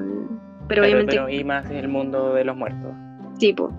pero 0.67 0.83
obviamente, 0.83 1.15
pero 1.15 1.29
y 1.29 1.43
más 1.43 1.69
el 1.69 1.87
mundo 1.87 2.33
de 2.33 2.45
los 2.45 2.55
muertos. 2.55 2.93
sí, 3.37 3.53
po. 3.53 3.73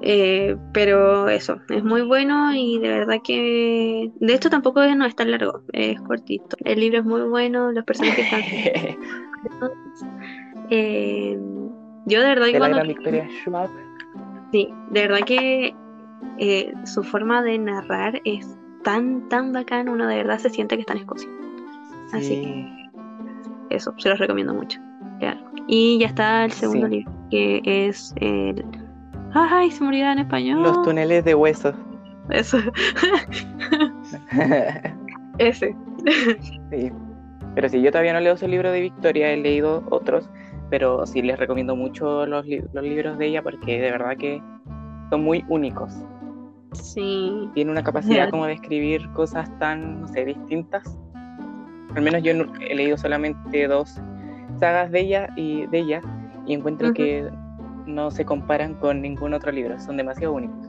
Eh, 0.00 0.56
pero 0.72 1.28
eso, 1.28 1.60
es 1.68 1.82
muy 1.82 2.02
bueno 2.02 2.54
y 2.54 2.78
de 2.78 2.88
verdad 2.88 3.16
que. 3.22 4.10
De 4.20 4.34
hecho, 4.34 4.48
tampoco 4.50 4.82
es, 4.82 4.96
no 4.96 5.04
es 5.04 5.16
tan 5.16 5.30
largo, 5.30 5.62
es 5.72 6.00
cortito. 6.02 6.56
El 6.64 6.80
libro 6.80 7.00
es 7.00 7.04
muy 7.04 7.22
bueno, 7.22 7.72
los 7.72 7.84
personajes 7.84 8.24
están. 8.24 8.42
Eh, 10.70 11.38
yo 12.04 12.20
de 12.20 12.26
verdad 12.26 12.46
que 12.46 12.52
de 12.52 12.58
la 12.58 12.66
cuando 12.68 12.76
gran 12.76 12.88
Victoria 12.88 13.28
Schwab. 13.42 13.70
Sí, 14.52 14.68
de 14.90 15.00
verdad 15.00 15.20
que 15.26 15.74
eh, 16.38 16.72
su 16.84 17.02
forma 17.02 17.42
de 17.42 17.58
narrar 17.58 18.20
es 18.24 18.56
tan, 18.84 19.28
tan 19.28 19.52
bacán, 19.52 19.88
uno 19.88 20.06
de 20.06 20.16
verdad 20.16 20.38
se 20.38 20.50
siente 20.50 20.76
que 20.76 20.82
está 20.82 20.92
en 20.94 21.00
Escocia. 21.00 21.28
Así 22.12 22.36
Sí. 22.36 22.66
Eso, 23.70 23.94
se 23.98 24.08
los 24.08 24.18
recomiendo 24.18 24.54
mucho. 24.54 24.78
Claro. 25.20 25.40
Y 25.66 25.98
ya 25.98 26.06
está 26.06 26.44
el 26.44 26.52
segundo 26.52 26.86
Sí. 26.86 26.96
libro, 26.96 27.12
que 27.30 27.60
es 27.64 28.14
el... 28.16 28.64
Ay, 29.34 29.70
se 29.70 29.84
olvidaba 29.84 30.12
en 30.12 30.18
español. 30.20 30.62
Los 30.62 30.82
túneles 30.82 31.24
de 31.24 31.34
huesos. 31.34 31.74
Eso. 32.30 32.58
Ese. 35.38 35.74
Sí. 36.70 36.92
Pero 37.54 37.68
sí, 37.68 37.82
yo 37.82 37.90
todavía 37.90 38.12
no 38.12 38.20
leo 38.20 38.36
su 38.36 38.46
libro 38.46 38.70
de 38.70 38.80
Victoria, 38.80 39.32
he 39.32 39.36
leído 39.36 39.82
otros, 39.90 40.28
pero 40.70 41.04
sí 41.06 41.22
les 41.22 41.38
recomiendo 41.38 41.74
mucho 41.74 42.26
los, 42.26 42.46
li- 42.46 42.62
los 42.72 42.84
libros 42.84 43.18
de 43.18 43.26
ella 43.26 43.42
porque 43.42 43.80
de 43.80 43.90
verdad 43.90 44.16
que 44.16 44.42
son 45.10 45.24
muy 45.24 45.44
únicos. 45.48 45.92
Sí. 46.72 47.48
Tiene 47.54 47.70
una 47.70 47.82
capacidad 47.82 48.30
como 48.30 48.46
de 48.46 48.52
escribir 48.52 49.08
cosas 49.12 49.50
tan, 49.58 50.02
no 50.02 50.08
sé, 50.08 50.24
distintas. 50.26 50.98
Al 51.96 52.02
menos 52.02 52.22
yo 52.22 52.32
he 52.60 52.74
leído 52.74 52.96
solamente 52.98 53.66
dos 53.66 53.98
sagas 54.60 54.90
de 54.92 55.00
ella 55.00 55.28
y 55.36 55.66
de 55.68 55.78
ella 55.78 56.00
y 56.46 56.52
encuentro 56.54 56.92
que 56.92 57.28
no 57.88 58.10
se 58.10 58.24
comparan 58.24 58.74
con 58.74 59.02
ningún 59.02 59.34
otro 59.34 59.50
libro, 59.50 59.78
son 59.80 59.96
demasiado 59.96 60.34
únicos. 60.34 60.66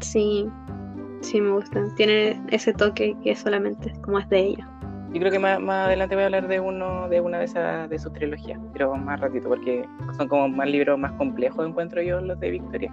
Sí. 0.00 0.48
Sí, 1.20 1.40
me 1.40 1.52
gustan. 1.52 1.94
Tiene 1.94 2.40
ese 2.48 2.72
toque 2.72 3.16
que 3.22 3.36
solamente 3.36 3.92
como 4.02 4.18
es 4.18 4.28
de 4.28 4.40
ella. 4.40 4.68
Yo 5.12 5.20
creo 5.20 5.30
que 5.30 5.38
más, 5.38 5.60
más 5.60 5.86
adelante 5.86 6.14
voy 6.14 6.22
a 6.22 6.26
hablar 6.26 6.48
de 6.48 6.58
uno 6.58 7.08
de 7.08 7.20
una 7.20 7.38
de 7.38 7.44
esas 7.44 7.88
de 7.88 7.98
sus 7.98 8.12
trilogías, 8.12 8.58
pero 8.72 8.96
más 8.96 9.20
ratito 9.20 9.48
porque 9.48 9.86
son 10.16 10.26
como 10.26 10.48
más 10.48 10.68
libros 10.68 10.98
más 10.98 11.12
complejos 11.12 11.68
encuentro 11.68 12.02
yo 12.02 12.20
los 12.20 12.40
de 12.40 12.50
Victoria. 12.50 12.90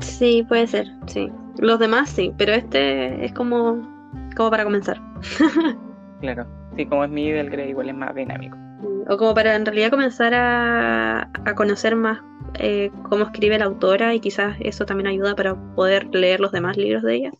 Sí, 0.00 0.44
puede 0.48 0.66
ser, 0.66 0.88
sí. 1.06 1.32
Los 1.58 1.78
demás 1.78 2.10
sí, 2.10 2.32
pero 2.36 2.52
este 2.52 3.24
es 3.24 3.32
como, 3.32 3.80
como 4.36 4.50
para 4.50 4.64
comenzar. 4.64 5.00
Claro, 6.20 6.44
sí, 6.74 6.84
como 6.84 7.04
es 7.04 7.10
mi 7.10 7.30
del 7.30 7.48
Grey 7.48 7.70
igual 7.70 7.90
es 7.90 7.94
más 7.94 8.12
dinámico. 8.12 8.56
O 9.08 9.16
como 9.16 9.34
para 9.34 9.56
en 9.56 9.64
realidad 9.64 9.90
comenzar 9.90 10.34
a, 10.34 11.30
a 11.44 11.54
conocer 11.54 11.96
más 11.96 12.20
eh, 12.58 12.90
cómo 13.08 13.24
escribe 13.24 13.58
la 13.58 13.66
autora 13.66 14.14
y 14.14 14.20
quizás 14.20 14.56
eso 14.60 14.86
también 14.86 15.08
ayuda 15.08 15.34
para 15.34 15.54
poder 15.74 16.14
leer 16.14 16.40
los 16.40 16.52
demás 16.52 16.76
libros 16.76 17.02
de 17.02 17.14
ella. 17.14 17.32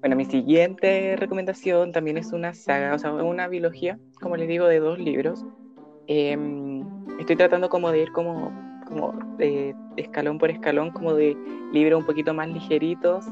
Bueno, 0.00 0.16
mi 0.16 0.24
siguiente 0.24 1.16
recomendación 1.16 1.92
también 1.92 2.18
es 2.18 2.32
una 2.32 2.54
saga, 2.54 2.94
o 2.94 2.98
sea, 2.98 3.12
una 3.12 3.48
biología, 3.48 3.98
como 4.20 4.36
les 4.36 4.48
digo, 4.48 4.66
de 4.66 4.80
dos 4.80 4.98
libros. 4.98 5.44
Em, 6.08 6.84
estoy 7.20 7.36
tratando 7.36 7.68
como 7.70 7.90
de 7.92 8.02
ir 8.02 8.12
como, 8.12 8.52
como 8.86 9.12
de 9.38 9.74
escalón 9.96 10.38
por 10.38 10.50
escalón, 10.50 10.90
como 10.90 11.14
de 11.14 11.36
libros 11.72 12.00
un 12.00 12.06
poquito 12.06 12.34
más 12.34 12.48
ligeritos 12.48 13.24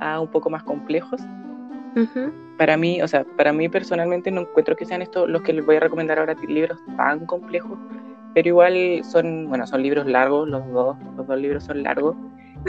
a 0.00 0.20
un 0.20 0.30
poco 0.30 0.50
más 0.50 0.62
complejos. 0.62 1.20
Ujú. 1.96 2.32
Para 2.58 2.76
mí, 2.76 3.02
o 3.02 3.08
sea, 3.08 3.24
para 3.36 3.52
mí 3.52 3.68
personalmente 3.68 4.30
no 4.30 4.42
encuentro 4.42 4.76
que 4.76 4.84
sean 4.84 5.02
estos 5.02 5.28
los 5.28 5.42
que 5.42 5.52
les 5.52 5.64
voy 5.64 5.76
a 5.76 5.80
recomendar 5.80 6.18
ahora 6.18 6.34
libros 6.46 6.78
tan 6.96 7.26
complejos, 7.26 7.78
pero 8.34 8.48
igual 8.48 9.00
son, 9.04 9.48
bueno, 9.48 9.66
son 9.66 9.82
libros 9.82 10.06
largos, 10.06 10.48
los 10.48 10.66
dos, 10.72 10.96
los 11.16 11.26
dos 11.26 11.38
libros 11.38 11.64
son 11.64 11.82
largos. 11.82 12.16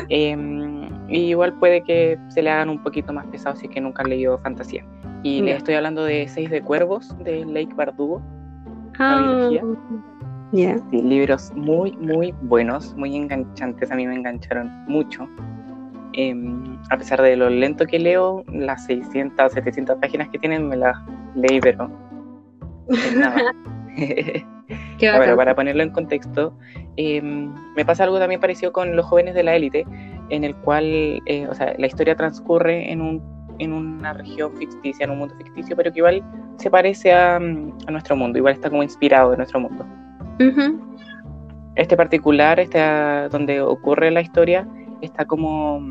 Em, 0.10 0.90
y 1.10 1.30
igual 1.30 1.54
puede 1.54 1.84
que 1.84 2.18
se 2.30 2.42
le 2.42 2.50
hagan 2.50 2.70
un 2.70 2.82
poquito 2.82 3.14
más 3.14 3.26
pesados 3.28 3.60
si 3.60 3.68
es 3.68 3.72
que 3.74 3.80
nunca 3.82 4.02
han 4.04 4.10
leído 4.10 4.40
fantasía. 4.40 4.84
Y 5.22 5.42
les 5.42 5.52
Ya. 5.52 5.58
estoy 5.58 5.76
hablando 5.76 6.04
de 6.04 6.28
Seis 6.28 6.50
de 6.50 6.62
Cuervos 6.62 7.16
de 7.24 7.46
Lake 7.46 7.74
Bardugo. 7.76 8.22
Ah, 9.00 9.18
biología. 9.20 9.64
ya. 10.52 10.78
Sí, 10.92 11.02
libros 11.02 11.52
muy, 11.56 11.92
muy 11.98 12.34
buenos, 12.42 12.96
muy 12.96 13.16
enganchantes. 13.16 13.92
A 13.92 13.96
mí 13.96 14.06
me 14.08 14.16
engancharon 14.16 14.70
mucho. 14.88 15.28
Em, 16.14 16.78
a 16.90 16.98
pesar 16.98 17.22
de 17.22 17.36
lo 17.36 17.50
lento 17.50 17.86
que 17.86 18.00
leo, 18.00 18.44
las 18.52 18.86
600 18.86 19.46
o 19.46 19.50
700 19.50 19.98
páginas 19.98 20.30
que 20.30 20.40
tienen 20.40 20.68
me 20.68 20.78
las 20.78 20.96
leí, 21.36 21.60
pero 21.60 21.90
nada. 23.16 23.42
Qué 24.98 25.10
bueno, 25.10 25.20
bacán. 25.20 25.38
para 25.38 25.56
ponerlo 25.56 25.84
en 25.84 25.90
contexto, 25.90 26.56
em, 26.98 27.54
me 27.76 27.86
pasa 27.86 28.04
algo 28.04 28.20
también 28.20 28.40
parecido 28.40 28.72
con 28.72 28.96
Los 28.96 29.06
jóvenes 29.06 29.36
de 29.36 29.44
la 29.44 29.56
élite, 29.56 29.86
en 30.30 30.44
el 30.44 30.56
cual, 30.56 31.22
eh, 31.26 31.48
o 31.50 31.54
sea, 31.54 31.74
la 31.78 31.88
historia 31.88 32.16
transcurre 32.16 32.92
en, 32.92 33.02
un, 33.02 33.22
en 33.60 33.74
una 33.74 34.14
región 34.14 34.56
ficticia, 34.58 35.04
en 35.04 35.12
un 35.12 35.20
mundo 35.20 35.36
ficticio, 35.36 35.76
pero 35.76 35.92
que 35.92 36.00
igual 36.00 36.24
se 36.58 36.70
parece 36.70 37.14
a, 37.14 37.40
mm, 37.40 37.78
a 37.88 37.92
nuestro 37.92 38.16
mundo, 38.16 38.38
igual 38.38 38.54
está 38.54 38.70
como 38.70 38.84
inspirado 38.84 39.32
de 39.32 39.38
nuestro 39.38 39.60
mundo. 39.60 39.86
Este 41.76 41.98
particular, 41.98 42.60
este, 42.60 42.80
ah, 42.80 43.28
donde 43.30 43.62
ocurre 43.62 44.12
la 44.12 44.22
historia, 44.22 44.68
está 45.06 45.26
como, 45.26 45.82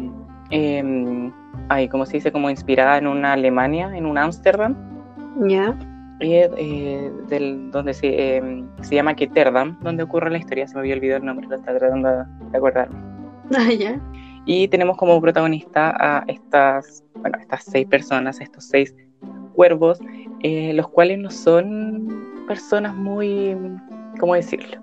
eh, 0.51 1.31
ay, 1.69 1.89
¿cómo 1.89 2.07
se 2.07 2.15
dice? 2.15 2.33
Como 2.33 2.51
inspirada 2.51 2.99
en 2.99 3.07
una 3.07 3.33
Alemania, 3.35 3.91
en 3.97 4.07
un 4.07 4.19
Ámsterdam, 4.19 4.75
Ya. 5.47 5.77
y 6.21 6.35
es, 6.35 6.51
eh, 6.57 7.13
del, 7.29 7.71
donde 7.71 7.95
se, 7.95 8.37
eh, 8.37 8.65
se 8.83 8.95
llama 8.95 9.15
Ketterdam, 9.15 9.79
donde 9.81 10.03
ocurre 10.03 10.31
la 10.31 10.39
historia, 10.39 10.67
se 10.67 10.75
me 10.75 10.81
había 10.81 10.95
olvidado 10.95 11.19
el 11.21 11.27
nombre, 11.27 11.47
lo 11.49 11.57
estaba 11.57 11.79
tratando 11.79 12.09
de 12.51 12.59
acordarme. 12.59 12.97
Ah, 13.55 13.71
ya. 13.71 14.01
Y 14.47 14.67
tenemos 14.69 14.97
como 14.97 15.21
protagonista 15.21 15.95
a 15.99 16.25
estas, 16.27 17.05
bueno, 17.21 17.39
estas 17.39 17.65
seis 17.65 17.87
personas, 17.87 18.41
estos 18.41 18.65
seis 18.65 18.95
cuervos, 19.53 20.01
eh, 20.41 20.73
los 20.73 20.89
cuales 20.89 21.19
no 21.19 21.31
son 21.31 22.09
personas 22.49 22.95
muy, 22.95 23.57
¿cómo 24.19 24.35
decirlo? 24.35 24.81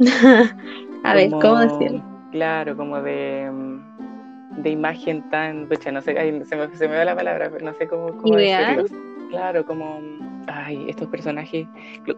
A 1.04 1.14
ver, 1.14 1.30
¿cómo 1.30 1.60
decirlo? 1.60 2.02
Claro, 2.34 2.76
como 2.76 3.00
de, 3.00 3.48
mm, 3.48 4.60
de 4.60 4.70
imagen 4.70 5.22
tan, 5.30 5.68
pucha, 5.68 5.92
no 5.92 6.00
sé, 6.02 6.18
ay, 6.18 6.42
se, 6.44 6.56
me, 6.56 6.68
se 6.76 6.88
me 6.88 6.96
va 6.96 7.04
la 7.04 7.14
palabra, 7.14 7.48
pero 7.48 7.64
no 7.64 7.72
sé 7.74 7.86
cómo, 7.86 8.08
cómo 8.16 8.34
decirlo. 8.34 8.86
Claro, 9.30 9.64
como, 9.64 10.00
ay, 10.48 10.84
estos 10.88 11.06
personajes, 11.06 11.68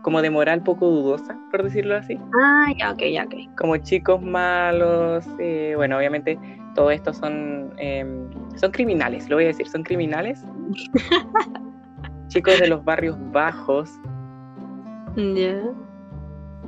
como 0.00 0.22
de 0.22 0.30
moral 0.30 0.62
poco 0.62 0.88
dudosa, 0.88 1.36
por 1.50 1.62
decirlo 1.64 1.96
así. 1.96 2.18
Ah, 2.42 2.72
ya, 2.78 2.92
ok, 2.92 3.02
ya, 3.12 3.24
ok. 3.24 3.34
Como 3.58 3.76
chicos 3.76 4.22
malos, 4.22 5.26
eh, 5.38 5.74
bueno, 5.76 5.98
obviamente 5.98 6.38
todo 6.74 6.90
esto 6.90 7.12
son, 7.12 7.74
em, 7.76 8.30
son 8.56 8.70
criminales, 8.70 9.28
lo 9.28 9.36
voy 9.36 9.44
a 9.44 9.48
decir, 9.48 9.68
son 9.68 9.82
criminales. 9.82 10.42
chicos 12.28 12.58
de 12.58 12.68
los 12.68 12.82
barrios 12.82 13.18
bajos, 13.32 13.90
Ya. 15.14 15.60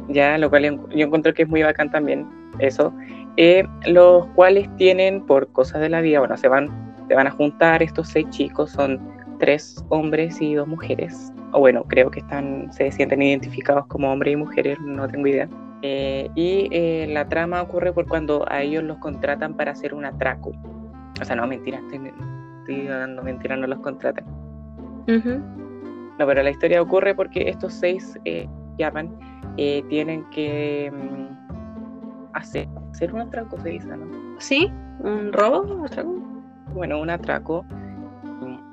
ya, 0.09 0.36
lo 0.36 0.51
cual 0.51 0.64
yo 0.90 1.07
encuentro 1.07 1.32
que 1.32 1.44
es 1.44 1.49
muy 1.49 1.62
bacán 1.62 1.90
también 1.90 2.26
eso, 2.59 2.92
eh, 3.41 3.64
los 3.86 4.26
cuales 4.34 4.68
tienen 4.78 5.24
por 5.24 5.47
cosas 5.53 5.80
de 5.80 5.89
la 5.89 6.01
vida, 6.01 6.18
bueno, 6.18 6.36
se 6.36 6.49
van, 6.49 6.68
se 7.07 7.14
van 7.14 7.28
a 7.28 7.30
juntar 7.30 7.84
estos 7.84 8.09
seis 8.09 8.28
chicos, 8.30 8.72
son 8.72 9.01
tres 9.39 9.84
hombres 9.91 10.43
y 10.43 10.55
dos 10.55 10.66
mujeres, 10.66 11.32
o 11.53 11.61
bueno, 11.61 11.84
creo 11.84 12.11
que 12.11 12.18
están, 12.18 12.72
se 12.72 12.91
sienten 12.91 13.22
identificados 13.22 13.86
como 13.86 14.12
hombres 14.12 14.32
y 14.32 14.36
mujeres, 14.36 14.76
no 14.80 15.07
tengo 15.07 15.28
idea. 15.28 15.49
Eh, 15.82 16.28
y 16.34 16.68
eh, 16.72 17.07
la 17.11 17.28
trama 17.28 17.62
ocurre 17.62 17.93
por 17.93 18.09
cuando 18.09 18.45
a 18.51 18.62
ellos 18.62 18.82
los 18.82 18.99
contratan 18.99 19.55
para 19.55 19.70
hacer 19.70 19.95
un 19.95 20.05
atraco. 20.05 20.51
O 21.20 21.24
sea, 21.24 21.36
no, 21.36 21.47
mentira, 21.47 21.78
estoy, 21.78 22.12
estoy 22.59 22.89
dando 22.89 23.22
mentira, 23.22 23.57
no 23.57 23.68
los 23.68 23.78
contratan. 23.78 24.24
Ujú. 25.07 25.41
No, 26.18 26.26
pero 26.26 26.43
la 26.43 26.51
historia 26.51 26.82
ocurre 26.82 27.14
porque 27.14 27.49
estos 27.49 27.72
seis 27.72 28.18
eh, 28.24 28.49
llaman, 28.78 29.16
eh, 29.59 29.84
tienen 29.89 30.28
que 30.30 30.91
mm, 30.93 31.38
hacer, 32.39 32.68
hacer 32.91 33.12
un 33.12 33.20
atraco, 33.20 33.59
se 33.61 33.70
dice, 33.70 33.86
¿no? 33.86 34.07
¿Sí? 34.39 34.70
¿Un 35.01 35.32
robo? 35.32 35.84
¿Atraco? 35.84 36.14
Bueno, 36.74 37.01
un 37.01 37.11
atraco. 37.11 37.64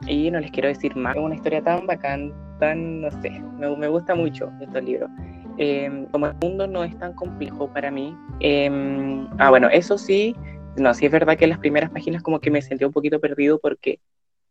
Y 0.08 0.30
no 0.30 0.40
les 0.40 0.52
quiero 0.52 0.70
decir 0.70 0.96
más. 0.96 1.16
Es 1.16 1.22
una 1.22 1.36
historia 1.36 1.62
tan 1.62 1.88
bacán, 1.88 2.32
tan, 2.60 3.02
no 3.02 3.12
sé, 3.22 3.32
me, 3.58 3.76
me 3.76 3.88
gusta 3.88 4.16
mucho 4.16 4.52
estos 4.62 4.84
libros. 4.84 5.10
Em, 5.58 6.06
como 6.08 6.28
el 6.28 6.36
mundo 6.42 6.68
no 6.68 6.84
es 6.84 6.98
tan 6.98 7.14
complejo 7.14 7.68
para 7.72 7.90
mí. 7.90 8.16
Em, 8.40 9.28
ah, 9.38 9.50
bueno, 9.50 9.70
eso 9.70 9.98
sí, 9.98 10.36
no, 10.76 10.94
sí 10.94 11.06
es 11.06 11.12
verdad 11.12 11.38
que 11.38 11.46
en 11.46 11.52
las 11.52 11.60
primeras 11.60 11.90
páginas 11.90 12.22
como 12.22 12.40
que 12.40 12.52
me 12.52 12.62
sentí 12.62 12.84
un 12.84 12.92
poquito 12.92 13.20
perdido 13.20 13.60
porque 13.60 14.00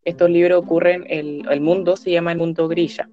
estos 0.04 0.30
libros 0.30 0.62
ocurren, 0.62 1.04
el, 1.08 1.46
el 1.50 1.60
mundo 1.60 1.96
se 1.96 2.10
llama 2.10 2.32
el 2.32 2.38
mundo 2.38 2.68
grilla. 2.68 3.08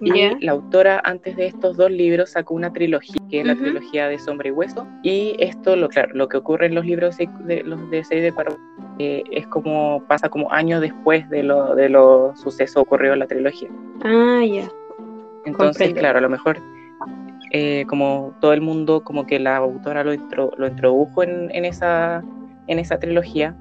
Y 0.00 0.44
la 0.44 0.52
autora 0.52 1.00
antes 1.04 1.36
de 1.36 1.46
estos 1.46 1.76
dos 1.76 1.90
libros 1.90 2.30
sacó 2.30 2.54
una 2.54 2.72
trilogía, 2.72 3.20
que 3.28 3.40
es 3.40 3.46
la 3.46 3.56
trilogía 3.56 4.08
de 4.08 4.18
Sombra 4.18 4.48
y 4.48 4.52
Hueso. 4.52 4.86
Y 5.02 5.34
esto, 5.38 5.74
lo, 5.76 5.88
claro, 5.88 6.14
lo 6.14 6.28
que 6.28 6.36
ocurre 6.36 6.66
en 6.66 6.74
los 6.74 6.86
libros 6.86 7.16
de 7.16 7.62
los 7.64 7.90
de 7.90 8.04
Seis 8.04 8.22
de 8.22 8.32
Cuarto 8.32 8.56
eh, 8.98 9.24
es 9.30 9.46
como 9.48 10.04
pasa 10.06 10.28
como 10.28 10.52
años 10.52 10.80
después 10.80 11.28
de 11.30 11.42
lo 11.42 11.74
de 11.74 11.88
los 11.88 12.38
sucesos 12.40 12.82
ocurridos 12.82 13.14
en 13.14 13.20
la 13.20 13.26
trilogía. 13.26 13.68
Ah, 14.04 14.44
ya. 14.44 14.68
Entonces, 15.44 15.94
claro, 15.94 16.18
a 16.18 16.20
lo 16.20 16.28
mejor 16.28 16.58
eh, 17.52 17.86
como 17.88 18.34
todo 18.40 18.52
el 18.52 18.60
mundo, 18.60 19.02
como 19.02 19.26
que 19.26 19.38
la 19.38 19.56
autora 19.56 20.04
lo, 20.04 20.12
lo 20.56 20.66
introdujo 20.66 21.22
en, 21.22 21.50
en, 21.54 21.64
esa, 21.64 22.22
en 22.66 22.78
esa 22.78 22.98
trilogía, 22.98 23.56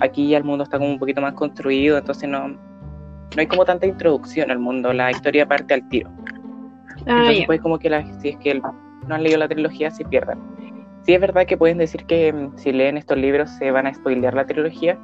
aquí 0.00 0.28
ya 0.28 0.38
el 0.38 0.44
mundo 0.44 0.62
está 0.62 0.78
como 0.78 0.90
un 0.90 0.98
poquito 0.98 1.20
más 1.20 1.34
construido, 1.34 1.98
entonces 1.98 2.28
no, 2.28 2.56
no 3.34 3.40
hay 3.40 3.46
como 3.46 3.64
tanta 3.64 3.86
introducción 3.86 4.50
al 4.50 4.58
mundo, 4.58 4.92
la 4.92 5.10
historia 5.10 5.46
parte 5.46 5.74
al 5.74 5.88
tiro. 5.88 6.10
Ah, 7.06 7.20
entonces 7.20 7.46
pues 7.46 7.60
como 7.60 7.78
que 7.78 7.90
la, 7.90 8.04
si 8.20 8.30
es 8.30 8.36
que 8.36 8.54
no 8.54 9.14
han 9.14 9.22
leído 9.22 9.38
la 9.38 9.48
trilogía, 9.48 9.90
se 9.90 10.04
pierdan. 10.04 10.38
Sí 11.02 11.14
es 11.14 11.20
verdad 11.20 11.46
que 11.46 11.56
pueden 11.56 11.78
decir 11.78 12.04
que 12.06 12.32
mm, 12.32 12.56
si 12.56 12.72
leen 12.72 12.96
estos 12.96 13.18
libros 13.18 13.50
se 13.50 13.70
van 13.70 13.86
a 13.86 13.94
spoilear 13.94 14.34
la 14.34 14.46
trilogía. 14.46 14.98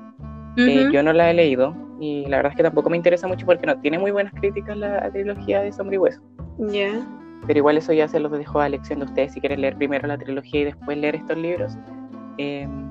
Eh, 0.56 0.88
yo 0.92 1.02
no 1.04 1.12
la 1.12 1.30
he 1.30 1.34
leído 1.34 1.76
y 2.00 2.26
la 2.26 2.38
verdad 2.38 2.50
es 2.50 2.56
que 2.56 2.64
tampoco 2.64 2.90
me 2.90 2.96
interesa 2.96 3.28
mucho 3.28 3.46
porque 3.46 3.66
no 3.66 3.78
tiene 3.80 3.98
muy 3.98 4.10
buenas 4.10 4.32
críticas 4.34 4.76
la 4.76 5.08
trilogía 5.10 5.60
de 5.60 5.72
Sombra 5.72 5.94
y 5.94 5.98
Hueso. 5.98 6.20
Ya. 6.58 7.06
Pero 7.46 7.58
igual 7.58 7.78
eso 7.78 7.92
ya 7.92 8.08
se 8.08 8.18
los 8.18 8.32
dejo 8.32 8.60
a 8.60 8.66
elección 8.66 8.98
de 8.98 9.04
ustedes 9.04 9.32
si 9.32 9.40
quieren 9.40 9.60
leer 9.60 9.76
primero 9.76 10.08
la 10.08 10.18
trilogía 10.18 10.62
y 10.62 10.64
después 10.64 10.98
leer 10.98 11.14
estos 11.16 11.36
libros. 11.36 11.78
Em, 12.38 12.90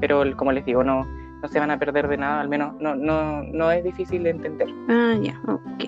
pero 0.00 0.24
como 0.36 0.50
les 0.52 0.64
digo, 0.64 0.82
no, 0.82 1.06
no 1.42 1.48
se 1.48 1.58
van 1.58 1.70
a 1.70 1.78
perder 1.78 2.08
de 2.08 2.16
nada, 2.16 2.40
al 2.40 2.48
menos 2.48 2.74
no, 2.80 2.94
no, 2.94 3.42
no 3.42 3.70
es 3.70 3.82
difícil 3.84 4.22
de 4.22 4.30
entender. 4.30 4.68
Ah, 4.88 5.14
ya, 5.20 5.38
ok. 5.46 5.84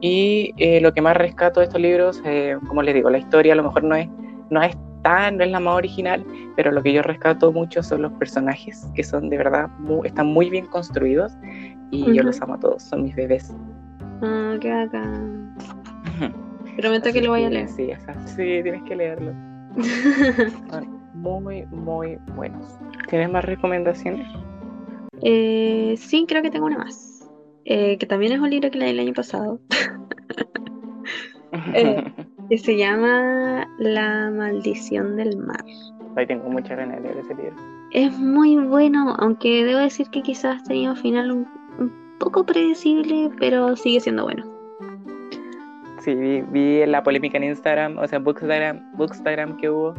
Y 0.00 0.52
eh, 0.58 0.80
lo 0.80 0.92
que 0.92 1.00
más 1.00 1.16
rescato 1.16 1.60
de 1.60 1.66
estos 1.66 1.80
libros, 1.80 2.22
eh, 2.24 2.56
como 2.68 2.82
les 2.82 2.94
digo, 2.94 3.10
la 3.10 3.18
historia 3.18 3.54
a 3.54 3.56
lo 3.56 3.62
mejor 3.62 3.84
no 3.84 3.94
es, 3.94 4.08
no 4.50 4.62
es 4.62 4.76
tan, 5.02 5.38
no 5.38 5.44
es 5.44 5.50
la 5.50 5.60
más 5.60 5.74
original, 5.74 6.24
pero 6.56 6.70
lo 6.70 6.82
que 6.82 6.92
yo 6.92 7.02
rescato 7.02 7.52
mucho 7.52 7.82
son 7.82 8.02
los 8.02 8.12
personajes, 8.12 8.86
que 8.94 9.02
son 9.02 9.30
de 9.30 9.38
verdad, 9.38 9.70
están 10.04 10.26
muy 10.26 10.50
bien 10.50 10.66
construidos 10.66 11.32
y 11.90 12.12
yo 12.12 12.22
los 12.22 12.40
amo 12.42 12.54
a 12.54 12.60
todos, 12.60 12.82
son 12.82 13.04
mis 13.04 13.14
bebés. 13.14 13.54
Ah, 14.22 14.56
qué 14.60 14.72
acá. 14.72 15.02
Prometo 16.76 17.10
que 17.12 17.22
lo 17.22 17.30
voy 17.30 17.44
a 17.44 17.50
leer. 17.50 17.68
Sí, 17.68 17.90
sí, 18.26 18.62
tienes 18.62 18.82
que 18.82 18.96
leerlo. 18.96 19.32
muy, 21.14 21.66
muy 21.66 22.18
buenos. 22.34 22.78
¿Tienes 23.08 23.30
más 23.30 23.44
recomendaciones? 23.44 24.26
Eh, 25.22 25.94
sí, 25.98 26.24
creo 26.28 26.42
que 26.42 26.50
tengo 26.50 26.66
una 26.66 26.78
más. 26.78 27.28
Eh, 27.64 27.98
que 27.98 28.06
también 28.06 28.32
es 28.32 28.40
un 28.40 28.50
libro 28.50 28.70
que 28.70 28.78
leí 28.78 28.90
el 28.90 29.00
año 29.00 29.12
pasado. 29.12 29.60
Eh, 31.72 32.04
que 32.50 32.58
se 32.58 32.76
llama 32.76 33.66
La 33.78 34.30
maldición 34.30 35.16
del 35.16 35.38
mar. 35.38 35.64
Ahí 36.16 36.26
tengo 36.26 36.50
mucha 36.50 36.74
ganas 36.74 36.96
de 36.96 37.08
leer 37.08 37.18
ese 37.18 37.34
libro. 37.34 37.56
Es 37.92 38.18
muy 38.18 38.56
bueno, 38.56 39.14
aunque 39.18 39.64
debo 39.64 39.78
decir 39.78 40.08
que 40.10 40.20
quizás 40.20 40.62
tenía 40.64 40.90
un 40.90 40.96
final 40.96 41.32
un 41.32 41.46
poco 42.18 42.44
predecible, 42.44 43.30
pero 43.38 43.74
sigue 43.74 44.00
siendo 44.00 44.24
bueno 44.24 44.44
sí, 46.06 46.42
vi, 46.52 46.86
la 46.86 47.02
polémica 47.02 47.36
en 47.36 47.44
Instagram, 47.44 47.98
o 47.98 48.06
sea, 48.06 48.18
Bookstagram, 48.18 48.92
Bookstagram 48.96 49.56
que 49.56 49.68
hubo. 49.68 49.94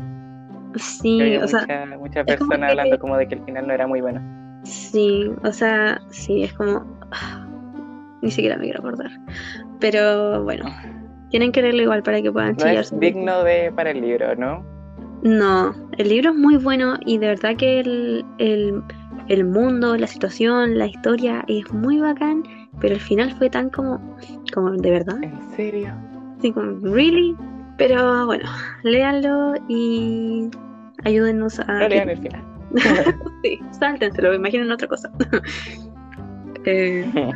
Sí, 0.75 1.35
o 1.37 1.47
sea. 1.47 1.85
Muchas 1.99 2.25
personas 2.25 2.71
hablando 2.71 2.97
como 2.99 3.17
de 3.17 3.27
que 3.27 3.35
el 3.35 3.43
final 3.43 3.67
no 3.67 3.73
era 3.73 3.87
muy 3.87 4.01
bueno. 4.01 4.21
Sí, 4.67 5.31
o 5.43 5.51
sea, 5.51 6.01
sí, 6.09 6.43
es 6.43 6.53
como. 6.53 6.85
ni 8.21 8.31
siquiera 8.31 8.57
me 8.57 8.63
quiero 8.63 8.79
acordar. 8.79 9.11
Pero 9.79 10.43
bueno, 10.43 10.65
tienen 11.29 11.51
que 11.51 11.61
leerlo 11.61 11.83
igual 11.83 12.03
para 12.03 12.21
que 12.21 12.31
puedan 12.31 12.55
no 12.57 12.65
Es 12.65 12.97
digno 12.99 13.43
de 13.43 13.71
para 13.71 13.91
el 13.91 14.01
libro, 14.01 14.35
¿no? 14.35 14.65
No, 15.23 15.73
el 15.97 16.09
libro 16.09 16.29
es 16.29 16.35
muy 16.35 16.57
bueno 16.57 16.97
y 17.05 17.17
de 17.17 17.27
verdad 17.27 17.55
que 17.57 17.79
el, 17.79 18.23
el, 18.37 18.83
el 19.27 19.45
mundo, 19.45 19.97
la 19.97 20.05
situación, 20.05 20.77
la 20.77 20.85
historia 20.85 21.43
es 21.47 21.71
muy 21.73 21.99
bacán 21.99 22.43
pero 22.79 22.95
el 22.95 23.01
final 23.01 23.31
fue 23.33 23.49
tan 23.49 23.69
como, 23.69 23.99
como 24.53 24.71
de 24.71 24.91
verdad. 24.91 25.17
¿En 25.23 25.41
serio? 25.55 25.93
Sí, 26.41 26.51
como, 26.51 26.79
¿really? 26.93 27.35
Pero 27.77 28.25
bueno, 28.25 28.49
léanlo 28.83 29.53
y 29.67 30.49
ayúdennos 31.03 31.59
a. 31.59 31.65
No 31.65 31.87
lean 31.87 32.09
el 32.09 32.17
final. 32.17 32.43
sí, 33.43 33.59
sáltenselo, 33.71 34.33
imaginen 34.33 34.71
otra 34.71 34.87
cosa. 34.87 35.11
eh, 36.65 37.09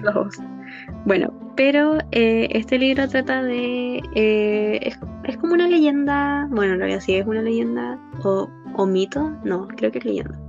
Bueno, 1.06 1.34
pero 1.56 1.98
eh, 2.12 2.48
este 2.52 2.78
libro 2.78 3.08
trata 3.08 3.44
de. 3.44 4.02
Eh, 4.16 4.80
es, 4.84 5.00
es, 5.24 5.38
como 5.38 5.54
una 5.54 5.68
leyenda. 5.68 6.48
Bueno, 6.52 6.74
en 6.74 6.80
realidad 6.80 7.02
sí 7.02 7.16
es 7.16 7.26
una 7.26 7.42
leyenda. 7.42 8.00
O, 8.24 8.50
o 8.76 8.86
mito. 8.86 9.32
No, 9.44 9.68
creo 9.68 9.92
que 9.92 9.98
es 9.98 10.06
leyenda. 10.06 10.40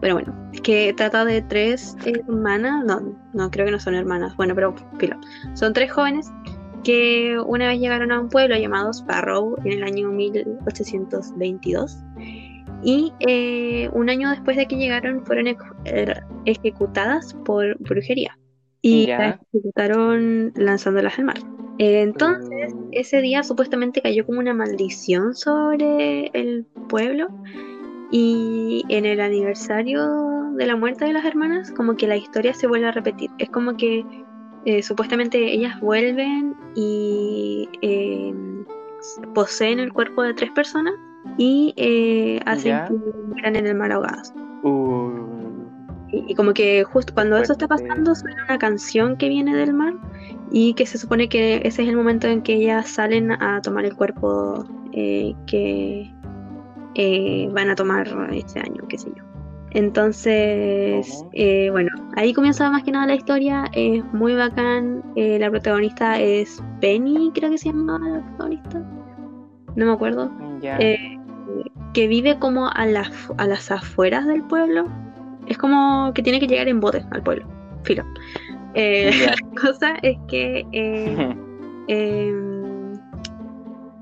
Pero 0.00 0.14
bueno, 0.14 0.34
es 0.52 0.60
que 0.60 0.92
trata 0.92 1.24
de 1.24 1.40
tres 1.42 1.96
hermanas, 2.04 2.84
no, 2.84 3.16
no 3.32 3.50
creo 3.50 3.64
que 3.64 3.72
no 3.72 3.80
son 3.80 3.94
hermanas, 3.94 4.36
bueno, 4.36 4.54
pero 4.54 4.74
filo. 4.98 5.16
Son 5.54 5.72
tres 5.72 5.90
jóvenes 5.90 6.30
que 6.82 7.38
una 7.46 7.68
vez 7.68 7.80
llegaron 7.80 8.12
a 8.12 8.20
un 8.20 8.28
pueblo 8.28 8.54
llamado 8.56 8.90
Sparrow 8.92 9.56
en 9.64 9.72
el 9.72 9.82
año 9.82 10.10
1822 10.10 11.96
y 12.84 13.12
eh, 13.20 13.88
un 13.92 14.10
año 14.10 14.30
después 14.30 14.56
de 14.56 14.66
que 14.66 14.76
llegaron 14.76 15.24
fueron 15.24 15.46
er, 15.84 16.22
ejecutadas 16.44 17.34
por 17.44 17.78
brujería 17.78 18.38
y 18.82 19.06
las 19.06 19.40
ejecutaron 19.52 20.52
lanzándolas 20.54 21.18
al 21.18 21.24
mar. 21.24 21.38
entonces, 21.78 22.74
mm. 22.74 22.88
ese 22.92 23.22
día 23.22 23.42
supuestamente 23.42 24.02
cayó 24.02 24.26
como 24.26 24.40
una 24.40 24.52
maldición 24.52 25.34
sobre 25.34 26.30
el 26.34 26.66
pueblo 26.88 27.28
y 28.10 28.84
en 28.90 29.06
el 29.06 29.20
aniversario 29.20 30.52
de 30.56 30.66
la 30.66 30.76
muerte 30.76 31.06
de 31.06 31.14
las 31.14 31.24
hermanas, 31.24 31.72
como 31.72 31.96
que 31.96 32.06
la 32.06 32.16
historia 32.16 32.52
se 32.52 32.66
vuelve 32.66 32.86
a 32.88 32.92
repetir. 32.92 33.30
Es 33.38 33.48
como 33.48 33.76
que 33.76 34.04
eh, 34.66 34.82
supuestamente 34.82 35.52
ellas 35.52 35.80
vuelven 35.80 36.54
y 36.76 37.68
em, 37.80 38.64
poseen 39.34 39.80
el 39.80 39.92
cuerpo 39.92 40.22
de 40.22 40.34
tres 40.34 40.50
personas 40.52 40.94
y 41.36 41.74
eh, 41.76 42.40
hacen 42.46 42.86
que 42.86 42.94
mueran 43.28 43.56
en 43.56 43.66
el 43.66 43.74
mar 43.74 43.92
ahogados. 43.92 44.32
Uh. 44.62 45.34
Y, 46.10 46.34
como 46.34 46.52
que 46.52 46.84
justo 46.84 47.12
cuando 47.12 47.36
eso 47.36 47.52
está 47.52 47.66
pasando 47.66 48.14
suena 48.14 48.44
una 48.44 48.58
canción 48.58 49.16
que 49.16 49.28
viene 49.28 49.56
del 49.56 49.72
mar 49.72 49.94
y 50.52 50.74
que 50.74 50.86
se 50.86 50.96
supone 50.96 51.28
que 51.28 51.56
ese 51.64 51.82
es 51.82 51.88
el 51.88 51.96
momento 51.96 52.28
en 52.28 52.42
que 52.42 52.54
ellas 52.54 52.88
salen 52.88 53.32
a 53.32 53.60
tomar 53.62 53.84
el 53.84 53.96
cuerpo 53.96 54.64
eh, 54.92 55.34
que 55.46 56.14
eh, 56.94 57.48
van 57.52 57.70
a 57.70 57.74
tomar 57.74 58.06
este 58.32 58.60
año, 58.60 58.86
qué 58.88 58.98
sé 58.98 59.10
yo. 59.16 59.24
Entonces, 59.74 61.24
eh, 61.32 61.68
bueno, 61.72 61.90
ahí 62.14 62.32
comienza 62.32 62.70
más 62.70 62.84
que 62.84 62.92
nada 62.92 63.06
la 63.06 63.16
historia, 63.16 63.64
es 63.72 64.04
muy 64.12 64.34
bacán, 64.34 65.02
eh, 65.16 65.36
la 65.40 65.50
protagonista 65.50 66.20
es 66.20 66.62
Penny, 66.80 67.32
creo 67.34 67.50
que 67.50 67.58
se 67.58 67.70
llama 67.70 67.98
la 67.98 68.24
protagonista, 68.24 68.84
no 69.76 69.86
me 69.86 69.92
acuerdo, 69.92 70.30
que 70.60 72.08
vive 72.08 72.38
como 72.38 72.68
a 72.68 72.86
las, 72.86 73.10
a 73.36 73.46
las 73.46 73.70
afueras 73.70 74.26
del 74.26 74.42
pueblo, 74.42 74.88
es 75.46 75.58
como 75.58 76.12
que 76.14 76.22
tiene 76.22 76.40
que 76.40 76.46
llegar 76.46 76.68
en 76.68 76.80
bote 76.80 77.04
al 77.10 77.22
pueblo, 77.22 77.46
filo. 77.82 78.04
La 78.74 79.36
cosa 79.60 79.94
es 80.02 80.16
que 80.26 80.66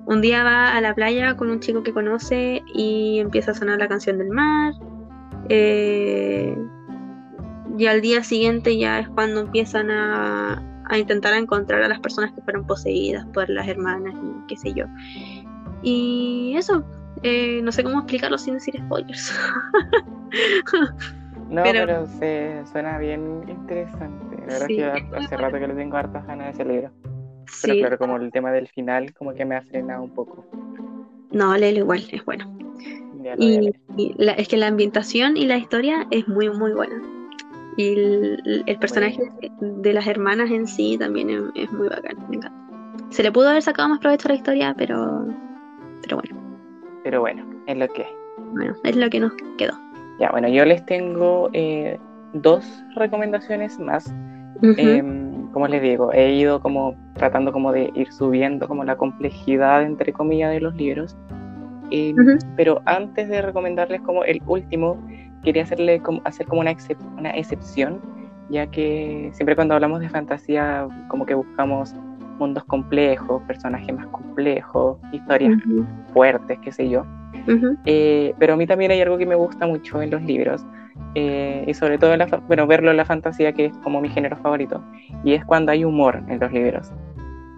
un 0.06 0.20
día 0.20 0.44
va 0.44 0.76
a 0.76 0.80
la 0.80 0.94
playa 0.94 1.36
con 1.36 1.50
un 1.50 1.60
chico 1.60 1.82
que 1.82 1.92
conoce 1.92 2.62
y 2.74 3.18
empieza 3.18 3.52
a 3.52 3.54
sonar 3.54 3.78
la 3.78 3.88
canción 3.88 4.18
del 4.18 4.28
mar. 4.28 4.74
Eh, 5.48 6.56
y 7.78 7.86
al 7.86 8.00
día 8.00 8.22
siguiente 8.22 8.76
ya 8.76 9.00
es 9.00 9.08
cuando 9.08 9.40
empiezan 9.40 9.90
a, 9.90 10.62
intentar 10.94 11.32
encontrar 11.32 11.82
a 11.82 11.88
las 11.88 12.00
personas 12.00 12.32
que 12.32 12.42
fueron 12.42 12.66
poseídas 12.66 13.24
por 13.32 13.48
las 13.48 13.66
hermanas 13.66 14.14
y 14.14 14.46
qué 14.46 14.56
sé 14.58 14.74
yo. 14.74 14.84
Y 15.82 16.54
eso, 16.56 16.84
eh, 17.22 17.60
no 17.62 17.72
sé 17.72 17.82
cómo 17.82 17.98
explicarlo 17.98 18.38
sin 18.38 18.54
decir 18.54 18.76
spoilers. 18.78 19.34
no, 21.50 21.62
pero, 21.62 22.06
se, 22.18 22.62
suena 22.70 22.98
bien 22.98 23.44
interesante. 23.48 24.36
La 24.46 24.58
verdad 24.58 24.70
es 24.70 24.76
que 24.76 25.16
hace 25.16 25.36
rato 25.36 25.58
que 25.58 25.68
le 25.68 25.74
tengo 25.74 25.96
hartas 25.96 26.26
ganas 26.26 26.46
de 26.46 26.52
ese 26.52 26.72
libro. 26.72 26.90
Pero 27.62 27.74
claro, 27.74 27.98
como 27.98 28.16
el 28.16 28.30
tema 28.30 28.52
del 28.52 28.68
final, 28.68 29.12
como 29.14 29.34
que 29.34 29.44
me 29.44 29.56
ha 29.56 29.62
frenado 29.62 30.02
un 30.02 30.10
poco. 30.10 30.44
No, 31.32 31.56
léelo 31.56 31.80
igual, 31.80 32.04
es 32.10 32.24
bueno. 32.24 32.56
y, 33.38 33.72
es 34.18 34.48
que 34.48 34.56
la 34.56 34.68
ambientación 34.68 35.36
y 35.36 35.46
la 35.46 35.56
historia 35.56 36.06
es 36.10 36.26
muy, 36.28 36.48
muy 36.50 36.72
buena. 36.72 37.00
Y 37.76 37.88
el, 37.94 38.64
el 38.66 38.78
personaje 38.78 39.22
de 39.60 39.92
las 39.92 40.06
hermanas 40.06 40.50
en 40.50 40.66
sí 40.66 40.96
también 40.98 41.30
es, 41.30 41.42
es 41.54 41.72
muy 41.72 41.88
bacán, 41.88 42.16
me 42.28 42.36
encanta. 42.36 42.62
Se 43.10 43.22
le 43.22 43.32
pudo 43.32 43.48
haber 43.48 43.62
sacado 43.62 43.88
más 43.88 43.98
provecho 43.98 44.28
a 44.28 44.32
la 44.32 44.36
historia, 44.36 44.74
pero, 44.76 45.26
pero 46.02 46.16
bueno, 46.16 46.36
Pero 47.04 47.20
bueno, 47.20 47.44
es 47.66 47.76
lo 47.76 47.88
que 47.88 48.06
bueno, 48.52 48.74
es 48.84 48.96
lo 48.96 49.08
que 49.08 49.20
nos 49.20 49.32
quedó. 49.56 49.72
Ya, 50.18 50.30
bueno, 50.30 50.48
yo 50.48 50.64
les 50.64 50.84
tengo 50.84 51.48
eh, 51.52 51.98
dos 52.34 52.84
recomendaciones 52.94 53.78
más. 53.78 54.06
Ujú. 54.56 54.74
Em, 54.76 55.46
como 55.52 55.66
les 55.68 55.82
digo, 55.82 56.12
he 56.12 56.32
ido 56.34 56.60
como 56.60 56.94
tratando 57.14 57.52
como 57.52 57.72
de 57.72 57.90
ir 57.94 58.12
subiendo 58.12 58.68
como 58.68 58.84
la 58.84 58.96
complejidad, 58.96 59.82
entre 59.82 60.12
comillas, 60.12 60.52
de 60.52 60.60
los 60.60 60.74
libros. 60.74 61.16
Em, 61.90 62.14
Ujú. 62.16 62.38
Pero 62.56 62.82
antes 62.84 63.28
de 63.28 63.42
recomendarles 63.42 64.00
como 64.02 64.24
el 64.24 64.40
último, 64.46 64.98
quería 65.42 65.62
hacerle 65.64 66.00
como, 66.00 66.20
hacer 66.24 66.46
como 66.46 66.60
una, 66.60 66.72
excep- 66.72 67.18
una 67.18 67.30
excepción, 67.30 68.00
ya 68.50 68.66
que 68.66 69.30
siempre 69.32 69.56
cuando 69.56 69.74
hablamos 69.74 70.00
de 70.00 70.08
fantasía 70.08 70.86
como 71.08 71.26
que 71.26 71.34
buscamos 71.34 71.94
mundos 72.38 72.64
complejos, 72.64 73.42
personajes 73.42 73.94
más 73.94 74.06
complejos, 74.08 74.98
historias 75.12 75.60
fuertes, 76.12 76.58
qué 76.60 76.72
sé 76.72 76.88
yo. 76.88 77.04
Eh, 77.86 78.34
pero 78.38 78.54
a 78.54 78.56
mí 78.56 78.66
también 78.66 78.90
hay 78.90 79.00
algo 79.00 79.18
que 79.18 79.26
me 79.26 79.34
gusta 79.34 79.66
mucho 79.66 80.00
en 80.02 80.10
los 80.10 80.22
libros, 80.22 80.64
eh, 81.14 81.64
y 81.66 81.74
sobre 81.74 81.98
todo 81.98 82.12
en 82.12 82.20
la, 82.20 82.26
bueno, 82.46 82.66
verlo 82.66 82.90
en 82.90 82.96
la 82.96 83.04
fantasía, 83.04 83.52
que 83.52 83.66
es 83.66 83.76
como 83.78 84.00
mi 84.00 84.08
género 84.08 84.36
favorito, 84.36 84.82
y 85.24 85.34
es 85.34 85.44
cuando 85.44 85.72
hay 85.72 85.84
humor 85.84 86.22
en 86.28 86.40
los 86.40 86.52
libros. 86.52 86.92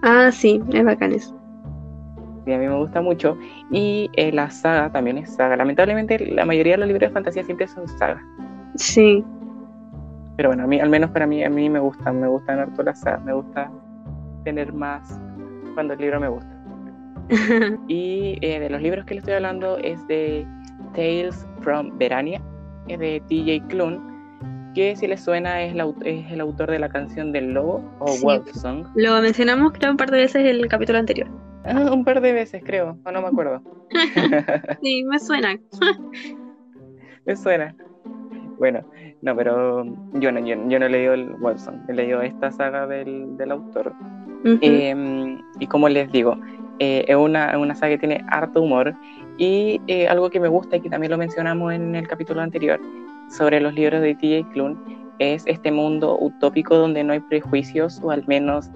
Ah, 0.02 0.30
sí, 0.30 0.62
es 0.72 0.84
bacán 0.84 1.12
eso. 1.12 1.34
Y 2.46 2.52
a 2.52 2.58
mí 2.58 2.68
me 2.68 2.76
gusta 2.76 3.00
mucho. 3.00 3.38
Y 3.70 4.10
eh, 4.16 4.30
la 4.32 4.50
saga 4.50 4.92
también 4.92 5.16
es 5.18 5.34
saga. 5.34 5.56
Lamentablemente, 5.56 6.18
la 6.18 6.44
mayoría 6.44 6.74
de 6.74 6.78
los 6.78 6.88
libros 6.88 7.08
de 7.08 7.14
fantasía 7.14 7.42
siempre 7.42 7.66
son 7.66 7.88
sagas. 7.88 8.22
Sí. 8.74 9.24
Pero 10.36 10.50
bueno, 10.50 10.64
a 10.64 10.66
mí, 10.66 10.78
al 10.78 10.90
menos 10.90 11.10
para 11.10 11.26
mí, 11.26 11.42
a 11.42 11.48
mí 11.48 11.70
me 11.70 11.78
gustan, 11.78 12.20
me 12.20 12.28
gustan 12.28 12.58
harto 12.58 12.82
las 12.82 13.00
sagas. 13.00 13.24
Me 13.24 13.32
gusta 13.32 13.70
tener 14.44 14.72
más 14.72 15.20
cuando 15.74 15.94
el 15.94 16.00
libro 16.00 16.20
me 16.20 16.28
gusta. 16.28 16.50
Y 17.88 18.38
eh, 18.42 18.60
de 18.60 18.70
los 18.70 18.80
libros 18.82 19.04
que 19.06 19.14
le 19.14 19.20
estoy 19.20 19.34
hablando 19.34 19.78
es 19.78 20.06
de 20.06 20.46
Tales 20.94 21.46
from 21.62 21.96
Verania, 21.98 22.40
es 22.88 22.98
de 22.98 23.22
TJ 23.28 23.66
Klune, 23.68 23.98
que 24.74 24.94
si 24.96 25.06
les 25.06 25.22
suena 25.22 25.62
es, 25.62 25.74
la 25.74 25.84
au- 25.86 25.96
es 26.04 26.30
el 26.30 26.40
autor 26.40 26.70
de 26.70 26.78
la 26.78 26.88
canción 26.88 27.32
del 27.32 27.54
lobo 27.54 27.82
o 28.00 28.08
Sí. 28.08 28.24
Wolf 28.24 28.50
Song. 28.52 28.86
Lo 28.94 29.20
mencionamos 29.22 29.72
creo 29.72 29.90
un 29.90 29.96
par 29.96 30.10
de 30.10 30.18
veces 30.18 30.42
en 30.42 30.46
el 30.56 30.68
capítulo 30.68 30.98
anterior. 30.98 31.28
Ah, 31.64 31.90
un 31.92 32.04
par 32.04 32.20
de 32.20 32.32
veces 32.32 32.62
creo, 32.64 32.98
o 33.04 33.10
no 33.10 33.22
me 33.22 33.28
acuerdo. 33.28 33.62
Sí, 34.82 35.04
me 35.04 35.18
suena. 35.18 35.56
me 37.24 37.36
suena. 37.36 37.74
Bueno, 38.58 38.84
no, 39.22 39.34
pero 39.34 39.84
yo 40.12 40.30
no, 40.32 40.40
yo, 40.40 40.56
yo 40.68 40.78
no 40.78 40.86
he 40.86 40.90
leído 40.90 41.14
el 41.14 41.30
Wolf 41.36 41.58
Song, 41.60 41.76
he 41.88 41.92
leído 41.94 42.20
esta 42.22 42.50
saga 42.50 42.86
del, 42.86 43.36
del 43.36 43.50
autor. 43.52 43.92
Ujú. 44.44 44.58
Eh, 44.60 45.42
y 45.58 45.66
como 45.66 45.88
les 45.88 46.12
digo, 46.12 46.38
eh, 46.78 47.04
es 47.08 47.16
una, 47.16 47.58
una 47.58 47.74
saga 47.74 47.94
que 47.94 47.98
tiene 47.98 48.24
harto 48.28 48.62
humor 48.62 48.94
y 49.38 49.80
eh, 49.86 50.06
algo 50.06 50.30
que 50.30 50.40
me 50.40 50.48
gusta 50.48 50.76
y 50.76 50.80
que 50.80 50.90
también 50.90 51.10
lo 51.10 51.18
mencionamos 51.18 51.72
en 51.72 51.94
el 51.94 52.06
capítulo 52.06 52.40
anterior 52.40 52.80
sobre 53.28 53.60
los 53.60 53.74
libros 53.74 54.00
de 54.02 54.14
T.J. 54.14 54.50
Klune 54.50 54.76
es 55.18 55.46
este 55.46 55.70
mundo 55.70 56.18
utópico 56.20 56.76
donde 56.76 57.04
no 57.04 57.12
hay 57.12 57.20
prejuicios 57.20 58.00
o 58.02 58.10
al 58.10 58.26
menos 58.26 58.70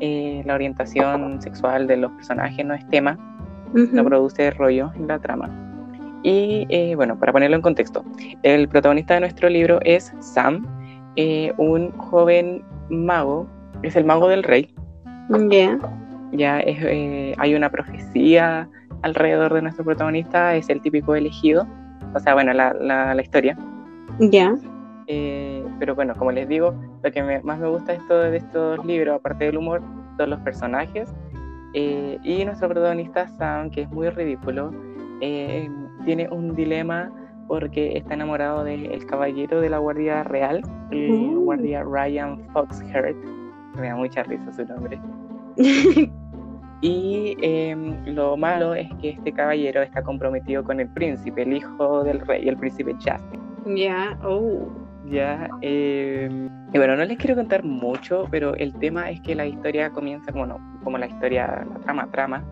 eh, 0.00 0.42
la 0.44 0.54
orientación 0.54 1.40
sexual 1.40 1.86
de 1.86 1.98
los 1.98 2.10
personajes 2.12 2.64
no 2.64 2.74
es 2.74 2.86
tema, 2.88 3.18
Ujú. 3.74 3.88
no 3.92 4.04
produce 4.04 4.50
rollo 4.50 4.90
en 4.96 5.06
la 5.06 5.18
trama. 5.18 5.50
Y 6.22 6.66
eh, 6.68 6.94
bueno, 6.94 7.18
para 7.18 7.32
ponerlo 7.32 7.56
en 7.56 7.62
contexto, 7.62 8.04
el 8.42 8.68
protagonista 8.68 9.14
de 9.14 9.20
nuestro 9.20 9.48
libro 9.48 9.80
es 9.82 10.12
Sam, 10.20 10.66
eh, 11.16 11.52
un 11.56 11.90
joven 11.92 12.64
mago, 12.90 13.46
es 13.82 13.96
el 13.96 14.04
mago 14.04 14.28
del 14.28 14.42
rey, 14.42 14.72
Ya. 15.50 15.78
ya 16.32 16.60
es, 16.60 16.78
eh, 16.82 17.34
hay 17.38 17.54
una 17.54 17.70
profecía 17.70 18.68
alrededor 19.02 19.52
de 19.54 19.62
nuestro 19.62 19.84
protagonista, 19.84 20.54
es 20.54 20.68
el 20.68 20.80
típico 20.80 21.14
elegido, 21.14 21.66
o 22.14 22.20
sea, 22.20 22.34
bueno, 22.34 22.52
la, 22.52 22.72
la, 22.74 23.14
la 23.14 23.22
historia. 23.22 23.56
Ya. 24.18 24.54
Eh, 25.06 25.64
pero 25.78 25.94
bueno, 25.94 26.14
como 26.16 26.30
les 26.32 26.48
digo, 26.48 26.74
lo 27.02 27.10
que 27.10 27.22
me- 27.22 27.40
más 27.42 27.58
me 27.58 27.68
gusta 27.68 27.92
de, 27.92 27.98
esto, 27.98 28.18
de 28.18 28.36
estos 28.36 28.84
libros, 28.84 29.16
aparte 29.16 29.44
del 29.46 29.56
humor, 29.58 29.82
son 30.18 30.30
los 30.30 30.40
personajes. 30.40 31.12
eh, 31.74 32.18
y 32.22 32.44
nuestro 32.44 32.68
protagonista 32.68 33.26
Sam, 33.28 33.70
que 33.70 33.82
es 33.82 33.90
muy 33.90 34.08
ridículo, 34.10 34.72
eh, 35.22 35.70
tiene 36.04 36.28
un 36.30 36.54
dilema 36.54 37.10
porque 37.48 37.96
está 37.96 38.14
enamorado 38.14 38.62
del 38.62 39.04
caballero 39.06 39.60
de 39.60 39.70
la 39.70 39.78
Guardia 39.78 40.22
Real, 40.22 40.60
el 40.90 41.10
Uh. 41.10 41.44
guardia 41.44 41.82
Ryan 41.82 42.38
Foxheart. 42.52 43.16
Me 43.74 43.88
da 43.88 43.96
mucha 43.96 44.22
risa 44.22 44.52
su 44.52 44.64
nombre. 44.64 45.00
Y 46.84 47.36
em, 47.42 48.04
lo 48.06 48.36
malo 48.36 48.74
es 48.74 48.88
que 49.00 49.10
este 49.10 49.32
caballero 49.32 49.82
está 49.82 50.02
comprometido 50.02 50.64
con 50.64 50.80
el 50.80 50.88
príncipe, 50.88 51.42
el 51.42 51.52
hijo 51.52 52.02
del 52.02 52.18
rey, 52.26 52.48
el 52.48 52.56
príncipe 52.56 52.92
Justin. 52.94 53.76
Ya. 53.76 54.18
Oh. 54.24 54.68
Ya, 55.06 55.48
em, 55.60 56.48
y 56.72 56.78
bueno, 56.78 56.96
no 56.96 57.04
les 57.04 57.18
quiero 57.18 57.34
contar 57.34 57.64
mucho, 57.64 58.26
pero 58.30 58.54
el 58.54 58.72
tema 58.74 59.10
es 59.10 59.20
que 59.20 59.34
la 59.34 59.46
historia 59.46 59.90
comienza, 59.90 60.30
bueno, 60.32 60.58
como 60.84 60.96
la 60.96 61.06
historia, 61.06 61.66
la 61.68 61.80
trama, 61.80 62.08
trama, 62.12 62.44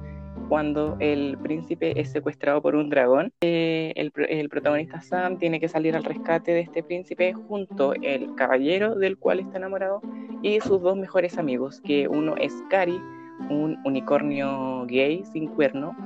cuando 0.50 0.96
el 0.98 1.38
príncipe 1.38 1.98
es 1.98 2.10
secuestrado 2.10 2.60
por 2.60 2.74
un 2.74 2.90
dragón. 2.90 3.32
Eh, 3.40 3.92
el, 3.94 4.12
el 4.28 4.48
protagonista 4.48 5.00
Sam 5.00 5.38
tiene 5.38 5.60
que 5.60 5.68
salir 5.68 5.94
al 5.94 6.02
rescate 6.02 6.50
de 6.50 6.60
este 6.60 6.82
príncipe 6.82 7.32
junto 7.32 7.94
el 7.94 8.34
caballero 8.34 8.96
del 8.96 9.16
cual 9.16 9.38
está 9.38 9.58
enamorado 9.58 10.02
y 10.42 10.60
sus 10.60 10.82
dos 10.82 10.96
mejores 10.96 11.38
amigos, 11.38 11.80
que 11.82 12.08
uno 12.08 12.34
es 12.36 12.52
Cari, 12.68 13.00
un 13.48 13.78
unicornio 13.84 14.86
gay 14.86 15.22
sin 15.32 15.46
cuerno, 15.46 15.96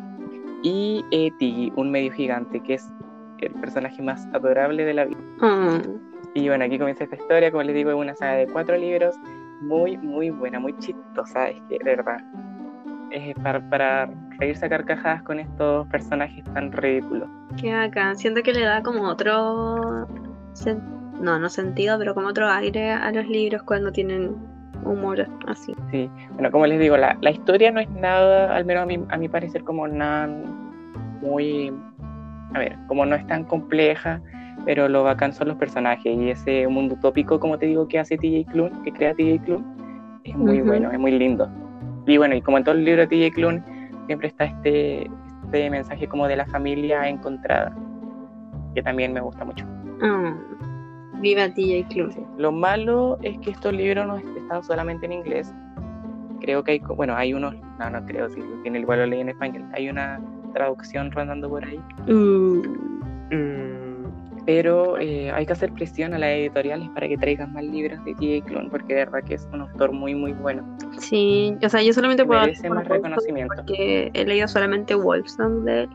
y 0.63 1.03
eh, 1.11 1.31
Tiggy, 1.39 1.73
un 1.77 1.91
medio 1.91 2.13
gigante, 2.13 2.61
que 2.61 2.75
es 2.75 2.87
el 3.41 3.53
personaje 3.55 4.03
más 4.03 4.27
adorable 4.35 4.85
de 4.85 4.93
la 4.93 5.07
vida. 5.07 5.21
Ah. 5.41 5.81
Y 6.35 6.49
bueno, 6.49 6.67
aquí 6.67 6.79
comienza 6.79 7.05
esta 7.05 7.17
historia, 7.17 7.51
como 7.51 7.63
les 7.63 7.75
digo, 7.75 7.91
es 7.91 7.97
una 7.97 8.15
saga 8.15 8.35
de 8.35 8.47
cuatro 8.47 8.77
libros, 8.77 9.15
muy, 9.63 9.97
muy 9.97 10.29
buena, 10.29 10.61
muy 10.61 10.77
chistosa, 10.81 11.49
es 11.49 11.63
que 11.71 11.79
de 11.79 11.85
verdad, 11.85 12.19
es 13.15 13.35
para, 13.37 13.61
para 13.71 14.11
reírse 14.39 14.67
a 14.67 14.69
carcajadas 14.69 15.23
con 15.23 15.39
estos 15.41 15.87
personajes 15.89 16.45
tan 16.53 16.73
ridículos. 16.73 17.29
Qué 17.61 17.73
bacán. 17.73 18.17
Siento 18.17 18.43
que 18.43 18.53
le 18.53 18.63
da 18.63 18.83
como 18.83 19.05
otro. 19.05 20.07
No, 21.21 21.39
no 21.39 21.49
sentido, 21.49 21.97
pero 21.99 22.15
como 22.15 22.29
otro 22.29 22.49
aire 22.49 22.91
a 22.91 23.11
los 23.13 23.27
libros 23.29 23.63
cuando 23.63 23.93
tienen 23.93 24.35
humor 24.85 25.27
así. 25.47 25.73
Sí, 25.91 26.11
bueno, 26.33 26.51
como 26.51 26.67
les 26.67 26.79
digo, 26.81 26.97
la, 26.97 27.17
la 27.21 27.31
historia 27.31 27.71
no 27.71 27.81
es 27.81 27.89
nada, 27.91 28.55
al 28.55 28.65
menos 28.65 28.83
a 28.83 28.87
mi, 28.87 29.01
a 29.09 29.17
mi 29.17 29.29
parecer, 29.29 29.63
como 29.63 29.87
nada 29.89 30.29
muy, 31.23 31.73
a 32.53 32.59
ver, 32.59 32.77
como 32.89 33.07
no 33.07 33.15
es 33.17 33.27
tan 33.27 33.45
compleja, 33.45 34.21
pero 34.65 34.89
lo 34.89 35.05
bacán 35.05 35.33
son 35.33 35.49
los 35.49 35.57
personajes 35.57 36.05
y 36.07 36.31
ese 36.31 36.67
mundo 36.69 36.95
utópico, 36.97 37.39
como 37.41 37.59
te 37.59 37.67
digo, 37.67 37.87
que 37.89 37.99
hace 37.99 38.17
TJ 38.19 38.51
Klune, 38.51 38.73
que 38.83 38.93
crea 38.93 39.15
TJ 39.15 39.45
Klune, 39.45 39.65
es 40.25 40.37
muy 40.37 40.61
Ujú. 40.61 40.69
bueno, 40.69 40.91
es 40.91 40.99
muy 40.99 41.13
lindo. 41.13 41.49
Y 42.07 42.19
bueno, 42.19 42.35
y 42.35 42.43
como 42.43 42.59
en 42.59 42.65
todo 42.65 42.75
el 42.75 42.85
libro 42.85 43.07
de 43.07 43.09
TJ 43.09 43.35
Klune, 43.35 43.63
siempre 44.07 44.29
está 44.29 44.45
este, 44.45 45.11
este 45.45 45.71
mensaje 45.71 46.07
como 46.09 46.29
de 46.29 46.37
la 46.37 46.47
familia 46.47 47.09
encontrada, 47.09 47.75
que 48.75 48.83
también 48.83 49.13
me 49.13 49.21
gusta 49.21 49.45
mucho. 49.45 49.67
Ah. 50.03 50.37
Viva 51.21 51.49
TJ. 51.49 51.87
Sí. 51.89 52.21
Lo 52.37 52.53
malo 52.53 53.19
es 53.23 53.39
que 53.39 53.51
estos 53.51 53.73
libros 53.73 54.07
no 54.07 54.17
están 54.17 54.63
solamente 54.63 55.07
en 55.07 55.13
inglés. 55.13 55.55
Creo 56.41 56.63
que 56.63 56.73
hay, 56.73 56.79
bueno, 56.81 57.17
hay 57.17 57.33
unos, 57.33 57.55
no, 57.79 57.91
no 57.91 58.05
creo, 58.05 58.29
si 58.29 58.43
tiene 58.63 58.81
igual 58.81 58.99
lo 58.99 59.07
leí 59.07 59.21
en 59.21 59.31
español. 59.31 59.65
Hay 59.73 59.89
una 59.89 60.21
traducción 60.53 61.11
rondando 61.11 61.49
por 61.49 61.65
ahí. 61.65 61.81
Mm. 62.07 62.63
Pero 64.47 64.99
eh, 64.99 65.31
hay 65.31 65.47
que 65.47 65.53
hacer 65.55 65.73
presión 65.73 66.13
a 66.13 66.19
las 66.19 66.31
editoriales 66.31 66.89
para 66.91 67.09
que 67.09 67.17
traigan 67.17 67.53
más 67.53 67.65
libros 67.65 68.05
de 68.05 68.15
T.J. 68.15 68.47
Klune, 68.47 68.69
porque 68.71 68.95
de 68.95 69.05
verdad 69.07 69.25
que 69.25 69.35
es 69.35 69.49
un 69.53 69.63
autor 69.63 69.93
muy, 69.93 70.15
muy 70.15 70.33
bueno. 70.33 70.77
Sí, 70.99 71.57
o 71.63 71.69
sea, 71.69 71.83
yo 71.83 71.93
solamente 71.95 72.25
puedo 72.27 72.43
Merece 72.43 72.69
más 72.69 72.87
reconocimiento. 72.87 73.55
porque 73.57 74.11
he 74.13 74.25
leído 74.27 74.47
solamente 74.47 74.95
Wolfsong 74.95 75.65
de 75.65 75.83
él, 75.83 75.89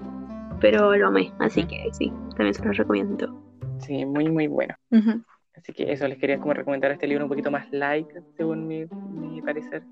pero 0.59 0.95
lo 0.95 1.07
amé, 1.07 1.31
así 1.39 1.63
que 1.63 1.77
sí, 1.93 2.11
también 2.35 2.53
se 2.55 2.65
los 2.65 2.75
recomiendo. 2.77 3.31
Sí, 3.79 4.05
muy, 4.05 4.27
muy 4.29 4.47
bueno. 4.47 4.75
Ujú. 4.91 5.21
Así 5.55 5.73
que 5.73 5.91
eso 5.91 6.07
les 6.07 6.17
quería 6.17 6.39
como 6.39 6.53
recomendar 6.53 6.91
este 6.91 7.05
libro 7.05 7.25
un 7.25 7.29
poquito 7.29 7.51
más 7.51 7.65
light, 7.71 8.07
según 8.35 8.67
mi, 8.67 8.85
mi 9.11 9.41
parecer. 9.41 9.83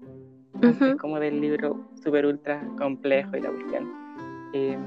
Ujú. 0.54 0.66
antes 0.68 0.96
como 0.96 1.20
del 1.20 1.40
libro 1.40 1.88
super 2.04 2.26
ultra 2.26 2.68
complejo 2.80 3.38
y 3.38 3.42
la 3.42 3.50
cuestión. 3.52 3.92
Eh, 4.54 4.78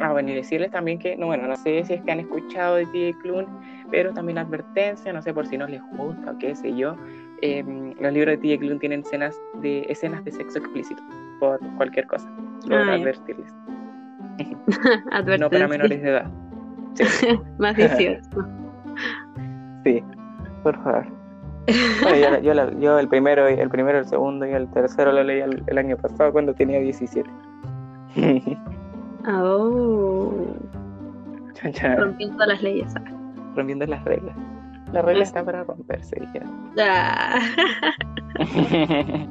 ah, 0.00 0.12
bueno, 0.12 0.30
y 0.30 0.34
decirles 0.34 0.70
también 0.70 0.98
que, 0.98 1.16
no, 1.16 1.26
bueno, 1.26 1.46
no 1.48 1.56
sé 1.56 1.84
si 1.84 1.94
es 1.94 2.02
que 2.02 2.12
han 2.12 2.20
escuchado 2.20 2.76
de 2.76 2.86
T.J. 2.86 3.18
Klune, 3.22 3.46
pero 3.90 4.12
también 4.12 4.36
la 4.36 4.42
advertencia, 4.42 5.12
no 5.12 5.22
sé 5.22 5.32
por 5.34 5.46
si 5.46 5.56
no 5.58 5.66
les 5.66 5.80
gusta 5.96 6.32
o 6.32 6.38
qué 6.38 6.54
sé 6.54 6.74
yo, 6.76 6.94
eh, 7.42 7.64
los 8.00 8.12
libros 8.12 8.32
de 8.32 8.38
T.J. 8.38 8.60
Klune 8.60 8.78
tienen 8.80 9.00
escenas 9.00 9.36
de, 9.62 9.86
escenas 9.88 10.24
de 10.24 10.32
sexo 10.32 10.58
explícito, 10.58 11.02
por 11.40 11.58
cualquier 11.76 12.06
cosa, 12.06 12.30
por 12.62 12.74
Ah, 12.74 12.94
advertirles. 12.94 13.52
No 15.40 15.50
para 15.50 15.66
menores 15.68 16.02
de 16.02 16.08
edad. 16.10 16.30
Más 17.58 17.76
18. 17.76 18.20
Sí. 19.84 20.02
Por 20.62 20.76
favor. 20.82 21.06
Bueno, 22.02 22.16
yo, 22.18 22.42
yo 22.42 22.54
la- 22.54 22.72
yo 22.78 22.98
el 22.98 23.08
primero, 23.08 23.46
el 23.46 23.68
primero, 23.70 23.98
el 23.98 24.06
segundo 24.06 24.44
y 24.46 24.50
el 24.52 24.68
tercero 24.70 25.12
lo 25.12 25.22
leí 25.22 25.40
el, 25.40 25.62
el 25.66 25.78
año 25.78 25.96
pasado 25.96 26.32
cuando 26.32 26.52
tenía 26.54 26.80
17. 26.80 27.30
Oh, 29.26 30.32
Chan, 31.54 31.72
chan. 31.72 31.96
rompiendo 31.98 32.46
las 32.46 32.62
leyes. 32.62 32.92
Rompiendo 33.56 33.86
las 33.86 34.04
reglas. 34.04 34.36
Las 34.92 35.04
reglas 35.04 35.28
están 35.28 35.44
para 35.44 35.64
romperse, 35.64 36.16
dijeron. 36.20 36.72
Ah. 36.78 37.40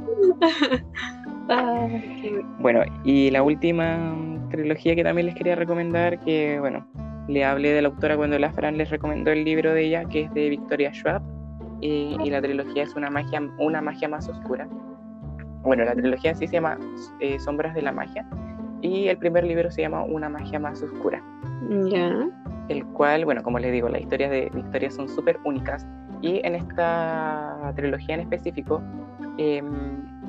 Ah, 1.49 1.87
qué- 2.21 2.43
Bueno, 2.59 2.81
y 3.05 3.31
la 3.31 3.41
última 3.41 4.13
trilogía 4.49 4.95
que 4.95 5.03
también 5.05 5.27
les 5.27 5.35
quería 5.35 5.55
recomendar, 5.55 6.19
que 6.19 6.59
bueno, 6.59 6.85
le 7.29 7.45
hablé 7.45 7.69
de 7.71 7.81
la 7.81 7.87
autora 7.87 8.17
cuando 8.17 8.37
la 8.37 8.51
Fran 8.51 8.77
les 8.77 8.89
recomendó 8.89 9.31
el 9.31 9.45
libro 9.45 9.73
de 9.73 9.85
ella, 9.85 10.03
que 10.05 10.23
es 10.23 10.33
de 10.33 10.49
Victoria 10.49 10.91
Schwab, 10.93 11.21
y, 11.79 12.17
y 12.21 12.29
la 12.31 12.41
trilogía 12.41 12.83
es 12.83 12.95
una 12.95 13.09
magia, 13.09 13.41
una 13.59 13.81
magia 13.81 14.09
más 14.09 14.27
oscura. 14.27 14.67
Bueno, 15.63 15.85
la 15.85 15.93
trilogía 15.95 16.35
sí 16.35 16.47
se 16.47 16.53
llama 16.55 16.77
eh, 17.21 17.39
Sombras 17.39 17.73
de 17.73 17.81
la 17.81 17.93
Magia, 17.93 18.27
y 18.81 19.07
el 19.07 19.17
primer 19.17 19.43
libro 19.43 19.69
se 19.71 19.81
llama 19.81 20.03
Una 20.03 20.29
magia 20.29 20.59
más 20.59 20.81
oscura, 20.83 21.21
Ya. 21.89 22.27
el 22.69 22.85
cual, 22.87 23.25
bueno, 23.25 23.41
como 23.43 23.59
les 23.59 23.71
digo, 23.71 23.89
las 23.89 24.01
historias 24.01 24.29
de 24.31 24.49
Victoria 24.53 24.91
son 24.91 25.07
súper 25.09 25.39
únicas, 25.45 25.85
y 26.21 26.41
en 26.45 26.55
esta 26.55 27.71
trilogía 27.75 28.15
en 28.15 28.21
específico, 28.21 28.81
em, 29.37 29.65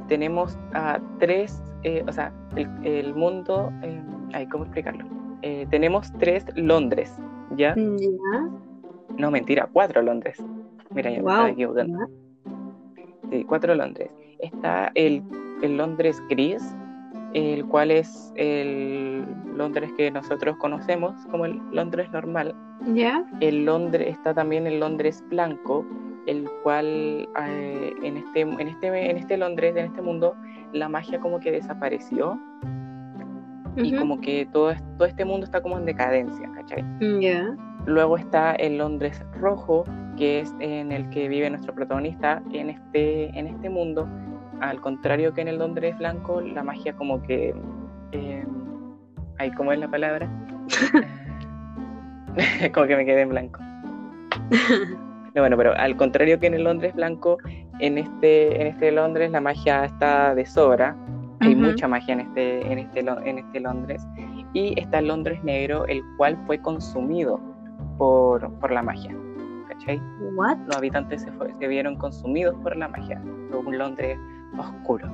tenemos 0.08 0.58
a 0.74 0.98
tres, 1.18 1.62
eh, 1.82 2.04
o 2.06 2.12
sea, 2.12 2.32
el, 2.56 2.68
el 2.84 3.14
mundo, 3.14 3.70
eh, 3.82 4.02
ay, 4.32 4.46
¿cómo 4.46 4.64
explicarlo? 4.64 5.04
Eh, 5.42 5.66
tenemos 5.70 6.12
tres 6.18 6.44
Londres, 6.56 7.14
¿ya? 7.56 7.74
Ya. 7.76 8.48
No, 9.18 9.30
mentira, 9.30 9.68
cuatro 9.72 10.02
Londres. 10.02 10.42
Mira, 10.94 11.10
ya 11.10 11.16
me 11.22 11.28
estaba 11.28 11.42
Wow. 11.44 11.52
equivocando. 11.52 11.98
Sí, 13.30 13.44
cuatro 13.44 13.74
Londres. 13.74 14.10
Está 14.40 14.90
el, 14.94 15.22
el 15.62 15.76
Londres 15.76 16.22
gris, 16.30 16.74
el 17.34 17.64
cual 17.66 17.90
es 17.90 18.32
el 18.36 19.24
Londres 19.54 19.90
que 19.96 20.10
nosotros 20.10 20.56
conocemos 20.56 21.14
como 21.30 21.46
el 21.46 21.60
Londres 21.72 22.10
normal. 22.12 22.54
Ya. 22.94 23.24
El 23.40 23.64
Londres, 23.64 24.08
está 24.08 24.34
también 24.34 24.66
el 24.66 24.80
Londres 24.80 25.24
blanco, 25.28 25.84
el 26.26 26.48
cual 26.62 27.28
eh, 27.40 27.92
en, 28.02 28.16
este, 28.16 28.40
en, 28.40 28.68
este, 28.68 29.10
en 29.10 29.16
este 29.16 29.36
Londres, 29.36 29.74
en 29.76 29.86
este 29.86 30.02
mundo, 30.02 30.34
la 30.72 30.88
magia 30.88 31.18
como 31.18 31.40
que 31.40 31.50
desapareció 31.50 32.38
y 33.76 33.94
como 33.96 34.20
que 34.20 34.46
todo, 34.52 34.72
todo 34.96 35.06
este 35.06 35.24
mundo 35.24 35.44
está 35.44 35.60
como 35.60 35.78
en 35.78 35.84
decadencia, 35.84 36.50
¿cachai? 36.52 36.84
Ya. 37.20 37.54
Luego 37.86 38.16
está 38.16 38.52
el 38.54 38.78
Londres 38.78 39.24
rojo, 39.40 39.84
que 40.16 40.40
es 40.40 40.54
en 40.60 40.92
el 40.92 41.08
que 41.10 41.28
vive 41.28 41.48
nuestro 41.48 41.74
protagonista 41.74 42.42
en 42.52 42.70
este, 42.70 43.26
en 43.38 43.46
este 43.46 43.70
mundo. 43.70 44.08
Al 44.60 44.80
contrario 44.80 45.32
que 45.34 45.42
en 45.42 45.48
el 45.48 45.58
Londres 45.58 45.96
blanco, 45.98 46.40
la 46.40 46.62
magia 46.62 46.92
como 46.94 47.22
que... 47.22 47.54
Eh, 48.12 48.46
ay, 49.38 49.50
¿cómo 49.52 49.72
es 49.72 49.78
la 49.78 49.88
palabra? 49.88 50.28
como 52.74 52.86
que 52.86 52.96
me 52.96 53.04
quedé 53.04 53.22
en 53.22 53.28
blanco. 53.30 53.60
No, 55.34 55.42
bueno, 55.42 55.56
pero 55.56 55.74
al 55.76 55.96
contrario 55.96 56.38
que 56.40 56.46
en 56.46 56.54
el 56.54 56.64
Londres 56.64 56.94
blanco, 56.94 57.38
en 57.80 57.98
este, 57.98 58.60
en 58.60 58.66
este 58.68 58.90
Londres 58.92 59.30
la 59.30 59.40
magia 59.40 59.84
está 59.84 60.34
de 60.34 60.46
sobra. 60.46 60.96
Hay 61.40 61.54
mucha 61.54 61.86
magia 61.86 62.14
en 62.14 62.20
este, 62.20 62.72
en, 62.72 62.78
este, 62.80 63.00
en 63.00 63.38
este 63.38 63.60
Londres. 63.60 64.04
Y 64.54 64.78
está 64.80 64.98
el 64.98 65.08
Londres 65.08 65.42
negro, 65.44 65.86
el 65.86 66.02
cual 66.16 66.36
fue 66.46 66.58
consumido 66.60 67.38
por, 67.96 68.50
por 68.58 68.72
la 68.72 68.82
magia. 68.82 69.14
¿Cachai? 69.68 70.00
What? 70.34 70.56
Los 70.66 70.76
habitantes 70.76 71.22
se, 71.22 71.30
fue- 71.32 71.52
se 71.60 71.68
vieron 71.68 71.96
consumidos 71.96 72.56
por 72.62 72.76
la 72.76 72.88
magia. 72.88 73.22
Un 73.52 73.78
Londres 73.78 74.18
oscuro. 74.56 75.08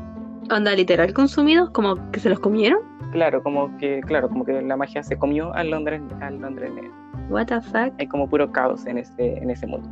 ¿Onda 0.50 0.74
literal 0.74 1.12
consumidos? 1.14 1.70
¿Como 1.70 2.10
que 2.10 2.20
se 2.20 2.28
los 2.28 2.38
comieron? 2.40 2.80
Claro, 3.12 3.42
como 3.42 3.76
que, 3.78 4.00
claro, 4.00 4.28
como 4.28 4.44
que 4.44 4.60
la 4.60 4.76
magia 4.76 5.02
se 5.02 5.16
comió 5.16 5.54
al 5.54 5.70
Londres, 5.70 6.02
al 6.20 6.38
Londres 6.40 6.72
negro. 6.74 6.92
What 7.30 7.46
the 7.46 7.60
fuck? 7.60 7.92
hay 7.98 8.06
como 8.06 8.28
puro 8.28 8.50
caos 8.52 8.84
en 8.86 8.98
ese, 8.98 9.38
en 9.38 9.50
ese 9.50 9.66
mundo. 9.66 9.88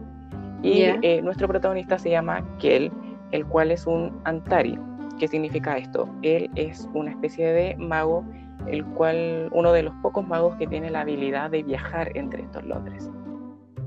Y 0.63 0.81
Ya. 0.81 0.99
eh, 1.03 1.23
nuestro 1.23 1.49
protagonista 1.49 1.99
se 1.99 2.11
llama 2.11 2.45
Kel, 2.59 2.93
el 3.31 3.47
cual 3.47 3.71
es 3.71 3.87
un 3.87 4.21
Antari. 4.25 4.79
¿Qué 5.19 5.29
significa 5.29 5.77
esto? 5.79 6.09
Él 6.23 6.51
es 6.57 6.89
una 6.95 7.11
especie 7.11 7.53
de 7.53 7.77
mago, 7.77 8.25
el 8.67 8.85
cual, 8.85 9.49
uno 9.53 9.73
de 9.73 9.83
los 9.85 9.95
pocos 10.03 10.27
magos 10.27 10.57
que 10.57 10.67
tiene 10.67 10.91
la 10.91 11.01
habilidad 11.01 11.51
de 11.51 11.63
viajar 11.63 12.11
entre 12.17 12.43
estos 12.43 12.65
Londres, 12.65 13.11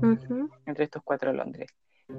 Ujú. 0.02 0.50
entre 0.66 0.84
estos 0.84 1.02
cuatro 1.02 1.32
Londres. 1.32 1.68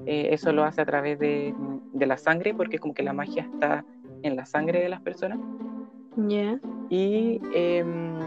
Eh, 0.05 0.29
eso 0.31 0.51
lo 0.51 0.63
hace 0.63 0.81
a 0.81 0.85
través 0.85 1.19
de, 1.19 1.53
de 1.93 2.05
la 2.05 2.17
sangre, 2.17 2.53
porque 2.53 2.79
como 2.79 2.93
que 2.93 3.03
la 3.03 3.13
magia 3.13 3.43
está 3.43 3.83
en 4.23 4.35
la 4.35 4.45
sangre 4.45 4.79
de 4.81 4.89
las 4.89 5.01
personas. 5.01 5.39
Y 6.89 7.39
em, 7.53 8.17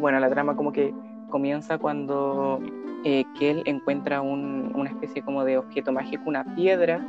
bueno, 0.00 0.18
la 0.20 0.30
trama 0.30 0.54
como 0.56 0.72
que 0.72 0.94
comienza 1.28 1.78
cuando 1.78 2.60
eh, 3.04 3.24
Kel 3.38 3.62
encuentra 3.66 4.20
un- 4.20 4.72
una 4.74 4.90
especie 4.90 5.22
como 5.22 5.44
de 5.44 5.58
objeto 5.58 5.92
mágico, 5.92 6.22
una 6.26 6.44
piedra, 6.54 7.04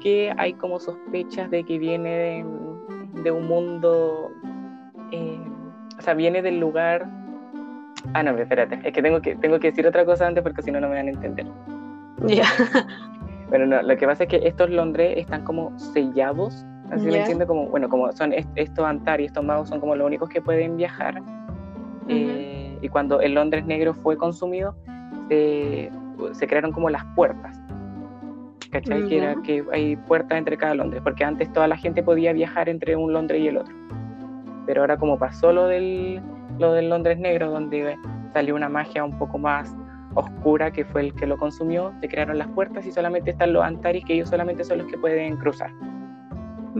que 0.00 0.32
hay 0.36 0.54
como 0.54 0.78
sospechas 0.78 1.50
de 1.50 1.64
que 1.64 1.78
viene 1.78 2.08
de, 2.10 2.44
de 3.22 3.30
un 3.30 3.46
mundo, 3.48 4.30
eh, 5.10 5.38
o 5.98 6.02
sea, 6.02 6.14
viene 6.14 6.42
del 6.42 6.60
lugar... 6.60 7.08
Ah, 8.14 8.22
no, 8.22 8.30
espérate, 8.38 8.78
es 8.84 8.92
que 8.92 9.02
tengo 9.02 9.20
que, 9.20 9.34
tengo 9.36 9.58
que 9.58 9.68
decir 9.70 9.86
otra 9.86 10.04
cosa 10.04 10.26
antes 10.26 10.42
porque 10.42 10.62
si 10.62 10.70
no, 10.70 10.80
no 10.80 10.88
me 10.88 10.96
van 10.96 11.08
a 11.08 11.10
entender. 11.10 11.46
Ya. 12.26 12.44
Pero 13.50 13.66
no, 13.66 13.80
lo 13.82 13.96
que 13.96 14.06
pasa 14.06 14.24
es 14.24 14.28
que 14.28 14.40
estos 14.46 14.70
Londres 14.70 15.14
están 15.16 15.42
como 15.44 15.76
sellados, 15.78 16.66
así 16.90 17.06
me 17.06 17.12
Ya. 17.12 17.18
entiendo, 17.20 17.46
como, 17.46 17.66
bueno, 17.68 17.88
como 17.88 18.10
son 18.12 18.32
est- 18.32 18.48
estos 18.56 18.84
Antari, 18.84 19.24
estos 19.24 19.44
magos 19.44 19.68
son 19.68 19.80
como 19.80 19.96
los 19.96 20.06
únicos 20.06 20.28
que 20.28 20.40
pueden 20.42 20.76
viajar. 20.76 21.22
Eh, 22.08 22.78
y 22.80 22.88
cuando 22.88 23.20
el 23.20 23.34
Londres 23.34 23.64
negro 23.66 23.94
fue 23.94 24.16
consumido, 24.16 24.74
se- 25.28 25.90
se 26.32 26.46
crearon 26.46 26.72
como 26.72 26.90
las 26.90 27.04
puertas. 27.16 27.60
¿Cachai? 28.70 29.06
Que, 29.08 29.16
era, 29.18 29.34
que 29.42 29.64
hay 29.72 29.96
puertas 29.96 30.36
entre 30.36 30.56
cada 30.58 30.74
Londres, 30.74 31.00
porque 31.02 31.24
antes 31.24 31.50
toda 31.52 31.68
la 31.68 31.76
gente 31.76 32.02
podía 32.02 32.32
viajar 32.34 32.68
entre 32.68 32.96
un 32.96 33.12
Londres 33.14 33.40
y 33.40 33.48
el 33.48 33.56
otro. 33.56 33.74
Pero 34.66 34.82
ahora 34.82 34.98
como 34.98 35.18
pasó 35.18 35.52
lo 35.54 35.66
del, 35.66 36.20
lo 36.58 36.72
del 36.74 36.90
Londres 36.90 37.18
negro, 37.18 37.50
donde 37.50 37.96
salió 38.34 38.54
una 38.54 38.68
magia 38.68 39.04
un 39.04 39.16
poco 39.18 39.38
más 39.38 39.74
oscura, 40.18 40.70
que 40.70 40.84
fue 40.84 41.00
el 41.02 41.14
que 41.14 41.26
lo 41.26 41.36
consumió, 41.36 41.92
se 42.00 42.08
crearon 42.08 42.38
las 42.38 42.48
puertas 42.48 42.84
y 42.86 42.92
solamente 42.92 43.30
están 43.32 43.52
los 43.52 43.62
Antaris, 43.64 44.04
que 44.04 44.14
ellos 44.14 44.28
solamente 44.28 44.64
son 44.64 44.78
los 44.78 44.86
que 44.88 44.98
pueden 44.98 45.36
cruzar. 45.36 45.70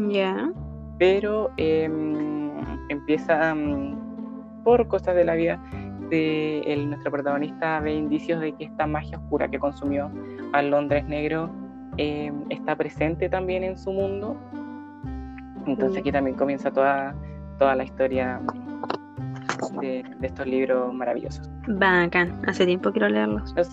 Ya. 0.08 0.50
Pero 0.98 1.50
em, 1.56 2.50
empieza, 2.88 3.54
mm, 3.54 4.62
por 4.64 4.86
cosas 4.88 5.14
de 5.14 5.24
la 5.24 5.34
vida, 5.34 5.60
de 6.10 6.60
el- 6.60 6.88
nuestro 6.88 7.10
protagonista 7.10 7.80
ve 7.80 7.94
indicios 7.94 8.40
de 8.40 8.52
que 8.52 8.64
esta 8.64 8.86
magia 8.86 9.18
oscura 9.18 9.48
que 9.48 9.58
consumió 9.58 10.10
al 10.52 10.70
Londres 10.70 11.06
negro 11.06 11.50
em, 11.98 12.44
está 12.50 12.76
presente 12.76 13.28
también 13.28 13.64
en 13.64 13.76
su 13.76 13.90
mundo. 13.92 14.36
Entonces 15.66 15.98
aquí 16.00 16.10
también 16.12 16.36
comienza 16.36 16.70
toda, 16.70 17.14
toda 17.58 17.74
la 17.76 17.84
historia 17.84 18.40
de, 19.80 20.04
de 20.18 20.26
estos 20.26 20.46
libros 20.46 20.94
maravillosos. 20.94 21.47
Bacán. 21.68 22.40
Hace 22.46 22.66
tiempo 22.66 22.92
quiero 22.92 23.08
leerlos. 23.08 23.54
No, 23.54 23.64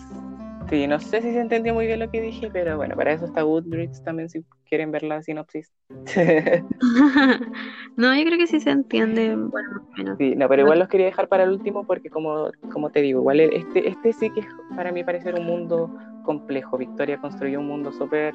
sí, 0.69 0.87
no 0.87 0.99
sé 0.99 1.21
si 1.21 1.31
se 1.31 1.39
entendió 1.39 1.73
muy 1.73 1.87
bien 1.87 1.99
lo 1.99 2.09
que 2.09 2.21
dije, 2.21 2.49
pero 2.51 2.77
bueno, 2.77 2.95
para 2.95 3.13
eso 3.13 3.25
está 3.25 3.43
Goodreads 3.43 4.03
también 4.03 4.29
si 4.29 4.43
quieren 4.67 4.91
ver 4.91 5.03
la 5.03 5.23
sinopsis. 5.23 5.71
no, 7.95 8.15
yo 8.15 8.23
creo 8.25 8.37
que 8.37 8.47
sí 8.47 8.59
se 8.59 8.71
entiende. 8.71 9.35
Bueno, 9.35 9.69
más 9.69 9.81
o 9.81 9.97
menos. 9.97 10.17
Sí, 10.17 10.35
no, 10.35 10.49
pero 10.49 10.63
igual 10.63 10.79
los 10.79 10.87
quería 10.89 11.05
dejar 11.05 11.27
para 11.27 11.43
el 11.43 11.51
último 11.51 11.85
porque 11.85 12.09
como, 12.09 12.49
como 12.71 12.89
te 12.89 13.01
digo, 13.01 13.21
igual 13.21 13.39
este, 13.39 13.87
este 13.87 14.13
sí 14.13 14.29
que 14.29 14.41
es 14.41 14.47
para 14.75 14.91
mí 14.91 15.03
parecer 15.03 15.35
un 15.35 15.45
mundo 15.45 15.89
complejo. 16.23 16.77
Victoria 16.77 17.17
construyó 17.17 17.59
un 17.59 17.67
mundo 17.67 17.91
súper 17.91 18.33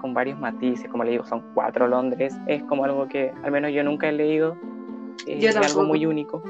con 0.00 0.12
varios 0.14 0.38
matices, 0.38 0.90
como 0.90 1.04
le 1.04 1.12
digo, 1.12 1.24
son 1.24 1.42
cuatro 1.54 1.86
Londres, 1.86 2.36
es 2.48 2.62
como 2.64 2.84
algo 2.84 3.06
que 3.06 3.32
al 3.44 3.52
menos 3.52 3.72
yo 3.72 3.84
nunca 3.84 4.08
he 4.08 4.12
leído, 4.12 4.56
Yo 5.26 5.48
es 5.48 5.56
algo 5.56 5.84
muy 5.84 6.04
único. 6.04 6.42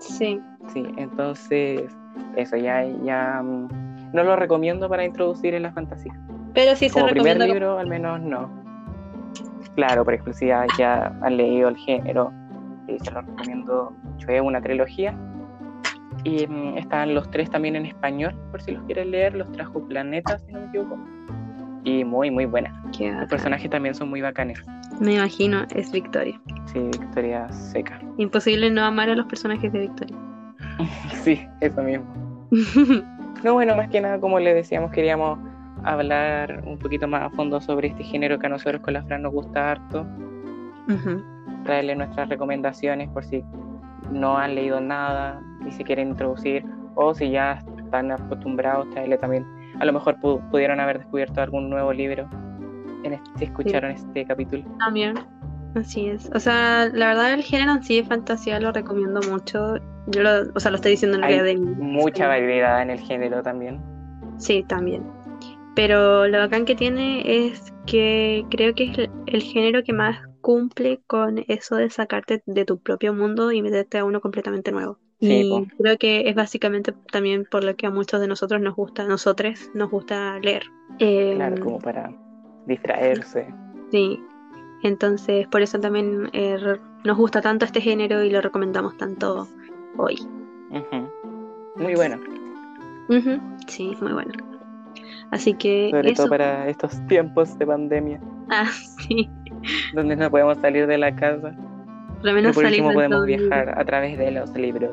Sí. 0.00 0.38
Sí, 0.68 0.86
entonces 0.96 1.94
eso 2.36 2.56
ya, 2.56 2.84
ya 3.04 3.42
mm, 3.42 4.12
no 4.12 4.22
lo 4.24 4.36
recomiendo 4.36 4.88
para 4.88 5.04
introducir 5.04 5.54
en 5.54 5.62
la 5.64 5.72
fantasía. 5.72 6.12
Pero 6.54 6.76
sí 6.76 6.88
se 6.88 6.94
Como 6.94 7.06
primer 7.06 7.34
recomienda. 7.38 7.46
libro, 7.54 7.78
al 7.78 7.86
menos 7.86 8.20
no. 8.20 8.50
Claro, 9.74 10.04
por 10.04 10.14
ejemplo, 10.14 10.34
si 10.34 10.46
ya, 10.48 10.66
ya 10.78 11.14
han 11.22 11.36
leído 11.36 11.68
el 11.70 11.76
género, 11.76 12.30
eh, 12.88 12.98
se 13.02 13.10
lo 13.10 13.22
recomiendo 13.22 13.92
mucho. 14.02 14.28
Es 14.28 14.40
una 14.42 14.60
trilogía. 14.60 15.14
Y 16.24 16.46
mm, 16.46 16.78
están 16.78 17.14
los 17.14 17.30
tres 17.30 17.50
también 17.50 17.74
en 17.76 17.86
español, 17.86 18.34
por 18.50 18.60
si 18.60 18.72
los 18.72 18.82
quieren 18.84 19.10
leer. 19.10 19.34
Los 19.34 19.50
trajo 19.52 19.82
Planeta, 19.88 20.38
si 20.38 20.52
no 20.52 20.60
me 20.60 20.66
equivoco. 20.66 20.98
Y 21.84 22.04
muy, 22.04 22.30
muy 22.30 22.44
buena. 22.44 22.82
Qué 22.96 23.10
Los 23.10 23.28
personajes 23.28 23.68
también 23.70 23.94
son 23.94 24.10
muy 24.10 24.20
bacanes. 24.20 24.62
Me 25.00 25.14
imagino, 25.14 25.64
es 25.74 25.90
Victoria. 25.90 26.38
Sí, 26.66 26.78
Victoria 26.78 27.50
Seca. 27.50 27.98
Imposible 28.18 28.70
no 28.70 28.84
amar 28.84 29.08
a 29.10 29.16
los 29.16 29.26
personajes 29.26 29.72
de 29.72 29.80
Victoria. 29.80 30.16
Sí, 31.22 31.46
eso 31.60 31.82
mismo. 31.82 32.04
No, 33.42 33.54
bueno, 33.54 33.74
más 33.74 33.88
que 33.88 34.00
nada, 34.00 34.20
como 34.20 34.38
le 34.38 34.54
decíamos, 34.54 34.92
queríamos 34.92 35.36
hablar 35.82 36.62
un 36.64 36.78
poquito 36.78 37.08
más 37.08 37.22
a 37.22 37.30
fondo 37.30 37.60
sobre 37.60 37.88
este 37.88 38.04
género 38.04 38.38
que 38.38 38.46
a 38.46 38.50
nosotros 38.50 38.80
con 38.82 38.94
la 38.94 39.02
Fran 39.02 39.22
nos 39.22 39.32
gusta 39.32 39.72
harto. 39.72 40.06
Traerle 41.64 41.96
nuestras 41.96 42.28
recomendaciones 42.28 43.08
por 43.10 43.24
si 43.24 43.42
no 44.12 44.36
han 44.36 44.54
leído 44.54 44.80
nada 44.80 45.42
y 45.66 45.72
si 45.72 45.82
quieren 45.82 46.10
introducir 46.10 46.64
o 46.94 47.14
si 47.14 47.30
ya 47.30 47.58
están 47.78 48.12
acostumbrados, 48.12 48.88
traerle 48.90 49.18
también. 49.18 49.44
A 49.80 49.84
lo 49.84 49.92
mejor 49.92 50.20
pudieron 50.20 50.78
haber 50.78 50.98
descubierto 50.98 51.40
algún 51.42 51.68
nuevo 51.68 51.92
libro 51.92 52.28
en 53.02 53.14
este, 53.14 53.30
si 53.38 53.44
escucharon 53.46 53.90
este 53.90 54.24
capítulo. 54.24 54.62
También, 54.78 55.14
así 55.74 56.08
es. 56.08 56.30
O 56.34 56.40
sea, 56.40 56.88
la 56.92 57.08
verdad 57.08 57.34
el 57.34 57.42
género 57.42 57.72
en 57.72 57.82
sí 57.82 57.96
de 57.96 58.04
fantasía 58.04 58.60
lo 58.60 58.72
recomiendo 58.72 59.20
mucho. 59.28 59.76
Yo 60.06 60.22
lo, 60.22 60.30
o 60.54 60.60
sea, 60.60 60.70
lo 60.70 60.76
estoy 60.76 60.92
diciendo 60.92 61.18
en 61.18 61.24
Hay 61.24 61.38
realidad 61.38 61.60
de 61.60 61.74
mucha 61.76 62.26
variedad 62.26 62.82
en 62.82 62.90
el 62.90 63.00
género 63.00 63.42
también. 63.42 63.80
Sí, 64.38 64.64
también. 64.68 65.04
Pero 65.74 66.26
lo 66.26 66.38
bacán 66.38 66.64
que 66.64 66.74
tiene 66.74 67.46
es 67.46 67.72
que 67.86 68.44
creo 68.50 68.74
que 68.74 68.84
es 68.84 69.10
el 69.26 69.42
género 69.42 69.82
que 69.82 69.92
más 69.92 70.18
cumple 70.40 71.00
con 71.06 71.44
eso 71.48 71.76
de 71.76 71.88
sacarte 71.88 72.42
de 72.44 72.64
tu 72.64 72.78
propio 72.78 73.14
mundo 73.14 73.52
y 73.52 73.62
meterte 73.62 73.98
a 73.98 74.04
uno 74.04 74.20
completamente 74.20 74.72
nuevo. 74.72 74.98
y 75.20 75.68
creo 75.78 75.96
que 75.98 76.28
es 76.28 76.34
básicamente 76.34 76.92
también 77.12 77.46
por 77.48 77.62
lo 77.62 77.76
que 77.76 77.86
a 77.86 77.90
muchos 77.90 78.20
de 78.20 78.26
nosotros 78.26 78.60
nos 78.60 78.74
gusta, 78.74 79.04
a 79.04 79.06
nosotros 79.06 79.70
nos 79.72 79.88
gusta 79.88 80.38
leer. 80.40 80.64
claro, 80.98 81.56
em, 81.56 81.62
como 81.62 81.78
para 81.78 82.10
distraerse. 82.66 83.46
Sí, 83.92 84.18
entonces 84.82 85.46
por 85.48 85.62
eso 85.62 85.80
también 85.80 86.30
eh, 86.32 86.56
nos 87.04 87.16
gusta 87.16 87.40
tanto 87.40 87.64
este 87.64 87.80
género 87.80 88.22
y 88.22 88.30
lo 88.30 88.40
recomendamos 88.40 88.96
tanto 88.96 89.48
hoy. 89.96 90.16
Muy 91.76 91.94
bueno. 91.94 92.18
Sí, 93.66 93.96
muy 94.00 94.12
bueno. 94.12 94.32
Así 95.30 95.54
que... 95.54 95.88
Sobre 95.90 96.12
todo 96.12 96.28
para 96.28 96.68
estos 96.68 97.06
tiempos 97.06 97.58
de 97.58 97.66
pandemia. 97.66 98.20
Ah, 98.54 98.66
sí. 98.66 99.30
Donde 99.94 100.14
no 100.14 100.30
podemos 100.30 100.58
salir 100.58 100.86
de 100.86 100.98
la 100.98 101.14
casa. 101.14 101.54
Por 102.18 102.24
lo 102.24 102.32
menos 102.34 102.54
por 102.54 102.66
último 102.66 102.92
podemos 102.92 103.24
viajar 103.24 103.78
a 103.78 103.84
través 103.84 104.18
de 104.18 104.30
los 104.30 104.52
libros. 104.52 104.92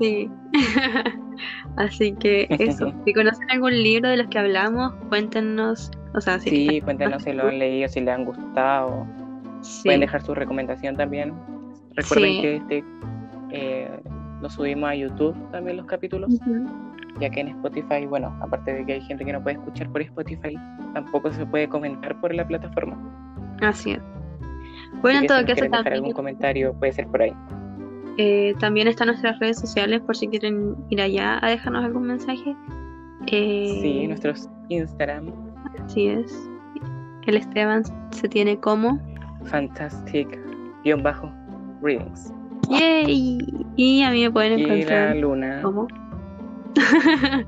Sí. 0.00 0.30
Así 1.76 2.12
que 2.12 2.46
eso. 2.58 2.92
si 3.04 3.12
conocen 3.12 3.50
algún 3.50 3.72
libro 3.72 4.08
de 4.08 4.16
los 4.16 4.26
que 4.26 4.38
hablamos, 4.38 4.92
cuéntenos. 5.08 5.90
O 6.14 6.20
sea, 6.20 6.40
si 6.40 6.50
sí, 6.50 6.80
cuéntenos 6.80 7.22
si 7.22 7.32
lo 7.32 7.46
han 7.46 7.58
leído, 7.58 7.88
si 7.88 8.00
les 8.00 8.14
han 8.14 8.24
gustado. 8.24 9.06
Pueden 9.84 10.00
dejar 10.00 10.22
su 10.22 10.34
recomendación 10.34 10.96
también. 10.96 11.32
Recuerden 11.94 12.42
que 12.42 12.56
este 12.56 12.84
eh, 13.50 14.00
lo 14.40 14.50
subimos 14.50 14.90
a 14.90 14.94
YouTube 14.94 15.36
también 15.50 15.76
los 15.76 15.86
capítulos 15.86 16.32
ya 17.20 17.30
que 17.30 17.40
en 17.40 17.48
Spotify, 17.48 18.06
bueno, 18.06 18.36
aparte 18.40 18.72
de 18.72 18.86
que 18.86 18.92
hay 18.94 19.00
gente 19.02 19.24
que 19.24 19.32
no 19.32 19.42
puede 19.42 19.56
escuchar 19.56 19.88
por 19.90 20.00
Spotify, 20.02 20.56
tampoco 20.94 21.32
se 21.32 21.44
puede 21.46 21.68
comentar 21.68 22.18
por 22.20 22.34
la 22.34 22.46
plataforma. 22.46 22.96
Así 23.60 23.92
es. 23.92 24.00
Bueno, 25.02 25.20
en 25.20 25.26
todo 25.26 25.44
caso 25.44 25.66
también. 25.70 25.94
algún 25.94 26.12
comentario 26.12 26.72
puede 26.74 26.92
ser 26.92 27.06
por 27.08 27.22
ahí. 27.22 27.32
Eh, 28.22 28.54
también 28.60 28.86
están 28.86 29.06
nuestras 29.06 29.38
redes 29.38 29.58
sociales 29.58 30.02
por 30.02 30.14
si 30.14 30.28
quieren 30.28 30.76
ir 30.90 31.00
allá 31.00 31.42
a 31.42 31.48
dejarnos 31.48 31.86
algún 31.86 32.02
mensaje. 32.02 32.54
Eh, 33.28 33.78
sí, 33.80 34.06
nuestros 34.06 34.46
Instagram. 34.68 35.32
Así 35.82 36.08
es. 36.08 36.50
El 37.26 37.38
Esteban 37.38 37.82
se 38.10 38.28
tiene 38.28 38.60
como 38.60 39.00
Fantastic-Readings. 39.44 42.34
Yay. 42.68 43.38
Y 43.76 44.02
a 44.02 44.10
mí 44.10 44.24
me 44.24 44.30
pueden 44.30 44.60
encontrar. 44.60 45.16
Y 45.16 45.20
la 45.20 45.26
luna. 45.26 45.60
¿Cómo? 45.62 45.88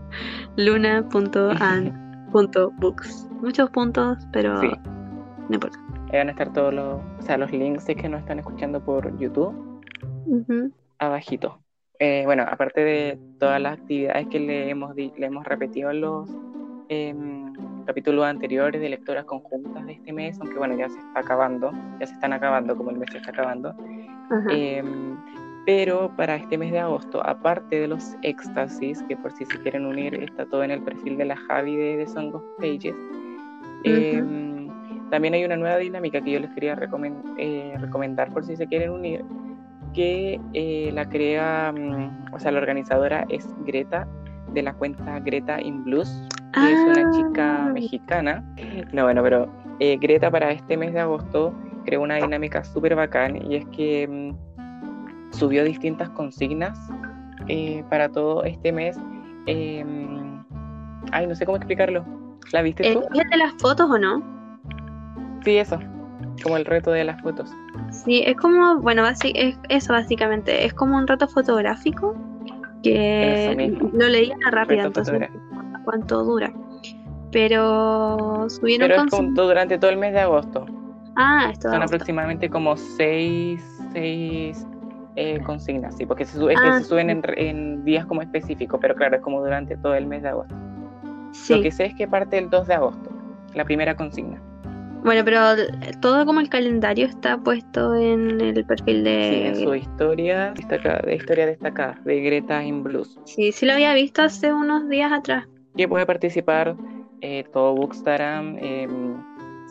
luna.and.books. 0.57 3.29
Muchos 3.43 3.69
puntos, 3.69 4.27
pero 4.33 4.63
no 4.63 4.73
importa. 5.51 5.79
Ahí 6.11 6.17
van 6.17 6.29
a 6.29 6.31
estar 6.31 6.51
todos 6.55 6.73
los, 6.73 6.99
o 7.19 7.23
sea, 7.23 7.37
los 7.37 7.53
links 7.53 7.85
que 7.85 8.09
nos 8.09 8.21
están 8.21 8.39
escuchando 8.39 8.83
por 8.83 9.15
YouTube. 9.19 9.72
Abajito. 10.99 11.59
Eh, 11.99 12.23
bueno, 12.25 12.45
aparte 12.49 12.83
de 12.83 13.19
todas 13.39 13.61
las 13.61 13.79
actividades 13.79 14.27
que 14.29 14.41
le 14.41 14.71
hemos, 14.71 14.95
le 14.97 15.13
hemos 15.19 15.45
repetido 15.45 15.91
en 15.91 16.01
los 16.01 16.29
em, 16.89 17.53
capítulos 17.85 18.25
anteriores 18.25 18.81
de 18.81 18.89
lecturas 18.89 19.25
conjuntas 19.25 19.87
de 19.87 19.93
este 19.93 20.13
mes, 20.13 20.39
aunque 20.41 20.59
bueno, 20.59 20.77
ya 20.77 20.89
se 20.89 20.99
está 20.99 21.21
acabando, 21.21 21.71
ya 22.01 22.07
se 22.07 22.15
están 22.15 22.33
acabando 22.33 22.77
como 22.77 22.91
el 22.91 22.99
mes 22.99 23.11
se 23.13 23.19
está 23.19 23.31
acabando. 23.31 23.75
Pero 25.65 26.11
para 26.17 26.35
este 26.37 26.59
mes 26.59 26.73
de 26.73 26.81
agosto, 26.81 27.25
aparte 27.25 27.81
de 27.81 27.87
los 27.87 28.17
éxtasis, 28.23 29.01
que 29.05 29.17
por 29.17 29.31
si 29.33 29.45
se 29.45 29.61
quieren 29.61 29.87
unir, 29.87 30.15
está 30.15 30.45
todo 30.47 30.65
en 30.65 30.73
el 30.73 30.83
perfil 30.83 31.17
de 31.17 31.27
la 31.27 31.37
Javi 31.37 31.77
de 31.77 31.99
The 31.99 32.07
Song 32.09 32.35
of 32.35 32.43
Pages. 32.59 32.97
Em, 33.85 34.69
también 35.11 35.35
hay 35.35 35.45
una 35.45 35.57
nueva 35.57 35.77
dinámica 35.77 36.21
que 36.21 36.33
yo 36.33 36.41
les 36.41 36.51
quería 36.51 36.77
eh, 37.39 37.77
recomendar 37.79 38.33
por 38.33 38.45
si 38.45 38.57
se 38.57 38.67
quieren 38.67 38.91
unir, 38.91 39.25
que 39.93 40.41
eh, 40.55 40.91
la 40.93 41.09
crea, 41.09 41.73
mm, 41.73 42.35
o 42.35 42.39
sea, 42.39 42.53
la 42.53 42.59
organizadora 42.59 43.27
es 43.29 43.49
Greta, 43.65 44.07
de 44.53 44.63
la 44.63 44.75
cuenta 44.75 45.19
Greta 45.21 45.61
in 45.61 45.85
Blues, 45.85 46.29
que 46.53 46.73
es 46.73 46.79
una 46.81 47.11
chica 47.11 47.67
ah. 47.67 47.73
mexicana. 47.73 48.45
No, 48.93 49.05
bueno, 49.05 49.23
pero 49.23 49.49
eh, 49.81 49.97
Greta 49.99 50.31
para 50.31 50.53
este 50.53 50.77
mes 50.77 50.93
de 50.93 51.01
agosto 51.01 51.55
creó 51.85 52.03
una 52.03 52.17
dinámica 52.17 52.63
súper 52.65 52.95
bacán 52.95 53.51
y 53.51 53.57
es 53.57 53.67
que 53.67 54.07
mm, 54.09 55.33
subió 55.33 55.65
distintas 55.65 56.11
consignas 56.11 56.79
eh, 57.49 57.83
para 57.89 58.09
todo 58.09 58.45
este 58.45 58.73
mes. 58.73 58.99
Em, 59.47 60.45
ay, 61.11 61.27
no 61.27 61.35
sé 61.35 61.45
cómo 61.45 61.57
explicarlo. 61.57 62.05
¿La 62.53 62.63
viste 62.63 62.93
tú? 62.93 63.03
¿Es 63.15 63.31
de 63.31 63.37
las 63.37 63.55
fotos 63.55 63.91
o 63.91 63.99
no? 63.99 64.23
Sí, 65.45 65.57
eso. 65.57 65.79
Como 66.43 66.57
el 66.57 66.65
reto 66.65 66.91
de 66.91 67.05
las 67.05 67.21
fotos. 67.23 67.51
Sí, 67.91 68.23
es 68.27 68.37
como, 68.37 68.81
bueno, 68.81 69.07
es 69.07 69.19
eso 69.69 69.93
básicamente. 69.93 70.65
Es 70.65 70.75
como 70.75 70.97
un 70.97 71.07
reto 71.07 71.29
fotográfico 71.29 72.17
que 72.83 73.77
lo 73.93 74.09
leí 74.09 74.33
a 74.47 74.51
rápido, 74.51 74.87
entonces 74.87 75.29
cuánto 75.85 76.25
dura. 76.25 76.53
Pero 77.31 78.49
subieron 78.49 78.89
Pero 78.89 79.05
es 79.05 79.35
durante 79.35 79.79
todo 79.79 79.91
el 79.91 79.97
mes 79.97 80.13
de 80.13 80.21
agosto. 80.21 80.67
Ah, 81.17 81.49
esto 81.53 81.71
Son 81.71 81.83
aproximadamente 81.83 82.49
como 82.49 82.77
seis, 82.77 83.63
seis 83.93 84.67
eh, 85.17 85.41
consignas, 85.45 85.97
sí, 85.97 86.07
porque 86.07 86.25
se, 86.25 86.39
sube, 86.39 86.55
ah, 86.57 86.79
se 86.79 86.85
suben 86.85 87.23
en, 87.37 87.85
días 87.85 88.07
como 88.07 88.23
específicos, 88.23 88.81
pero 88.81 88.95
claro, 88.95 89.17
es 89.17 89.23
como 89.23 89.41
durante 89.43 89.77
todo 89.77 89.95
el 89.95 90.07
mes 90.07 90.23
de 90.23 90.31
agosto. 90.31 90.55
Lo 91.49 91.63
que 91.63 91.71
sé 91.71 91.87
es 91.87 91.95
que 91.95 92.07
parte 92.07 92.39
el 92.39 92.51
2 92.51 92.67
de 92.67 92.75
agosto, 92.75 93.11
la 93.55 93.65
primera 93.65 93.95
consigna. 93.95 94.41
Bueno, 95.05 95.25
pero 95.25 95.41
todo 96.01 96.25
como 96.25 96.41
el 96.41 96.49
calendario 96.49 97.07
está 97.07 97.37
puesto 97.37 97.95
en 97.95 98.41
el 98.41 98.65
perfil 98.65 99.03
de... 99.03 99.53
Sí, 99.55 99.65
su 99.65 99.75
historia 99.75 100.53
destacada, 100.55 101.01
de 101.01 101.17
historia 101.17 101.47
destacada, 101.47 102.01
de 102.05 102.21
Greta 102.21 102.63
in 102.63 102.85
Blues. 102.85 103.19
Sí, 103.25 103.51
sí 103.51 103.67
lo 103.67 103.73
había 103.73 103.95
visto 103.95 104.23
hace 104.23 104.53
unos 104.53 104.89
días 104.89 105.11
atrás. 105.11 105.49
Y 105.75 105.87
puede 105.89 106.07
participar 106.07 106.77
eh, 107.21 107.45
todo 107.53 107.75
Bookstagram, 107.75 108.57
em, 108.61 109.17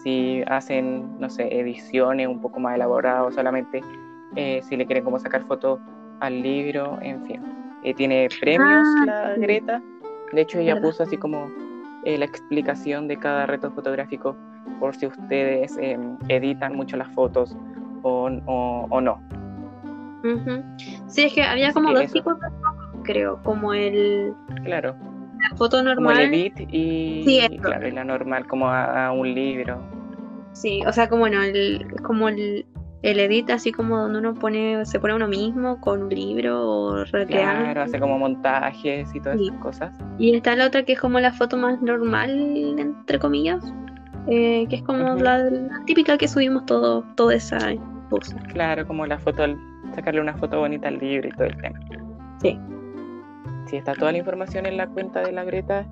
si 0.03 0.43
hacen, 0.47 1.17
no 1.19 1.29
sé, 1.29 1.47
ediciones 1.57 2.27
un 2.27 2.41
poco 2.41 2.59
más 2.59 2.75
elaboradas, 2.75 3.33
solamente 3.33 3.81
eh, 4.35 4.61
si 4.67 4.75
le 4.75 4.85
quieren 4.85 5.03
como 5.03 5.17
sacar 5.17 5.45
fotos 5.47 5.79
al 6.19 6.41
libro, 6.41 6.97
en 7.01 7.25
fin. 7.25 7.41
Eh, 7.83 7.93
tiene 7.93 8.27
premios 8.39 8.87
ah, 9.01 9.05
la 9.05 9.35
Greta, 9.37 9.81
de 10.31 10.41
hecho 10.41 10.59
ella 10.59 10.79
puso 10.79 11.03
así 11.03 11.17
como 11.17 11.49
eh, 12.03 12.17
la 12.17 12.25
explicación 12.25 13.07
de 13.07 13.17
cada 13.17 13.45
reto 13.45 13.71
fotográfico 13.71 14.35
por 14.81 14.95
si 14.95 15.05
ustedes 15.05 15.77
em, 15.79 16.17
editan 16.27 16.75
mucho 16.75 16.97
las 16.97 17.07
fotos 17.09 17.55
o, 18.01 18.25
o, 18.89 18.99
no. 18.99 19.21
Sí, 21.07 21.25
es 21.25 21.33
que 21.33 21.43
había 21.43 21.71
como 21.71 21.93
dos 21.93 22.11
tipos 22.11 22.39
de 22.39 22.47
creo, 23.03 23.39
como 23.43 23.73
el... 23.73 24.33
Claro. 24.63 24.95
La 25.39 25.55
foto 25.55 25.83
normal. 25.83 26.15
Como 26.15 26.19
el 26.19 26.33
edit 26.33 26.53
y, 26.71 27.57
claro, 27.59 27.87
y 27.87 27.91
la 27.91 28.03
normal, 28.03 28.47
como 28.47 28.69
a, 28.69 29.11
un 29.11 29.33
libro. 29.33 29.79
Sí, 30.53 30.81
o 30.87 30.91
sea, 30.91 31.07
como 31.07 31.21
bueno, 31.21 31.43
el, 31.43 31.85
como 32.01 32.29
el, 32.29 32.65
el 33.03 33.19
edit 33.19 33.51
así 33.51 33.71
como 33.71 33.99
donde 33.99 34.17
uno 34.17 34.33
pone, 34.33 34.83
se 34.85 34.99
pone 34.99 35.13
uno 35.13 35.27
mismo 35.27 35.79
con 35.79 36.03
un 36.03 36.09
libro 36.09 36.67
o 36.67 37.05
recreando. 37.05 37.65
Claro, 37.65 37.81
hace 37.83 37.99
como 37.99 38.17
montajes 38.17 39.13
y 39.13 39.19
todas 39.19 39.39
esas 39.39 39.57
cosas. 39.57 39.93
Y 40.17 40.35
está 40.35 40.55
la 40.55 40.65
otra 40.65 40.83
que 40.83 40.93
es 40.93 40.99
como 40.99 41.19
la 41.19 41.33
foto 41.33 41.55
más 41.57 41.81
normal, 41.81 42.77
entre 42.79 43.19
comillas, 43.19 43.63
eh, 44.27 44.65
que 44.69 44.77
es 44.77 44.83
como 44.83 45.15
la, 45.15 45.49
típica 45.85 46.17
que 46.17 46.27
subimos 46.27 46.65
todo, 46.65 47.03
toda 47.15 47.35
esa 47.35 47.59
cosa. 48.09 48.37
Claro, 48.53 48.85
como 48.85 49.05
la 49.05 49.19
foto, 49.19 49.43
sacarle 49.95 50.21
una 50.21 50.35
foto 50.35 50.59
bonita 50.59 50.87
al 50.87 50.99
libro 50.99 51.27
y 51.27 51.31
todo 51.31 51.45
el 51.45 51.57
tema. 51.61 51.79
Sí. 52.41 52.59
Sí, 53.67 53.77
está 53.77 53.93
toda 53.93 54.11
la 54.11 54.17
información 54.17 54.65
en 54.65 54.77
la 54.77 54.87
cuenta 54.87 55.21
de 55.21 55.31
la 55.31 55.43
Greta. 55.43 55.85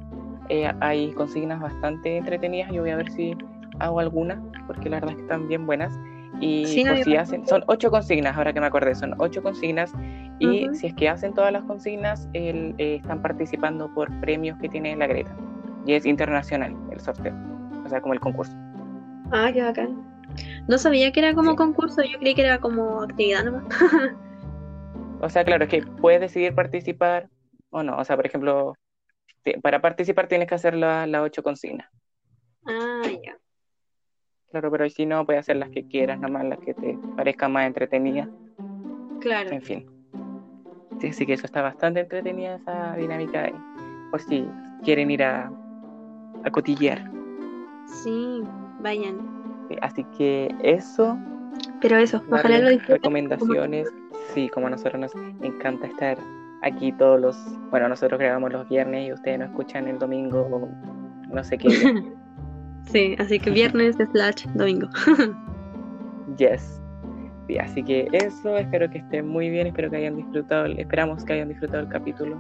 Eh, 0.49 0.69
hay 0.82 1.11
consignas 1.13 1.61
bastante 1.61 2.17
entretenidas. 2.17 2.71
Yo 2.71 2.82
voy 2.82 2.91
a 2.91 2.97
ver 2.97 3.11
si 3.11 3.36
hago 3.80 3.99
alguna, 3.99 4.41
porque 4.67 4.89
la 4.89 4.97
verdad 4.97 5.11
es 5.11 5.15
que 5.17 5.21
están 5.23 5.47
bien 5.47 5.65
buenas. 5.65 5.97
Y 6.41 6.65
si 6.65 6.86
hacen, 7.15 7.45
son 7.47 7.63
ocho 7.67 7.91
consignas, 7.91 8.38
ahora 8.38 8.53
que 8.53 8.59
me 8.61 8.67
acordé, 8.67 8.95
son 8.95 9.13
ocho 9.17 9.41
consignas. 9.43 9.93
Y 10.39 10.67
si 10.73 10.88
es 10.88 10.93
que 10.93 11.09
hacen 11.09 11.34
todas 11.34 11.51
las 11.51 11.63
consignas, 11.63 12.30
eh, 12.34 12.73
están 12.77 13.21
participando 13.21 13.93
por 13.93 14.09
premios 14.21 14.57
que 14.59 14.69
tiene 14.69 14.95
la 14.95 15.07
Greta. 15.07 15.36
y 15.86 15.93
es 15.93 16.05
internacional 16.05 16.75
el 16.91 16.99
sorteo, 16.99 17.34
o 17.89 17.91
sea, 17.91 18.01
como 18.01 18.13
el 18.13 18.19
concurso. 18.19 18.53
Ah, 19.31 19.49
qué 19.51 19.63
bacán. 19.63 20.05
No 20.67 20.77
sabía 20.77 21.11
que 21.11 21.19
era 21.21 21.33
como 21.33 21.51
Sí. 21.51 21.57
concurso, 21.57 22.03
yo 22.03 22.19
creí 22.19 22.35
que 22.35 22.43
era 22.43 22.59
como 22.59 23.01
actividad 23.01 23.43
nomás. 23.43 23.63
O 25.21 25.27
sea, 25.27 25.43
claro, 25.43 25.65
es 25.65 25.69
que 25.69 25.81
puedes 25.81 26.21
decidir 26.21 26.55
participar 26.55 27.27
o 27.71 27.83
no. 27.83 27.97
O 27.97 28.05
sea, 28.05 28.15
por 28.15 28.25
ejemplo, 28.25 28.73
para 29.61 29.81
participar 29.81 30.27
tienes 30.29 30.47
que 30.47 30.55
hacer 30.55 30.73
las 30.75 31.09
la 31.09 31.21
ocho 31.21 31.43
consignas. 31.43 31.89
ah, 32.65 33.01
ya. 33.21 33.35
Claro, 34.49 34.71
pero 34.71 34.87
si 34.89 35.05
no, 35.05 35.25
puedes 35.25 35.41
hacer 35.41 35.57
las 35.57 35.71
que 35.71 35.85
quieras, 35.85 36.21
nomás 36.21 36.45
las 36.45 36.59
que 36.59 36.73
te 36.73 36.97
parezcan 37.17 37.51
más 37.51 37.67
entretenidas. 37.67 38.29
Claro. 39.19 39.49
En 39.51 39.61
fin. 39.61 39.85
Sí, 41.01 41.07
así 41.07 41.25
que 41.25 41.33
eso 41.33 41.45
está 41.47 41.61
bastante 41.63 41.99
entretenida 41.99 42.55
esa 42.55 42.95
dinámica 42.95 43.43
ahí. 43.43 43.53
Por 44.11 44.21
si 44.21 44.47
quieren 44.85 45.11
ir 45.11 45.23
a, 45.23 45.51
a 46.45 46.49
cotillear. 46.51 47.03
Sí, 48.03 48.43
vayan. 48.81 49.17
Sí, 49.67 49.75
Así 49.81 50.03
que 50.17 50.53
eso, 50.63 51.17
Pero 51.81 51.97
eso, 51.97 52.21
ojalá 52.31 52.59
lo 52.59 52.69
disfruten. 52.69 52.95
recomendaciones. 52.95 53.87
Sí, 54.33 54.49
como 54.49 54.67
a 54.67 54.69
nosotros 54.71 54.99
nos 54.99 55.11
encanta 55.41 55.87
estar 55.87 56.17
aquí 56.61 56.91
todos 56.93 57.19
los. 57.19 57.37
Bueno, 57.71 57.89
nosotros 57.89 58.19
grabamos 58.19 58.51
los 58.53 58.67
viernes 58.69 59.07
y 59.07 59.13
ustedes 59.13 59.39
nos 59.39 59.49
escuchan 59.49 59.87
el 59.87 59.97
domingo 59.99 60.41
o 60.41 60.69
no 61.33 61.43
sé 61.43 61.57
qué. 61.57 61.67
Sí, 62.85 63.15
así 63.19 63.37
que 63.39 63.51
viernes 63.51 63.97
slash 64.11 64.45
domingo. 64.55 64.87
Yes. 66.37 66.81
Sí, 67.47 67.57
así 67.57 67.83
que 67.83 68.07
eso, 68.13 68.57
espero 68.57 68.89
que 68.89 68.99
estén 68.99 69.27
muy 69.27 69.49
bien, 69.49 69.67
espero 69.67 69.89
que 69.91 69.97
hayan 69.97 70.15
disfrutado, 70.15 70.65
esperamos 70.67 71.23
que 71.25 71.33
hayan 71.33 71.49
disfrutado 71.49 71.81
el 71.83 71.89
capítulo. 71.89 72.37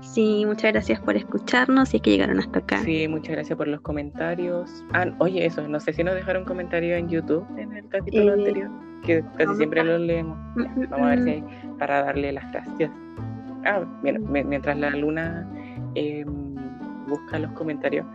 Sí, 0.00 0.44
muchas 0.46 0.72
gracias 0.72 0.98
por 1.00 1.16
escucharnos 1.16 1.92
y 1.92 1.98
es 1.98 2.02
que 2.02 2.10
llegaron 2.10 2.38
hasta 2.38 2.58
acá. 2.60 2.78
Sí, 2.82 3.06
muchas 3.06 3.32
gracias 3.32 3.56
por 3.56 3.68
los 3.68 3.80
comentarios. 3.82 4.84
Ah, 4.92 5.06
oye, 5.18 5.44
eso, 5.44 5.66
no 5.68 5.78
sé 5.78 5.92
si 5.92 6.02
nos 6.02 6.14
dejaron 6.14 6.44
comentario 6.44 6.96
en 6.96 7.08
YouTube 7.08 7.44
en 7.58 7.72
el 7.76 7.86
capítulo 7.88 8.30
Eh, 8.30 8.32
anterior, 8.34 8.70
que 9.04 9.22
casi 9.36 9.54
siempre 9.56 9.80
a- 9.80 9.84
los 9.84 10.00
leemos. 10.00 10.38
Mm, 10.56 10.62
Ya, 10.62 10.68
mm, 10.70 10.90
vamos 10.90 11.06
a 11.06 11.10
ver 11.10 11.18
mm. 11.20 11.24
si 11.24 11.30
hay 11.30 11.44
para 11.78 12.02
darle 12.04 12.32
las 12.32 12.50
gracias. 12.50 12.90
Ah, 13.66 13.84
mira, 14.02 14.18
mi- 14.18 14.44
mientras 14.44 14.78
la 14.78 14.90
luna 14.90 15.46
eh, 15.94 16.24
busca 17.08 17.38
los 17.38 17.50
comentarios, 17.52 18.06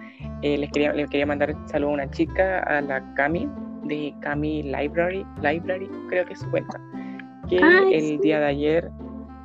eh, 0.41 0.57
les 0.57 0.71
quería, 0.71 0.91
les 0.93 1.09
quería 1.09 1.25
mandar 1.25 1.55
saludo 1.67 1.91
a 1.91 1.93
una 1.93 2.09
chica, 2.11 2.59
a 2.61 2.81
la 2.81 3.13
Cami, 3.13 3.47
de 3.83 4.13
Cami 4.21 4.63
Library, 4.63 5.25
Library, 5.43 5.87
creo 6.09 6.25
que 6.25 6.33
es 6.33 6.39
su 6.39 6.49
cuenta, 6.49 6.79
que 7.47 7.59
Ay, 7.61 7.93
el 7.93 8.01
sí. 8.01 8.17
día 8.23 8.39
de 8.39 8.45
ayer 8.47 8.89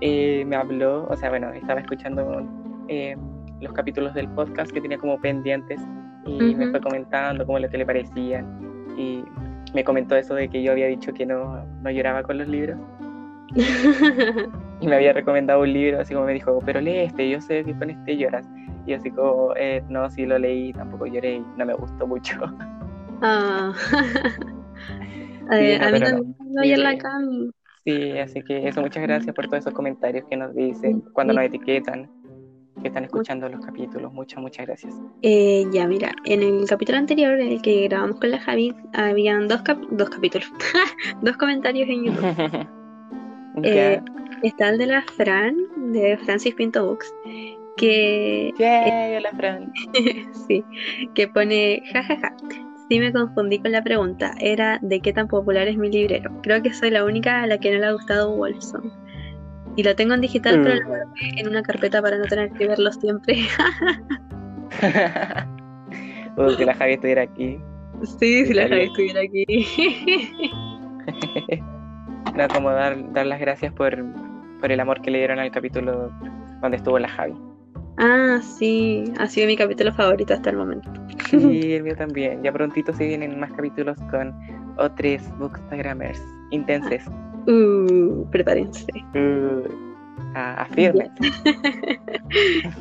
eh, 0.01 0.45
me 0.47 0.57
habló, 0.57 1.07
o 1.09 1.17
sea, 1.17 1.31
bueno, 1.31 1.53
estaba 1.53 1.81
escuchando 1.81 2.43
eh, 2.89 3.17
los 3.61 3.73
capítulos 3.73 4.15
del 4.15 4.29
podcast 4.31 4.73
que 4.73 4.81
tenía 4.81 4.99
como 4.99 5.21
pendientes 5.21 5.81
y 6.27 6.55
me 6.55 6.67
Ujú. 6.67 6.71
fue 6.71 6.81
comentando 6.81 7.47
cómo 7.47 7.59
lo 7.59 7.69
que 7.71 7.79
le 7.79 7.87
parecían 7.87 8.47
y 8.97 9.25
me 9.75 9.85
comentó 9.85 10.17
eso 10.17 10.35
de 10.35 10.49
que 10.49 10.63
yo 10.63 10.73
había 10.73 10.87
dicho 10.87 11.13
que 11.13 11.27
no, 11.27 11.65
no 11.83 11.91
lloraba 11.91 12.23
con 12.23 12.39
los 12.39 12.49
libros 12.49 12.79
y 14.81 14.87
me 14.89 14.97
había 14.97 15.13
recomendado 15.13 15.61
un 15.63 15.73
libro, 15.73 16.01
así 16.01 16.15
como 16.15 16.27
me 16.27 16.35
dijo, 16.35 16.63
pero 16.65 16.81
lee 16.81 16.99
este, 17.01 17.29
yo 17.31 17.41
sé 17.41 17.65
que 17.65 17.77
con 17.77 17.91
este 17.91 18.17
lloras. 18.17 18.49
Y 18.87 18.95
así 18.95 19.11
como, 19.13 19.55
eh, 19.57 19.85
no, 19.89 20.11
sí 20.11 20.27
lo 20.27 20.39
leí, 20.39 20.73
tampoco 20.73 21.07
lloré 21.07 21.37
y 21.37 21.41
no 21.57 21.67
me 21.67 21.75
gustó 21.75 22.07
mucho. 22.07 22.37
Ah. 23.21 23.73
Eh, 25.53 25.79
no, 25.79 25.87
a 25.87 25.91
mí 25.91 26.01
pero 26.01 26.11
no. 26.11 26.23
también 26.39 26.77
me 26.77 26.77
la 26.79 26.93
Sí. 26.93 26.99
Cami. 26.99 27.51
Sí, 27.85 28.19
así 28.19 28.43
que 28.43 28.69
eso, 28.69 28.81
muchas 28.83 29.03
gracias 29.03 29.35
por 29.35 29.47
todos 29.47 29.61
esos 29.61 29.73
comentarios 29.73 30.25
que 30.29 30.37
nos 30.37 30.55
dicen, 30.55 31.03
cuando 31.13 31.33
nos 31.33 31.45
etiquetan, 31.45 32.11
que 32.83 32.89
están 32.89 33.05
escuchando 33.05 33.49
los 33.49 33.65
capítulos. 33.65 34.13
Muchas, 34.13 34.41
muchas 34.43 34.67
gracias. 34.67 34.95
Eh, 35.23 35.65
ya, 35.73 35.87
mira, 35.87 36.13
en 36.25 36.43
el 36.43 36.67
capítulo 36.69 36.99
anterior, 36.99 37.39
en 37.41 37.49
el 37.53 37.63
que 37.63 37.85
grabamos 37.89 38.19
con 38.21 38.31
la 38.31 38.39
Javi, 38.39 38.75
habían 38.93 39.49
dos, 39.49 39.63
cap- 39.63 39.83
dos 39.91 40.09
capítulos, 40.11 40.51
dos 41.23 41.37
comentarios 41.37 41.89
en 41.89 42.05
YouTube. 42.05 42.69
Eh, 43.63 44.01
Está 44.45 44.71
el 44.71 44.79
de 44.79 44.87
la 44.87 45.03
Fran, 45.03 45.57
de 45.93 46.17
Francis 46.19 46.55
Pinto 46.55 46.87
Books, 46.87 47.13
que 47.77 48.55
ya. 48.59 48.87
Yay, 48.87 49.17
hola, 49.17 49.31
Fran. 49.37 49.73
sí, 50.47 50.65
que 51.15 51.29
pone 51.29 51.83
jajaja. 51.93 52.33
Sí 52.91 52.99
me 52.99 53.13
confundí 53.13 53.61
con 53.61 53.71
la 53.71 53.85
pregunta, 53.85 54.35
era 54.41 54.81
de 54.83 54.99
qué 55.01 55.13
tan 55.13 55.29
popular 55.29 55.69
es 55.69 55.77
mi 55.77 55.89
librero. 55.91 56.29
Creo 56.43 56.61
que 56.61 56.73
soy 56.75 56.91
la 56.91 57.05
única 57.05 57.45
a 57.45 57.47
la 57.47 57.57
que 57.59 57.73
no 57.73 57.79
le 57.79 57.87
ha 57.87 57.93
gustado 57.93 58.35
Wolfson. 58.37 58.93
Y 59.77 59.85
lo 59.85 59.95
tengo 59.95 60.15
en 60.15 60.21
digital, 60.23 60.61
pero 60.61 60.75
lo 60.75 60.81
Mm. 60.83 60.87
guardé 60.89 61.07
en 61.37 61.49
una 61.49 61.63
carpeta 61.63 62.03
para 62.03 62.19
no 62.19 62.25
tener 62.25 62.51
que 62.51 62.67
verlo 62.67 62.91
siempre. 62.93 63.37
Uh, 66.37 66.57
que 66.57 66.65
la 66.65 66.75
Javi 66.75 66.93
estuviera 66.95 67.23
aquí. 67.23 67.59
sí, 68.19 68.47
si 68.47 68.55
la 68.55 68.69
Javi 68.69 68.83
estuviera 68.83 69.21
aquí. 69.21 69.45
no, 72.37 72.49
como 72.49 72.71
dar, 72.71 73.13
dar 73.13 73.27
las 73.27 73.41
gracias 73.41 73.73
por, 73.73 73.97
por 74.61 74.71
el 74.73 74.79
amor 74.81 75.01
que 75.03 75.11
le 75.11 75.19
dieron 75.19 75.39
al 75.41 75.51
capítulo 75.51 76.11
donde 76.63 76.77
estuvo 76.77 76.99
la 76.99 77.09
Javi. 77.09 77.35
Ah, 77.99 78.41
sí, 78.43 79.05
ha 79.19 79.27
sido 79.27 79.47
mi 79.47 79.57
capítulo 79.57 79.93
favorito 79.93 80.35
hasta 80.35 80.51
el 80.51 80.57
momento. 80.57 80.91
Sí, 81.31 81.37
el 81.75 81.83
mío 81.83 81.95
también. 81.97 82.43
Ya 82.43 82.53
prontito 82.53 82.93
se 82.93 83.07
vienen 83.07 83.39
más 83.39 83.53
capítulos 83.53 83.99
con 84.11 84.35
otros 84.79 85.23
bookstagrammers 85.39 86.23
intensos. 86.51 87.03
Uh, 87.47 88.25
prepárense. 88.31 88.87
Uh, 89.15 89.63
afirmen. 90.35 91.11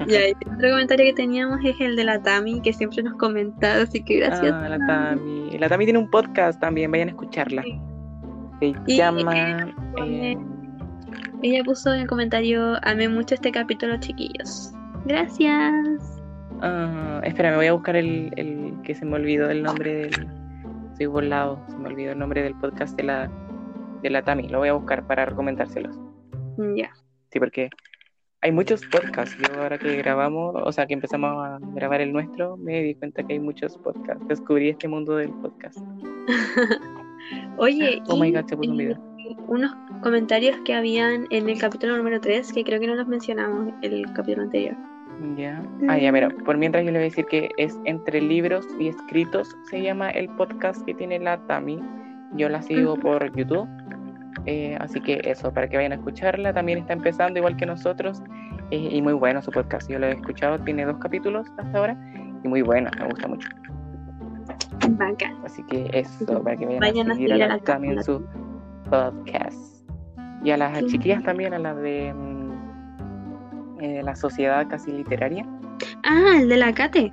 Ya, 0.08 0.28
y 0.30 0.32
otro 0.34 0.70
comentario 0.70 1.06
que 1.08 1.14
teníamos 1.14 1.60
es 1.66 1.76
el 1.82 1.96
de 1.96 2.04
la 2.04 2.22
Tami, 2.22 2.62
que 2.62 2.72
siempre 2.72 3.02
nos 3.02 3.16
comenta, 3.16 3.82
así 3.82 4.04
que 4.04 4.18
gracias. 4.20 4.52
Ah, 4.54 4.70
la 4.70 4.78
Tami. 4.86 5.58
La 5.58 5.68
Tami 5.68 5.86
tiene 5.86 5.98
un 6.00 6.10
podcast 6.10 6.60
también, 6.60 6.92
vayan 6.92 7.08
a 7.08 7.12
escucharla. 7.12 7.64
Se 8.60 8.74
Y 8.86 8.98
llama. 8.98 9.32
pone- 9.96 10.32
eh, 10.34 10.38
Ella 11.42 11.64
puso 11.64 11.92
en 11.94 12.02
el 12.02 12.08
comentario, 12.08 12.76
amé 12.84 13.10
mucho 13.10 13.34
este 13.34 13.52
capítulo, 13.52 13.98
chiquillos. 14.00 14.72
Gracias. 15.06 16.22
ah, 16.62 17.22
espera, 17.24 17.52
me 17.52 17.58
voy 17.58 17.68
a 17.68 17.74
buscar 17.74 17.96
el, 17.96 18.32
el 18.36 18.74
que 18.84 18.94
se 18.96 19.06
me 19.06 19.16
olvidó 19.16 19.50
el 19.50 19.64
nombre 19.64 19.94
del. 19.94 20.28
Estoy 20.92 21.06
volado, 21.08 21.62
se 21.68 21.78
me 21.78 21.88
olvidó 21.88 22.12
el 22.12 22.20
nombre 22.20 22.44
del 22.44 22.56
podcast 22.56 22.96
de 22.98 23.04
la, 23.04 23.32
de 24.02 24.10
la 24.10 24.22
Tami. 24.24 24.50
Lo 24.50 24.60
voy 24.60 24.70
a 24.70 24.74
buscar 24.74 25.06
para 25.08 25.26
recomendárselos. 25.26 25.98
Ya. 26.76 26.92
Sí, 27.32 27.40
porque 27.40 27.70
hay 28.42 28.52
muchos 28.52 28.86
podcasts. 28.88 29.38
Yo 29.38 29.62
ahora 29.62 29.78
que 29.78 29.96
grabamos, 29.98 30.56
o 30.62 30.72
sea, 30.72 30.86
que 30.88 30.94
empezamos 30.96 31.32
a 31.46 31.58
grabar 31.74 32.02
el 32.02 32.12
nuestro, 32.12 32.58
me 32.58 32.82
di 32.84 32.96
cuenta 32.96 33.24
que 33.24 33.34
hay 33.34 33.40
muchos 33.40 33.78
podcasts. 33.78 34.28
Descubrí 34.28 34.70
este 34.70 34.88
mundo 34.90 35.16
del 35.16 35.30
podcast. 35.36 35.78
Oye, 37.58 38.02
Oh 38.08 38.18
my 38.18 38.28
y 38.28 38.34
god, 38.34 38.46
se 38.48 38.58
puso 38.58 38.72
un 38.72 38.78
video. 38.78 38.98
unos 39.48 39.72
comentarios 40.02 40.58
que 40.66 40.74
habían 40.74 41.28
en 41.30 41.48
el 41.50 41.58
capítulo 41.60 41.96
número 41.98 42.20
3, 42.20 42.52
que 42.52 42.64
creo 42.64 42.80
que 42.80 42.88
no 42.88 42.96
los 42.96 43.08
mencionamos 43.08 43.74
el 43.82 44.12
capítulo 44.14 44.44
anterior. 44.44 44.76
Ya. 45.36 45.62
Ah, 45.90 45.98
ya, 45.98 46.12
mira, 46.12 46.30
por 46.46 46.58
mientras 46.58 46.86
yo 46.86 46.92
le 46.92 47.00
voy 47.00 47.04
a 47.08 47.10
decir 47.10 47.26
que 47.26 47.50
es 47.58 47.78
entre 47.86 48.22
libros 48.22 48.66
y 48.80 48.88
escritos, 48.88 49.56
se 49.70 49.82
llama 49.82 50.10
el 50.12 50.30
podcast 50.30 50.84
que 50.86 50.94
tiene 50.94 51.20
la 51.20 51.38
Tami. 51.48 51.80
Yo 52.36 52.48
la 52.50 52.62
sigo 52.62 52.96
por 52.96 53.36
YouTube. 53.36 53.68
Eh, 54.46 54.78
así 54.80 55.02
que 55.02 55.20
eso, 55.26 55.52
para 55.54 55.68
que 55.68 55.76
vayan 55.78 55.92
a 55.92 55.96
escucharla. 55.96 56.54
También 56.54 56.78
está 56.80 56.94
empezando 56.94 57.38
igual 57.40 57.58
que 57.58 57.66
nosotros. 57.66 58.22
eh, 58.72 58.78
y 58.92 59.02
muy 59.02 59.14
bueno 59.14 59.42
su 59.42 59.50
podcast. 59.52 59.90
Yo 59.90 59.98
lo 60.00 60.06
he 60.06 60.12
escuchado, 60.12 60.60
tiene 60.60 60.86
dos 60.86 60.98
capítulos 61.00 61.48
hasta 61.58 61.78
ahora. 61.78 61.98
Y 62.44 62.48
muy 62.48 62.62
bueno, 62.62 62.90
me 63.00 63.06
gusta 63.08 63.28
mucho. 63.28 63.50
Bacán. 64.92 65.36
Así 65.44 65.64
que 65.64 65.90
eso, 65.94 66.42
para 66.44 66.56
que 66.56 66.66
vayan, 66.66 66.80
Vayan 66.80 67.12
a 67.12 67.16
seguir 67.16 67.34
a 67.34 67.36
seguir 67.36 67.44
a 67.44 67.48
la 67.48 67.56
la 67.58 67.64
Tami 67.64 67.90
en 67.90 68.04
su 68.04 68.24
podcast. 68.90 69.58
Y 70.44 70.52
a 70.52 70.58
las 70.58 70.78
Sí. 70.80 70.86
chiquillas 70.88 71.24
también, 71.24 71.54
a 71.54 71.60
las 71.60 71.76
de 71.78 72.14
mm, 72.14 72.29
eh, 73.80 74.02
la 74.04 74.16
sociedad 74.16 74.68
casi 74.68 74.92
literaria. 74.92 75.46
Ah, 76.04 76.38
el 76.40 76.50
de 76.50 76.58
la 76.58 76.74
Kate. 76.74 77.12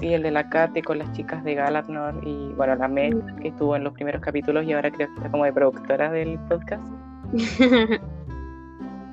Sí, 0.00 0.12
el 0.12 0.22
de 0.22 0.30
la 0.30 0.48
Kate 0.48 0.82
con 0.82 0.98
las 0.98 1.12
chicas 1.12 1.44
de 1.44 1.54
Galatnor 1.54 2.20
y 2.26 2.52
bueno, 2.56 2.74
la 2.74 2.88
Meg 2.88 3.14
que 3.40 3.48
estuvo 3.48 3.76
en 3.76 3.84
los 3.84 3.92
primeros 3.92 4.20
capítulos 4.20 4.64
y 4.64 4.72
ahora 4.72 4.90
creo 4.90 5.08
que 5.08 5.14
está 5.14 5.30
como 5.30 5.44
de 5.44 5.52
productora 5.52 6.10
del 6.10 6.38
podcast. 6.48 6.86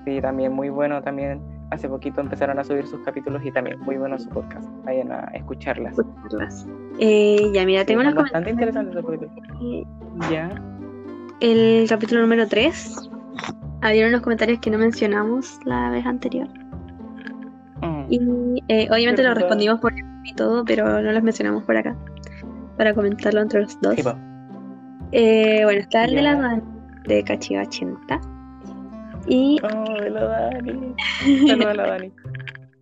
Sí, 0.06 0.22
también 0.22 0.54
muy 0.54 0.70
bueno, 0.70 1.02
también 1.04 1.41
hace 1.72 1.88
poquito 1.88 2.22
empezaron 2.22 2.58
a 2.58 2.64
subir 2.64 2.88
sus 2.88 3.00
capítulos 3.02 3.43
y 3.45 3.52
también 3.52 3.80
muy 3.82 3.97
bueno 3.97 4.18
su 4.18 4.30
podcast. 4.30 4.68
Vayan 4.86 5.12
a 5.12 5.30
escucharlas. 5.34 5.97
Escucharlas. 6.00 6.68
Eh, 7.00 7.52
ya, 7.54 7.66
mira, 7.66 7.82
Sí, 7.82 7.88
tengo 7.88 8.02
unos 8.02 8.16
bastante 8.16 8.52
esos 8.52 8.74
capítulos. 8.74 9.32
Ya. 10.32 10.50
El 11.41 11.86
capítulo 11.88 12.22
número 12.22 12.47
3. 12.47 13.09
Había 13.82 14.08
unos 14.08 14.22
comentarios 14.22 14.60
que 14.60 14.70
no 14.70 14.78
mencionamos 14.78 15.60
la 15.66 15.90
vez 15.90 16.06
anterior. 16.06 16.48
Mm. 17.82 18.06
Y 18.10 18.64
eh, 18.68 18.88
obviamente 18.92 19.22
lo 19.24 19.30
¿Verdad? 19.30 19.42
respondimos 19.42 19.80
por 19.80 19.94
y 20.26 20.34
todo, 20.34 20.66
pero 20.66 21.02
no 21.02 21.12
los 21.12 21.24
mencionamos 21.24 21.64
por 21.64 21.78
acá. 21.78 21.96
Para 22.78 22.94
comentarlo 22.94 23.42
entre 23.42 23.62
los 23.62 23.80
dos. 23.82 23.96
Sí. 23.96 24.04
Eh, 25.12 25.62
bueno, 25.64 25.80
está 25.82 26.06
el 26.06 26.16
de 26.16 26.22
la. 26.22 26.36
Dani, 26.36 26.62
de 27.08 27.24
Cachiva 27.24 27.62
80. 27.64 28.22
Y 29.28 29.60
Oh, 29.64 29.94
de 30.02 30.10
la 30.10 30.24
Dani. 30.26 30.94
Saludos 31.48 31.66
a 31.68 31.74
la 31.74 31.88
Dani. 31.88 32.12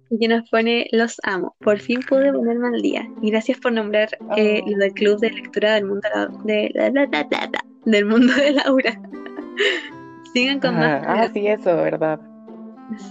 y 0.10 0.20
que 0.20 0.28
nos 0.28 0.50
pone 0.50 0.88
Los 0.92 1.18
amo. 1.24 1.56
Por 1.60 1.80
fin 1.80 2.00
pude 2.08 2.32
ponerme 2.34 2.68
al 2.70 2.82
día. 2.82 3.08
Y 3.22 3.30
gracias 3.32 3.60
por 3.60 3.72
nombrar 3.72 4.10
eh, 4.36 4.62
Oh. 4.66 4.70
lo 4.72 4.78
del 4.78 4.94
club 4.94 5.20
de 5.20 5.30
lectura 5.32 5.76
del 5.76 5.86
mundo 5.86 6.08
de, 6.44 6.72
la- 6.74 6.90
la- 6.90 7.06
la- 7.06 7.50
del 7.86 8.06
mundo 8.06 8.34
de 8.34 8.52
Laura. 8.54 9.00
Sigan 10.38 10.60
con 10.60 10.76
más. 10.76 11.04
Ah, 11.08 11.28
sí, 11.34 11.48
eso, 11.48 11.76
¿verdad? 11.78 12.20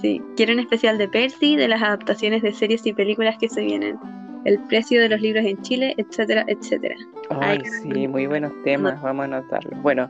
Sí, 0.00 0.22
quiero 0.36 0.52
un 0.52 0.60
especial 0.60 0.96
de 0.96 1.08
Percy, 1.08 1.56
de 1.56 1.66
las 1.66 1.82
adaptaciones 1.82 2.40
de 2.40 2.52
series 2.52 2.86
y 2.86 2.92
películas 2.92 3.36
que 3.38 3.48
se 3.48 3.62
vienen, 3.62 3.98
el 4.44 4.60
precio 4.68 5.00
de 5.00 5.08
los 5.08 5.20
libros 5.20 5.44
en 5.44 5.60
Chile, 5.62 5.94
etcétera, 5.96 6.44
etcétera. 6.46 6.94
Ay, 7.30 7.58
sí, 7.82 8.06
muy 8.06 8.28
buenos 8.28 8.52
temas, 8.62 9.02
vamos 9.02 9.22
a 9.22 9.24
anotarlo. 9.24 9.76
Bueno, 9.82 10.08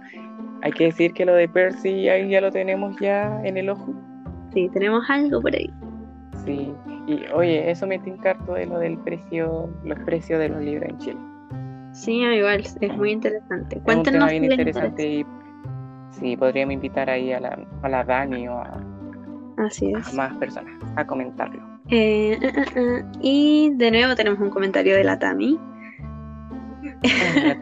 hay 0.61 0.73
que 0.73 0.85
decir 0.85 1.15
que 1.15 1.25
lo 1.25 1.35
de 1.35 1.49
Percy 1.49 2.07
ahí 2.11 2.29
ya 2.29 2.43
lo 2.43 2.53
tenemos 2.53 2.95
ya 3.01 3.41
en 3.45 3.57
el 3.57 3.71
ojo. 3.71 3.95
Sí, 4.53 4.69
tenemos 4.75 5.09
algo 5.09 5.41
por 5.41 5.55
ahí. 5.55 5.73
Sí, 6.45 6.71
y 7.07 7.25
oye, 7.33 7.71
eso 7.71 7.87
me 7.87 7.99
tinca 7.99 8.33
harto 8.33 8.53
de 8.53 8.67
lo 8.67 8.79
del 8.79 8.99
precio, 8.99 9.71
los 9.85 9.99
precios 10.01 10.39
de 10.39 10.51
los 10.51 10.61
libros 10.61 10.91
en 10.91 10.99
Chile. 10.99 11.19
Sí, 11.93 12.21
igual, 12.21 12.61
es 12.61 12.97
muy 12.97 13.13
interesante. 13.13 13.77
Es 13.77 13.79
un 13.79 13.85
Cuéntenos 13.85 14.29
tema 14.29 14.31
bien 14.31 14.45
interesante 14.45 15.09
y 15.09 15.27
sí, 16.19 16.37
podríamos 16.37 16.75
invitar 16.75 17.09
ahí 17.11 17.33
a 17.33 17.41
la, 17.41 17.59
a 17.83 17.89
la 17.89 18.05
Dani 18.05 18.49
o 18.49 18.59
a, 18.59 18.81
más 20.15 20.35
personas 20.35 20.75
a 20.97 21.07
comentarlo. 21.07 21.63
Eh, 21.89 22.39
eh, 22.41 22.53
eh, 22.75 23.05
y 23.21 23.71
de 23.75 23.91
nuevo 23.91 24.15
tenemos 24.15 24.41
un 24.41 24.51
comentario 24.51 24.95
de 24.97 25.05
la 25.05 25.19
Tami. 25.19 25.59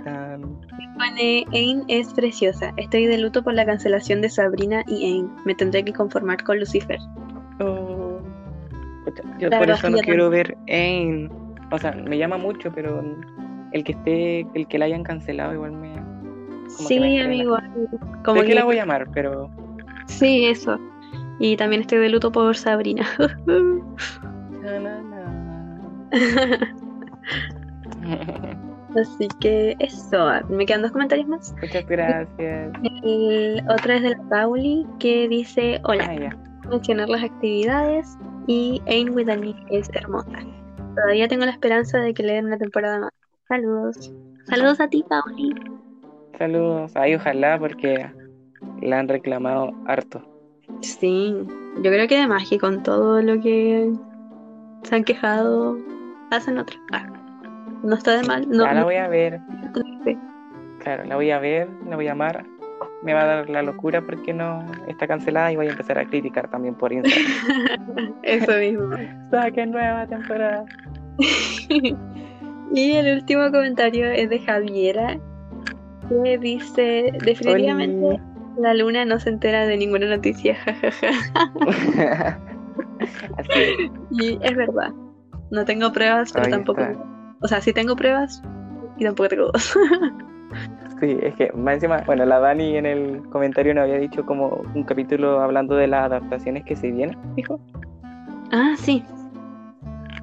Pone, 0.96 1.44
Ain 1.52 1.84
es 1.88 2.12
preciosa. 2.14 2.72
Estoy 2.76 3.06
de 3.06 3.18
luto 3.18 3.42
por 3.42 3.54
la 3.54 3.66
cancelación 3.66 4.20
de 4.20 4.28
Sabrina 4.30 4.84
y 4.86 5.04
Ain. 5.06 5.30
Me 5.44 5.54
tendré 5.54 5.84
que 5.84 5.92
conformar 5.92 6.42
con 6.42 6.58
Lucifer. 6.58 6.98
Oh, 7.60 8.20
yo 9.38 9.48
La 9.48 9.58
por 9.58 9.70
eso 9.70 9.86
es 9.88 9.92
no 9.92 9.98
quiero 9.98 10.30
ver 10.30 10.56
Ain. 10.68 11.30
O 11.70 11.78
sea, 11.78 11.92
me 11.92 12.16
llama 12.16 12.38
mucho, 12.38 12.72
pero 12.72 13.02
el 13.72 13.84
que 13.84 13.92
esté, 13.92 14.46
el 14.54 14.66
que 14.68 14.78
la 14.78 14.86
hayan 14.86 15.02
cancelado 15.02 15.54
igual 15.54 15.72
me. 15.72 16.03
Sí, 16.76 17.18
amigo. 17.18 17.56
Como 18.24 18.40
Sé 18.40 18.46
que 18.46 18.54
la 18.54 18.64
voy 18.64 18.78
a 18.78 18.82
amar, 18.82 19.08
pero. 19.12 19.50
Sí, 20.06 20.46
eso. 20.46 20.78
Y 21.38 21.56
también 21.56 21.82
estoy 21.82 21.98
de 21.98 22.08
luto 22.08 22.30
por 22.30 22.56
Sabrina. 22.56 23.06
Na, 24.62 24.78
na, 24.80 25.02
na. 25.02 26.74
Así 28.96 29.28
que 29.40 29.76
eso. 29.80 30.28
Me 30.48 30.66
quedan 30.66 30.82
dos 30.82 30.92
comentarios 30.92 31.26
más. 31.28 31.54
Muchas 31.60 31.86
gracias. 31.86 32.72
El 33.02 33.62
otro 33.68 33.92
es 33.92 34.02
de 34.02 34.10
la 34.10 34.22
Pauli 34.28 34.86
que 34.98 35.28
dice: 35.28 35.80
Hola, 35.84 36.08
Ah, 36.08 36.68
mencionar 36.68 37.08
las 37.08 37.24
actividades 37.24 38.16
y 38.46 38.80
Ain 38.86 39.10
with 39.10 39.28
a 39.28 39.36
Nick 39.36 39.56
es 39.70 39.90
hermosa. 39.94 40.38
Todavía 40.94 41.26
tengo 41.28 41.44
la 41.44 41.50
esperanza 41.50 41.98
de 41.98 42.14
que 42.14 42.22
le 42.22 42.34
den 42.34 42.46
una 42.46 42.58
temporada 42.58 43.00
más. 43.00 43.10
Saludos. 43.48 44.12
Saludos 44.46 44.80
a 44.80 44.88
ti, 44.88 45.04
Pauli. 45.08 45.54
Saludos. 46.38 46.92
Ay, 46.94 47.14
ojalá, 47.14 47.58
porque 47.58 48.06
la 48.80 48.98
han 48.98 49.08
reclamado 49.08 49.72
harto. 49.86 50.22
Sí, 50.80 51.34
yo 51.76 51.90
creo 51.90 52.08
que 52.08 52.18
además 52.18 52.48
que 52.48 52.58
con 52.58 52.82
todo 52.82 53.22
lo 53.22 53.40
que 53.40 53.92
se 54.82 54.94
han 54.94 55.04
quejado, 55.04 55.76
hacen 56.30 56.58
otra. 56.58 56.76
Ah, 56.92 57.06
no 57.82 57.94
está 57.94 58.16
de 58.16 58.26
mal. 58.26 58.48
No, 58.48 58.64
Ya 58.64 58.74
la 58.74 58.84
voy 58.84 58.96
a 58.96 59.08
ver. 59.08 59.40
Claro, 60.80 61.04
la 61.04 61.16
voy 61.16 61.30
a 61.30 61.38
ver, 61.38 61.68
la 61.88 61.96
voy 61.96 62.08
a 62.08 62.12
amar. 62.12 62.44
Me 63.02 63.14
va 63.14 63.22
a 63.22 63.26
dar 63.26 63.50
la 63.50 63.62
locura 63.62 64.02
porque 64.02 64.32
no 64.32 64.64
está 64.88 65.06
cancelada 65.06 65.52
y 65.52 65.56
voy 65.56 65.68
a 65.68 65.70
empezar 65.70 65.98
a 65.98 66.06
criticar 66.06 66.50
también 66.50 66.74
por 66.74 66.92
Instagram. 66.92 68.14
Eso 68.22 68.52
mismo. 68.58 68.96
Saquen 69.30 69.70
nueva 69.70 70.06
temporada. 70.06 70.64
Y 72.74 72.92
el 72.92 73.18
último 73.18 73.52
comentario 73.52 74.06
es 74.06 74.28
de 74.28 74.40
Javiera, 74.40 75.20
que 76.08 76.38
dice, 76.38 77.12
definitivamente 77.24 78.06
Oli. 78.06 78.20
la 78.58 78.74
luna 78.74 79.04
no 79.04 79.18
se 79.20 79.30
entera 79.30 79.66
de 79.66 79.76
ninguna 79.76 80.06
noticia, 80.06 80.54
jajaja. 80.64 82.38
Y 84.10 84.38
es 84.42 84.56
verdad, 84.56 84.92
no 85.50 85.64
tengo 85.64 85.92
pruebas, 85.92 86.32
pero 86.32 86.46
Ahí 86.46 86.50
tampoco... 86.52 86.80
está. 86.80 86.98
O 87.42 87.48
sea, 87.48 87.60
sí 87.60 87.72
tengo 87.72 87.94
pruebas 87.96 88.42
y 88.96 89.04
tampoco 89.04 89.28
tengo 89.28 89.46
dudas. 89.46 89.76
Sí, 91.00 91.18
es 91.22 91.34
que 91.34 91.50
más 91.52 91.74
encima, 91.74 92.02
bueno, 92.06 92.24
la 92.24 92.38
Dani 92.38 92.76
en 92.76 92.86
el 92.86 93.20
comentario 93.30 93.74
nos 93.74 93.82
había 93.82 93.98
dicho 93.98 94.24
como 94.24 94.62
un 94.74 94.84
capítulo 94.84 95.40
hablando 95.40 95.74
de 95.74 95.88
las 95.88 96.04
adaptaciones 96.04 96.64
que 96.64 96.76
se 96.76 96.92
vienen, 96.92 97.18
dijo. 97.34 97.58
ah, 98.52 98.74
sí. 98.78 99.04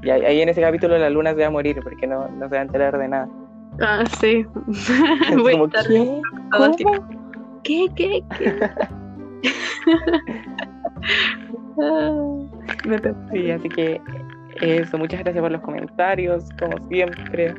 Y 0.02 0.10
ahí, 0.10 0.22
ahí 0.24 0.42
en 0.42 0.48
ese 0.50 0.62
capítulo 0.62 0.98
la 0.98 1.10
luna 1.10 1.34
se 1.36 1.42
va 1.42 1.48
a 1.48 1.52
morir 1.52 1.78
porque 1.84 2.08
no, 2.08 2.28
no 2.30 2.48
se 2.48 2.56
va 2.56 2.62
a 2.62 2.64
enterar 2.64 2.98
de 2.98 3.08
nada. 3.10 3.28
Ah, 3.80 4.04
sí. 4.20 4.46
Voy 5.38 5.54
a 5.54 5.58
como, 5.58 5.66
estar 5.66 5.88
¿qué? 5.88 6.22
todo 6.52 6.66
el 6.66 6.72
¿Cómo? 6.72 6.76
tiempo. 6.76 7.06
¿Qué, 7.64 7.88
qué, 7.96 8.24
qué? 8.38 8.54
Sí, 13.32 13.52
así 13.52 13.70
que 13.70 14.02
eso, 14.62 14.98
muchas 14.98 15.22
gracias 15.22 15.42
por 15.42 15.52
los 15.52 15.62
comentarios, 15.62 16.50
como 16.60 16.78
siempre. 16.90 17.56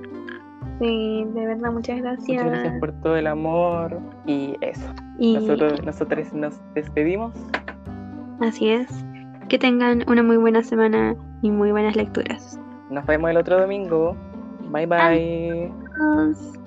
Sí, 0.80 1.24
de 1.34 1.46
verdad, 1.46 1.72
muchas 1.72 2.00
gracias. 2.00 2.28
Muchas 2.28 2.46
gracias 2.46 2.80
por 2.80 2.92
todo 3.00 3.16
el 3.16 3.26
amor. 3.26 4.00
Y 4.26 4.56
eso, 4.60 4.86
Y 5.18 5.34
nosotros, 5.34 5.82
nosotros 5.84 6.32
nos 6.32 6.60
despedimos. 6.74 7.32
así 8.40 8.68
es. 8.68 8.88
Que 9.48 9.58
tengan 9.58 10.04
una 10.08 10.22
muy 10.22 10.36
buena 10.36 10.62
semana 10.62 11.14
y 11.42 11.50
muy 11.50 11.72
buenas 11.72 11.96
lecturas. 11.96 12.60
Nos 12.90 13.04
vemos 13.06 13.30
el 13.30 13.36
otro 13.36 13.60
domingo. 13.60 14.16
Bye 14.72 14.86
bye. 14.86 15.72
Adiós. 16.00 16.61